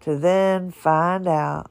to 0.00 0.18
then 0.18 0.70
find 0.70 1.26
out 1.26 1.70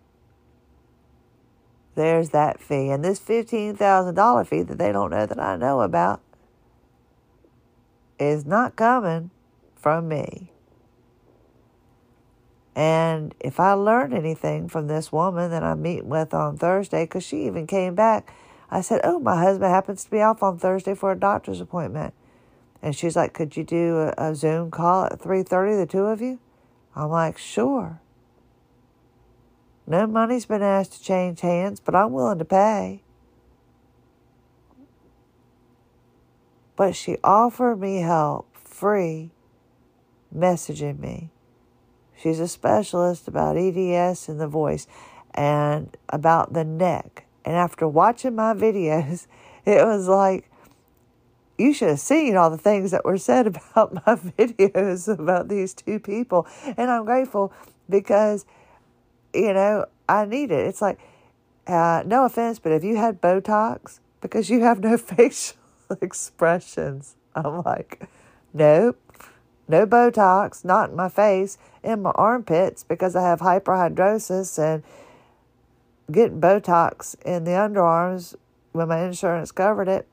there's 1.99 2.29
that 2.29 2.61
fee. 2.61 2.89
And 2.89 3.03
this 3.03 3.19
$15,000 3.19 4.47
fee 4.47 4.61
that 4.61 4.77
they 4.77 4.91
don't 4.93 5.11
know 5.11 5.25
that 5.25 5.39
I 5.39 5.57
know 5.57 5.81
about 5.81 6.21
is 8.17 8.45
not 8.45 8.77
coming 8.77 9.31
from 9.75 10.07
me. 10.07 10.53
And 12.73 13.35
if 13.41 13.59
I 13.59 13.73
learned 13.73 14.13
anything 14.13 14.69
from 14.69 14.87
this 14.87 15.11
woman 15.11 15.51
that 15.51 15.61
I'm 15.61 15.81
meeting 15.81 16.07
with 16.07 16.33
on 16.33 16.57
Thursday, 16.57 17.03
because 17.03 17.25
she 17.25 17.45
even 17.45 17.67
came 17.67 17.95
back, 17.95 18.33
I 18.71 18.79
said, 18.79 19.01
"Oh, 19.03 19.19
my 19.19 19.35
husband 19.41 19.69
happens 19.69 20.05
to 20.05 20.11
be 20.11 20.21
off 20.21 20.41
on 20.41 20.57
Thursday 20.57 20.95
for 20.95 21.11
a 21.11 21.19
doctor's 21.19 21.59
appointment," 21.59 22.13
and 22.81 22.95
she's 22.95 23.17
like, 23.17 23.33
"Could 23.33 23.57
you 23.57 23.65
do 23.65 23.97
a, 23.97 24.13
a 24.29 24.35
Zoom 24.35 24.71
call 24.71 25.05
at 25.05 25.19
three 25.19 25.43
thirty, 25.43 25.75
the 25.75 25.85
two 25.85 26.05
of 26.05 26.21
you?" 26.21 26.39
I'm 26.95 27.09
like, 27.09 27.37
"Sure." 27.37 27.99
No 29.89 30.05
money's 30.05 30.45
been 30.45 30.61
asked 30.61 30.93
to 30.93 31.03
change 31.03 31.41
hands, 31.41 31.79
but 31.79 31.95
I'm 31.95 32.13
willing 32.13 32.37
to 32.37 32.45
pay. 32.45 33.01
But 36.75 36.95
she 36.95 37.17
offered 37.23 37.77
me 37.77 37.97
help 37.97 38.55
free 38.55 39.31
messaging 40.33 40.99
me. 40.99 41.31
She's 42.15 42.39
a 42.39 42.47
specialist 42.47 43.27
about 43.27 43.57
EDS 43.57 44.29
and 44.29 44.39
the 44.39 44.47
voice 44.47 44.85
and 45.33 45.97
about 46.09 46.53
the 46.53 46.63
neck. 46.63 47.25
And 47.43 47.55
after 47.55 47.87
watching 47.87 48.35
my 48.35 48.53
videos, 48.53 49.25
it 49.65 49.83
was 49.83 50.07
like, 50.07 50.51
you 51.57 51.73
should 51.73 51.89
have 51.89 51.99
seen 51.99 52.37
all 52.37 52.49
the 52.51 52.57
things 52.57 52.91
that 52.91 53.05
were 53.05 53.17
said 53.17 53.47
about 53.47 53.93
my 53.95 54.15
videos 54.37 55.07
about 55.07 55.49
these 55.49 55.73
two 55.73 55.99
people. 55.99 56.45
And 56.77 56.91
I'm 56.91 57.05
grateful 57.05 57.51
because, 57.89 58.45
you 59.33 59.53
know, 59.53 59.85
I 60.07 60.25
need 60.25 60.51
it. 60.51 60.67
It's 60.67 60.81
like, 60.81 60.99
uh, 61.67 62.03
no 62.05 62.25
offense, 62.25 62.59
but 62.59 62.71
if 62.71 62.83
you 62.83 62.95
had 62.97 63.21
Botox, 63.21 63.99
because 64.21 64.49
you 64.49 64.61
have 64.61 64.79
no 64.79 64.97
facial 64.97 65.57
expressions, 66.01 67.15
I'm 67.35 67.61
like, 67.63 68.07
nope 68.53 68.99
no 69.69 69.85
Botox, 69.85 70.65
not 70.65 70.89
in 70.89 70.95
my 70.95 71.07
face, 71.07 71.57
in 71.83 72.01
my 72.01 72.11
armpits 72.11 72.83
because 72.83 73.15
I 73.15 73.21
have 73.21 73.39
hyperhidrosis 73.39 74.57
and 74.57 74.83
getting 76.11 76.41
Botox 76.41 77.15
in 77.23 77.43
the 77.43 77.51
underarms 77.51 78.35
when 78.71 78.87
my 78.87 79.05
insurance 79.05 79.51
covered 79.51 79.87
it 79.87 80.07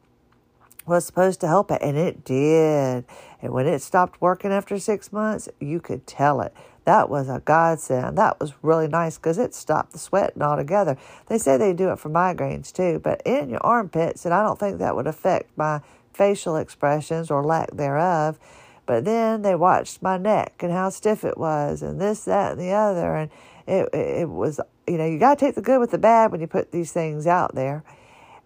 was 0.85 1.05
supposed 1.05 1.41
to 1.41 1.49
help 1.49 1.73
it, 1.73 1.83
and 1.83 1.97
it 1.97 2.25
did. 2.25 3.05
And 3.43 3.53
when 3.53 3.67
it 3.67 3.83
stopped 3.83 4.21
working 4.21 4.53
after 4.53 4.79
six 4.79 5.12
months, 5.12 5.49
you 5.59 5.81
could 5.81 6.07
tell 6.07 6.41
it. 6.41 6.55
That 6.87 7.11
was 7.11 7.28
a 7.28 7.43
godsend. 7.45 8.16
That 8.16 8.39
was 8.39 8.53
really 8.62 8.87
nice 8.87 9.18
because 9.18 9.39
it 9.39 9.55
stopped 9.55 9.93
the 9.93 9.99
sweating 9.99 10.41
altogether. 10.41 10.97
They 11.26 11.37
say 11.37 11.57
they 11.57 11.72
do 11.72 11.91
it 11.91 11.99
for 11.99 12.09
migraines 12.09 12.72
too, 12.72 13.01
but 13.03 13.20
in 13.26 13.51
your 13.51 13.61
armpits, 13.66 14.24
and 14.24 14.32
I 14.32 14.41
don't 14.45 14.59
think 14.59 14.78
that 14.78 14.95
would 14.95 15.09
affect 15.09 15.51
my 15.59 15.80
facial 16.14 16.57
expressions 16.57 17.28
or 17.28 17.45
lack 17.45 17.72
thereof. 17.72 18.39
But 18.87 19.05
then 19.05 19.43
they 19.43 19.57
watched 19.57 20.01
my 20.01 20.16
neck 20.16 20.55
and 20.61 20.70
how 20.70 20.91
stiff 20.91 21.24
it 21.24 21.37
was, 21.37 21.82
and 21.82 22.01
this, 22.01 22.24
that, 22.24 22.53
and 22.53 22.61
the 22.61 22.70
other, 22.70 23.16
and 23.16 23.30
it 23.66 23.93
it 23.93 24.28
was 24.28 24.61
you 24.87 24.97
know 24.97 25.07
you 25.07 25.18
got 25.18 25.41
to 25.41 25.45
take 25.45 25.57
the 25.57 25.62
good 25.62 25.80
with 25.80 25.91
the 25.91 25.99
bad 25.99 26.30
when 26.30 26.41
you 26.41 26.47
put 26.47 26.70
these 26.70 26.93
things 26.93 27.26
out 27.26 27.57
there, 27.57 27.82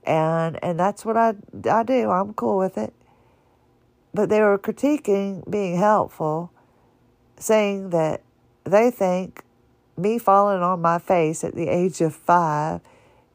and 0.05 0.59
and 0.65 0.81
that's 0.81 1.05
what 1.05 1.19
I 1.19 1.35
I 1.71 1.83
do. 1.83 2.09
I'm 2.09 2.33
cool 2.33 2.57
with 2.57 2.79
it. 2.79 2.95
But 4.15 4.31
they 4.31 4.41
were 4.41 4.57
critiquing 4.59 5.49
being 5.51 5.77
helpful, 5.77 6.53
saying 7.39 7.91
that 7.91 8.23
they 8.65 8.91
think 8.91 9.45
me 9.97 10.19
falling 10.19 10.63
on 10.63 10.81
my 10.81 10.99
face 10.99 11.45
at 11.45 11.55
the 11.55 11.69
age 11.69 12.01
of 12.01 12.15
five 12.15 12.81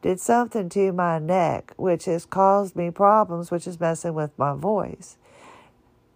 did 0.02 0.20
something 0.20 0.68
to 0.68 0.92
my 0.92 1.18
neck, 1.18 1.72
which 1.76 2.04
has 2.04 2.24
caused 2.24 2.76
me 2.76 2.90
problems, 2.90 3.50
which 3.50 3.66
is 3.66 3.80
messing 3.80 4.14
with 4.14 4.30
my 4.38 4.54
voice. 4.54 5.16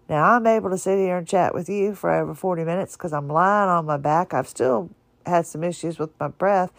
Now 0.08 0.24
I'm 0.24 0.46
able 0.46 0.70
to 0.70 0.78
sit 0.78 0.98
here 0.98 1.16
and 1.16 1.26
chat 1.26 1.54
with 1.54 1.68
you 1.68 1.94
for 1.94 2.10
over 2.10 2.34
40 2.34 2.64
minutes 2.64 2.96
because 2.96 3.12
I'm 3.12 3.28
lying 3.28 3.70
on 3.70 3.86
my 3.86 3.96
back. 3.96 4.34
I've 4.34 4.48
still 4.48 4.90
had 5.24 5.46
some 5.46 5.62
issues 5.62 5.98
with 5.98 6.10
my 6.18 6.28
breath, 6.28 6.72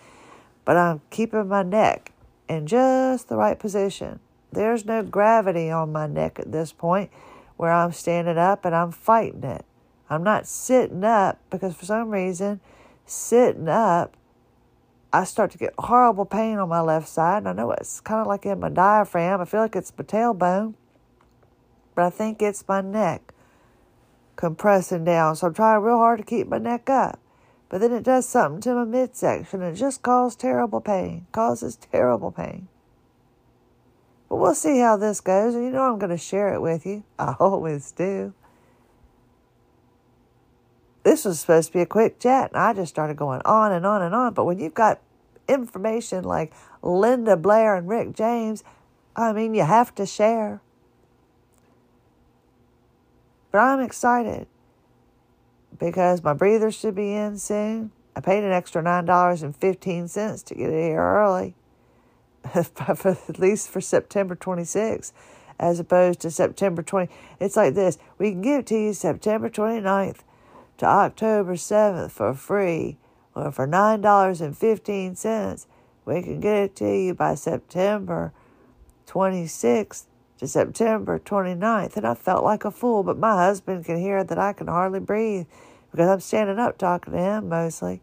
but 0.65 0.77
I'm 0.77 1.01
keeping 1.09 1.47
my 1.47 1.63
neck 1.63 2.11
in 2.49 2.67
just 2.67 3.29
the 3.29 3.37
right 3.37 3.57
position. 3.57 4.19
There's 4.51 4.85
no 4.85 5.01
gravity 5.01 5.69
on 5.69 5.93
my 5.93 6.07
neck 6.07 6.39
at 6.39 6.51
this 6.51 6.73
point 6.73 7.09
where 7.55 7.71
I'm 7.71 7.93
standing 7.93 8.37
up 8.37 8.65
and 8.65 8.75
I'm 8.75 8.91
fighting 8.91 9.43
it. 9.43 9.65
I'm 10.11 10.23
not 10.23 10.47
sitting 10.47 11.03
up 11.03 11.39
because 11.49 11.75
for 11.75 11.85
some 11.85 12.09
reason, 12.09 12.59
sitting 13.05 13.67
up, 13.67 14.15
I 15.13 15.23
start 15.23 15.51
to 15.51 15.57
get 15.57 15.73
horrible 15.77 16.25
pain 16.25 16.57
on 16.57 16.69
my 16.69 16.81
left 16.81 17.07
side. 17.07 17.39
And 17.39 17.49
I 17.49 17.53
know 17.53 17.71
it's 17.71 17.99
kind 18.01 18.21
of 18.21 18.27
like 18.27 18.45
in 18.45 18.59
my 18.59 18.69
diaphragm. 18.69 19.41
I 19.41 19.45
feel 19.45 19.61
like 19.61 19.75
it's 19.75 19.91
my 19.97 20.03
tailbone 20.03 20.75
but 21.95 22.05
I 22.05 22.09
think 22.09 22.41
it's 22.41 22.67
my 22.67 22.81
neck 22.81 23.33
compressing 24.35 25.03
down. 25.03 25.35
So 25.35 25.47
I'm 25.47 25.53
trying 25.53 25.81
real 25.81 25.97
hard 25.97 26.19
to 26.19 26.25
keep 26.25 26.47
my 26.47 26.57
neck 26.57 26.89
up. 26.89 27.19
But 27.69 27.81
then 27.81 27.91
it 27.93 28.03
does 28.03 28.27
something 28.27 28.61
to 28.61 28.75
my 28.75 28.85
midsection 28.85 29.61
and 29.61 29.75
it 29.75 29.79
just 29.79 30.01
causes 30.01 30.35
terrible 30.35 30.81
pain. 30.81 31.27
Causes 31.31 31.77
terrible 31.91 32.31
pain. 32.31 32.67
But 34.27 34.37
we'll 34.37 34.55
see 34.55 34.79
how 34.79 34.97
this 34.97 35.21
goes. 35.21 35.55
And 35.55 35.63
you 35.63 35.71
know 35.71 35.83
I'm 35.83 35.99
going 35.99 36.09
to 36.09 36.17
share 36.17 36.53
it 36.53 36.61
with 36.61 36.85
you. 36.85 37.03
I 37.19 37.33
always 37.39 37.91
do. 37.91 38.33
This 41.03 41.25
was 41.25 41.39
supposed 41.39 41.69
to 41.69 41.73
be 41.73 41.81
a 41.81 41.85
quick 41.85 42.19
chat, 42.19 42.51
and 42.51 42.61
I 42.61 42.73
just 42.73 42.93
started 42.93 43.17
going 43.17 43.41
on 43.43 43.71
and 43.71 43.85
on 43.85 44.01
and 44.01 44.13
on. 44.13 44.33
But 44.33 44.45
when 44.45 44.59
you've 44.59 44.73
got 44.73 45.01
information 45.47 46.23
like 46.23 46.53
Linda 46.81 47.35
Blair 47.35 47.75
and 47.75 47.87
Rick 47.87 48.13
James, 48.13 48.63
I 49.15 49.33
mean, 49.33 49.55
you 49.55 49.63
have 49.63 49.95
to 49.95 50.05
share. 50.05 50.61
But 53.51 53.59
I'm 53.59 53.79
excited 53.79 54.47
because 55.79 56.23
my 56.23 56.33
breather 56.33 56.71
should 56.71 56.95
be 56.95 57.13
in 57.13 57.37
soon. 57.39 57.91
I 58.15 58.21
paid 58.21 58.43
an 58.43 58.51
extra 58.51 58.83
$9.15 58.83 60.43
to 60.45 60.55
get 60.55 60.69
it 60.69 60.89
here 60.89 61.01
early, 61.01 61.55
at 62.53 63.39
least 63.39 63.69
for 63.69 63.81
September 63.81 64.35
26th, 64.35 65.11
as 65.59 65.79
opposed 65.79 66.19
to 66.21 66.29
September 66.31 66.83
20. 66.83 67.11
It's 67.39 67.55
like 67.55 67.73
this 67.73 67.97
we 68.17 68.31
can 68.31 68.41
give 68.41 68.59
it 68.59 68.67
to 68.67 68.75
you 68.75 68.93
September 68.93 69.49
29th 69.49 70.19
to 70.81 70.87
October 70.87 71.53
7th 71.53 72.09
for 72.09 72.33
free, 72.33 72.97
or 73.35 73.51
for 73.51 73.67
$9.15. 73.67 75.67
We 76.05 76.23
can 76.23 76.39
get 76.39 76.57
it 76.57 76.75
to 76.77 76.85
you 76.85 77.13
by 77.13 77.35
September 77.35 78.33
26th 79.05 80.05
to 80.39 80.47
September 80.47 81.19
29th, 81.19 81.97
and 81.97 82.07
I 82.07 82.15
felt 82.15 82.43
like 82.43 82.65
a 82.65 82.71
fool, 82.71 83.03
but 83.03 83.19
my 83.19 83.33
husband 83.33 83.85
can 83.85 83.99
hear 83.99 84.23
that 84.23 84.39
I 84.39 84.53
can 84.53 84.65
hardly 84.65 84.99
breathe 84.99 85.45
because 85.91 86.09
I'm 86.09 86.19
standing 86.19 86.57
up 86.57 86.79
talking 86.79 87.13
to 87.13 87.19
him 87.19 87.47
mostly 87.47 88.01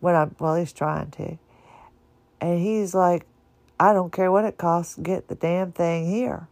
when 0.00 0.16
I'm, 0.16 0.34
well, 0.40 0.56
he's 0.56 0.72
trying 0.72 1.12
to. 1.12 1.38
And 2.40 2.58
he's 2.58 2.92
like, 2.92 3.24
I 3.78 3.92
don't 3.92 4.12
care 4.12 4.32
what 4.32 4.44
it 4.44 4.58
costs 4.58 4.96
get 4.96 5.28
the 5.28 5.36
damn 5.36 5.70
thing 5.70 6.10
here. 6.10 6.48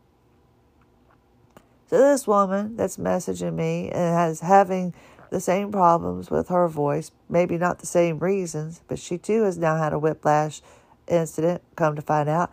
So 1.90 1.98
this 1.98 2.28
woman 2.28 2.76
that's 2.76 2.96
messaging 2.96 3.54
me 3.54 3.88
and 3.88 4.14
has 4.14 4.38
having 4.38 4.94
the 5.30 5.40
same 5.40 5.72
problems 5.72 6.30
with 6.30 6.48
her 6.48 6.68
voice, 6.68 7.10
maybe 7.28 7.58
not 7.58 7.78
the 7.78 7.86
same 7.86 8.18
reasons, 8.18 8.82
but 8.88 8.98
she 8.98 9.18
too 9.18 9.42
has 9.42 9.58
now 9.58 9.76
had 9.76 9.92
a 9.92 9.98
whiplash 9.98 10.62
incident, 11.06 11.62
come 11.76 11.96
to 11.96 12.02
find 12.02 12.28
out. 12.28 12.52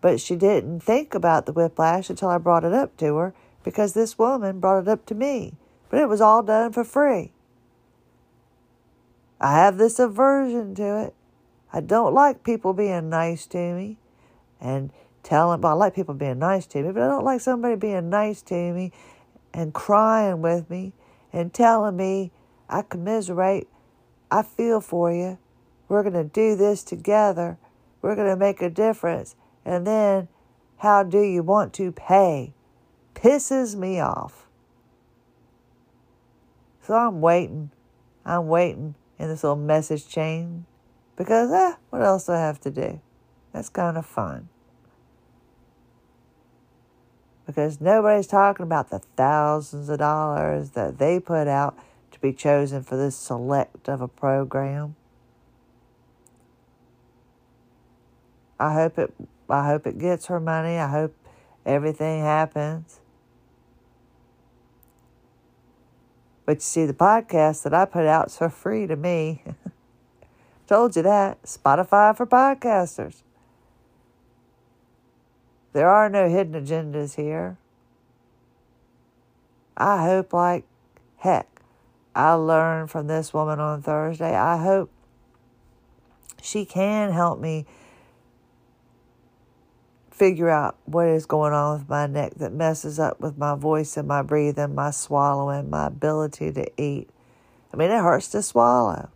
But 0.00 0.20
she 0.20 0.36
didn't 0.36 0.80
think 0.80 1.14
about 1.14 1.46
the 1.46 1.52
whiplash 1.52 2.10
until 2.10 2.28
I 2.28 2.38
brought 2.38 2.64
it 2.64 2.72
up 2.72 2.96
to 2.98 3.16
her 3.16 3.34
because 3.64 3.94
this 3.94 4.18
woman 4.18 4.60
brought 4.60 4.80
it 4.82 4.88
up 4.88 5.06
to 5.06 5.14
me. 5.14 5.54
But 5.88 6.00
it 6.00 6.08
was 6.08 6.20
all 6.20 6.42
done 6.42 6.72
for 6.72 6.84
free. 6.84 7.32
I 9.40 9.54
have 9.56 9.78
this 9.78 9.98
aversion 9.98 10.74
to 10.76 11.02
it. 11.02 11.14
I 11.72 11.80
don't 11.80 12.14
like 12.14 12.44
people 12.44 12.72
being 12.72 13.10
nice 13.10 13.46
to 13.48 13.74
me 13.74 13.98
and 14.60 14.90
telling, 15.22 15.60
well, 15.60 15.72
I 15.72 15.74
like 15.74 15.94
people 15.94 16.14
being 16.14 16.38
nice 16.38 16.66
to 16.68 16.82
me, 16.82 16.92
but 16.92 17.02
I 17.02 17.08
don't 17.08 17.24
like 17.24 17.40
somebody 17.40 17.74
being 17.76 18.08
nice 18.08 18.40
to 18.42 18.72
me 18.72 18.92
and 19.52 19.74
crying 19.74 20.40
with 20.40 20.70
me 20.70 20.92
and 21.36 21.52
telling 21.52 21.96
me, 21.96 22.32
I 22.68 22.82
commiserate, 22.82 23.68
I 24.30 24.42
feel 24.42 24.80
for 24.80 25.12
you, 25.12 25.38
we're 25.88 26.02
going 26.02 26.14
to 26.14 26.24
do 26.24 26.56
this 26.56 26.82
together, 26.82 27.58
we're 28.02 28.16
going 28.16 28.28
to 28.28 28.36
make 28.36 28.62
a 28.62 28.70
difference. 28.70 29.36
And 29.64 29.86
then, 29.86 30.28
how 30.78 31.02
do 31.02 31.20
you 31.20 31.42
want 31.42 31.72
to 31.74 31.92
pay? 31.92 32.54
pisses 33.16 33.74
me 33.74 33.98
off. 33.98 34.46
So 36.82 36.94
I'm 36.94 37.20
waiting. 37.20 37.70
I'm 38.24 38.46
waiting 38.46 38.94
in 39.18 39.28
this 39.28 39.42
little 39.42 39.56
message 39.56 40.06
chain 40.08 40.66
because, 41.16 41.50
eh, 41.50 41.76
what 41.90 42.02
else 42.02 42.26
do 42.26 42.32
I 42.32 42.40
have 42.40 42.60
to 42.60 42.70
do? 42.70 43.00
That's 43.52 43.68
kind 43.68 43.96
of 43.96 44.04
fun. 44.04 44.48
Because 47.46 47.80
nobody's 47.80 48.26
talking 48.26 48.64
about 48.64 48.90
the 48.90 48.98
thousands 49.16 49.88
of 49.88 50.00
dollars 50.00 50.70
that 50.70 50.98
they 50.98 51.20
put 51.20 51.46
out 51.46 51.78
to 52.10 52.18
be 52.20 52.32
chosen 52.32 52.82
for 52.82 52.96
this 52.96 53.16
select 53.16 53.88
of 53.88 54.00
a 54.00 54.08
program. 54.08 54.96
I 58.58 58.72
hope 58.72 58.98
it 58.98 59.14
I 59.48 59.66
hope 59.66 59.86
it 59.86 59.98
gets 59.98 60.26
her 60.26 60.40
money. 60.40 60.76
I 60.76 60.88
hope 60.88 61.14
everything 61.64 62.22
happens. 62.22 63.00
But 66.44 66.58
you 66.58 66.60
see, 66.60 66.86
the 66.86 66.94
podcast 66.94 67.64
that 67.64 67.74
I 67.74 67.84
put 67.84 68.06
out 68.06 68.28
is 68.28 68.38
for 68.38 68.48
free 68.48 68.86
to 68.86 68.96
me. 68.96 69.42
Told 70.66 70.96
you 70.96 71.02
that. 71.02 71.42
Spotify 71.42 72.16
for 72.16 72.26
podcasters. 72.26 73.22
There 75.76 75.90
are 75.90 76.08
no 76.08 76.26
hidden 76.26 76.54
agendas 76.64 77.16
here. 77.16 77.58
I 79.76 80.06
hope, 80.06 80.32
like 80.32 80.64
heck, 81.18 81.60
I 82.14 82.32
learned 82.32 82.90
from 82.90 83.08
this 83.08 83.34
woman 83.34 83.60
on 83.60 83.82
Thursday. 83.82 84.34
I 84.34 84.56
hope 84.56 84.90
she 86.40 86.64
can 86.64 87.12
help 87.12 87.40
me 87.40 87.66
figure 90.10 90.48
out 90.48 90.78
what 90.86 91.08
is 91.08 91.26
going 91.26 91.52
on 91.52 91.80
with 91.80 91.90
my 91.90 92.06
neck 92.06 92.36
that 92.36 92.54
messes 92.54 92.98
up 92.98 93.20
with 93.20 93.36
my 93.36 93.54
voice 93.54 93.98
and 93.98 94.08
my 94.08 94.22
breathing, 94.22 94.74
my 94.74 94.90
swallowing, 94.90 95.68
my 95.68 95.88
ability 95.88 96.52
to 96.52 96.82
eat. 96.82 97.10
I 97.70 97.76
mean, 97.76 97.90
it 97.90 98.00
hurts 98.00 98.28
to 98.28 98.40
swallow. 98.40 99.10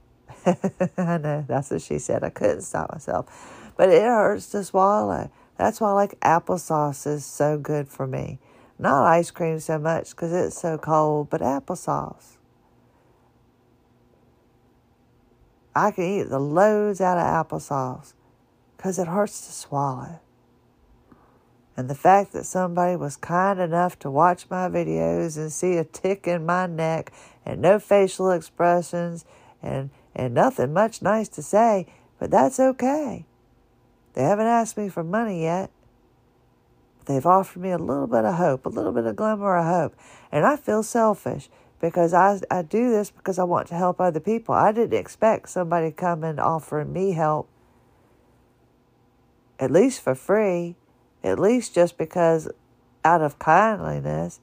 I 0.46 1.18
know, 1.18 1.44
that's 1.48 1.72
what 1.72 1.82
she 1.82 1.98
said. 1.98 2.22
I 2.22 2.30
couldn't 2.30 2.62
stop 2.62 2.92
myself. 2.92 3.72
But 3.76 3.88
it 3.88 4.02
hurts 4.02 4.46
to 4.50 4.62
swallow. 4.62 5.32
That's 5.58 5.80
why, 5.80 5.90
I 5.90 5.92
like, 5.92 6.18
applesauce 6.20 7.06
is 7.06 7.26
so 7.26 7.58
good 7.58 7.88
for 7.88 8.06
me. 8.06 8.38
Not 8.78 9.04
ice 9.04 9.32
cream 9.32 9.58
so 9.58 9.78
much 9.78 10.10
because 10.10 10.32
it's 10.32 10.58
so 10.58 10.78
cold, 10.78 11.28
but 11.30 11.40
applesauce. 11.40 12.36
I 15.74 15.90
can 15.90 16.04
eat 16.04 16.28
the 16.28 16.38
loads 16.38 17.00
out 17.00 17.18
of 17.18 17.46
applesauce 17.46 18.14
because 18.76 18.98
it 18.98 19.08
hurts 19.08 19.46
to 19.46 19.52
swallow. 19.52 20.20
And 21.76 21.90
the 21.90 21.94
fact 21.94 22.32
that 22.32 22.46
somebody 22.46 22.96
was 22.96 23.16
kind 23.16 23.60
enough 23.60 23.98
to 24.00 24.10
watch 24.10 24.46
my 24.50 24.68
videos 24.68 25.36
and 25.36 25.52
see 25.52 25.76
a 25.76 25.84
tick 25.84 26.26
in 26.26 26.46
my 26.46 26.66
neck 26.66 27.12
and 27.44 27.60
no 27.60 27.78
facial 27.78 28.30
expressions 28.30 29.24
and, 29.62 29.90
and 30.14 30.34
nothing 30.34 30.72
much 30.72 31.02
nice 31.02 31.28
to 31.30 31.42
say, 31.42 31.86
but 32.18 32.30
that's 32.30 32.58
okay. 32.58 33.26
They 34.18 34.24
haven't 34.24 34.48
asked 34.48 34.76
me 34.76 34.88
for 34.88 35.04
money 35.04 35.42
yet. 35.42 35.70
They've 37.06 37.24
offered 37.24 37.62
me 37.62 37.70
a 37.70 37.78
little 37.78 38.08
bit 38.08 38.24
of 38.24 38.34
hope, 38.34 38.66
a 38.66 38.68
little 38.68 38.90
bit 38.90 39.04
of 39.04 39.14
glimmer 39.14 39.56
of 39.56 39.64
hope. 39.64 39.94
And 40.32 40.44
I 40.44 40.56
feel 40.56 40.82
selfish 40.82 41.48
because 41.80 42.12
I, 42.12 42.40
I 42.50 42.62
do 42.62 42.90
this 42.90 43.12
because 43.12 43.38
I 43.38 43.44
want 43.44 43.68
to 43.68 43.76
help 43.76 44.00
other 44.00 44.18
people. 44.18 44.56
I 44.56 44.72
didn't 44.72 44.98
expect 44.98 45.50
somebody 45.50 45.92
coming 45.92 46.40
offering 46.40 46.92
me 46.92 47.12
help, 47.12 47.48
at 49.60 49.70
least 49.70 50.00
for 50.00 50.16
free 50.16 50.74
at 51.22 51.38
least 51.38 51.72
just 51.72 51.96
because 51.96 52.48
out 53.04 53.22
of 53.22 53.38
kindliness. 53.38 54.40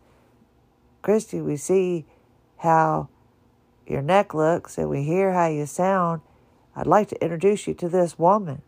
Christie, 1.01 1.41
we 1.41 1.57
see 1.57 2.05
how 2.59 3.09
your 3.85 4.01
neck 4.01 4.33
looks 4.33 4.77
and 4.77 4.89
we 4.89 5.03
hear 5.03 5.33
how 5.33 5.47
you 5.47 5.65
sound. 5.65 6.21
I'd 6.77 6.87
like 6.87 7.09
to 7.09 7.21
introduce 7.21 7.67
you 7.67 7.73
to 7.73 7.89
this 7.89 8.17
woman. 8.17 8.61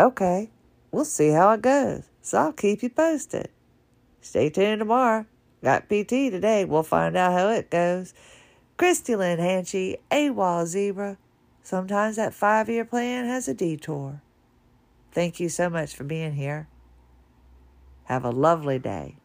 Okay, 0.00 0.48
we'll 0.90 1.04
see 1.04 1.28
how 1.28 1.52
it 1.52 1.60
goes. 1.60 2.04
So 2.22 2.38
I'll 2.38 2.52
keep 2.54 2.82
you 2.82 2.88
posted. 2.88 3.50
Stay 4.22 4.48
tuned 4.48 4.78
tomorrow. 4.78 5.26
Got 5.62 5.90
PT 5.90 6.30
today. 6.30 6.64
We'll 6.64 6.82
find 6.84 7.18
out 7.18 7.32
how 7.32 7.50
it 7.50 7.68
goes. 7.68 8.14
Christie 8.78 9.14
Lynn 9.14 9.38
Hanchey, 9.38 9.98
AWOL 10.10 10.64
Zebra. 10.64 11.18
Sometimes 11.62 12.16
that 12.16 12.32
five 12.32 12.70
year 12.70 12.86
plan 12.86 13.26
has 13.26 13.46
a 13.46 13.52
detour. 13.52 14.22
Thank 15.12 15.38
you 15.38 15.50
so 15.50 15.68
much 15.68 15.94
for 15.94 16.04
being 16.04 16.32
here. 16.32 16.66
Have 18.04 18.24
a 18.24 18.30
lovely 18.30 18.78
day. 18.78 19.16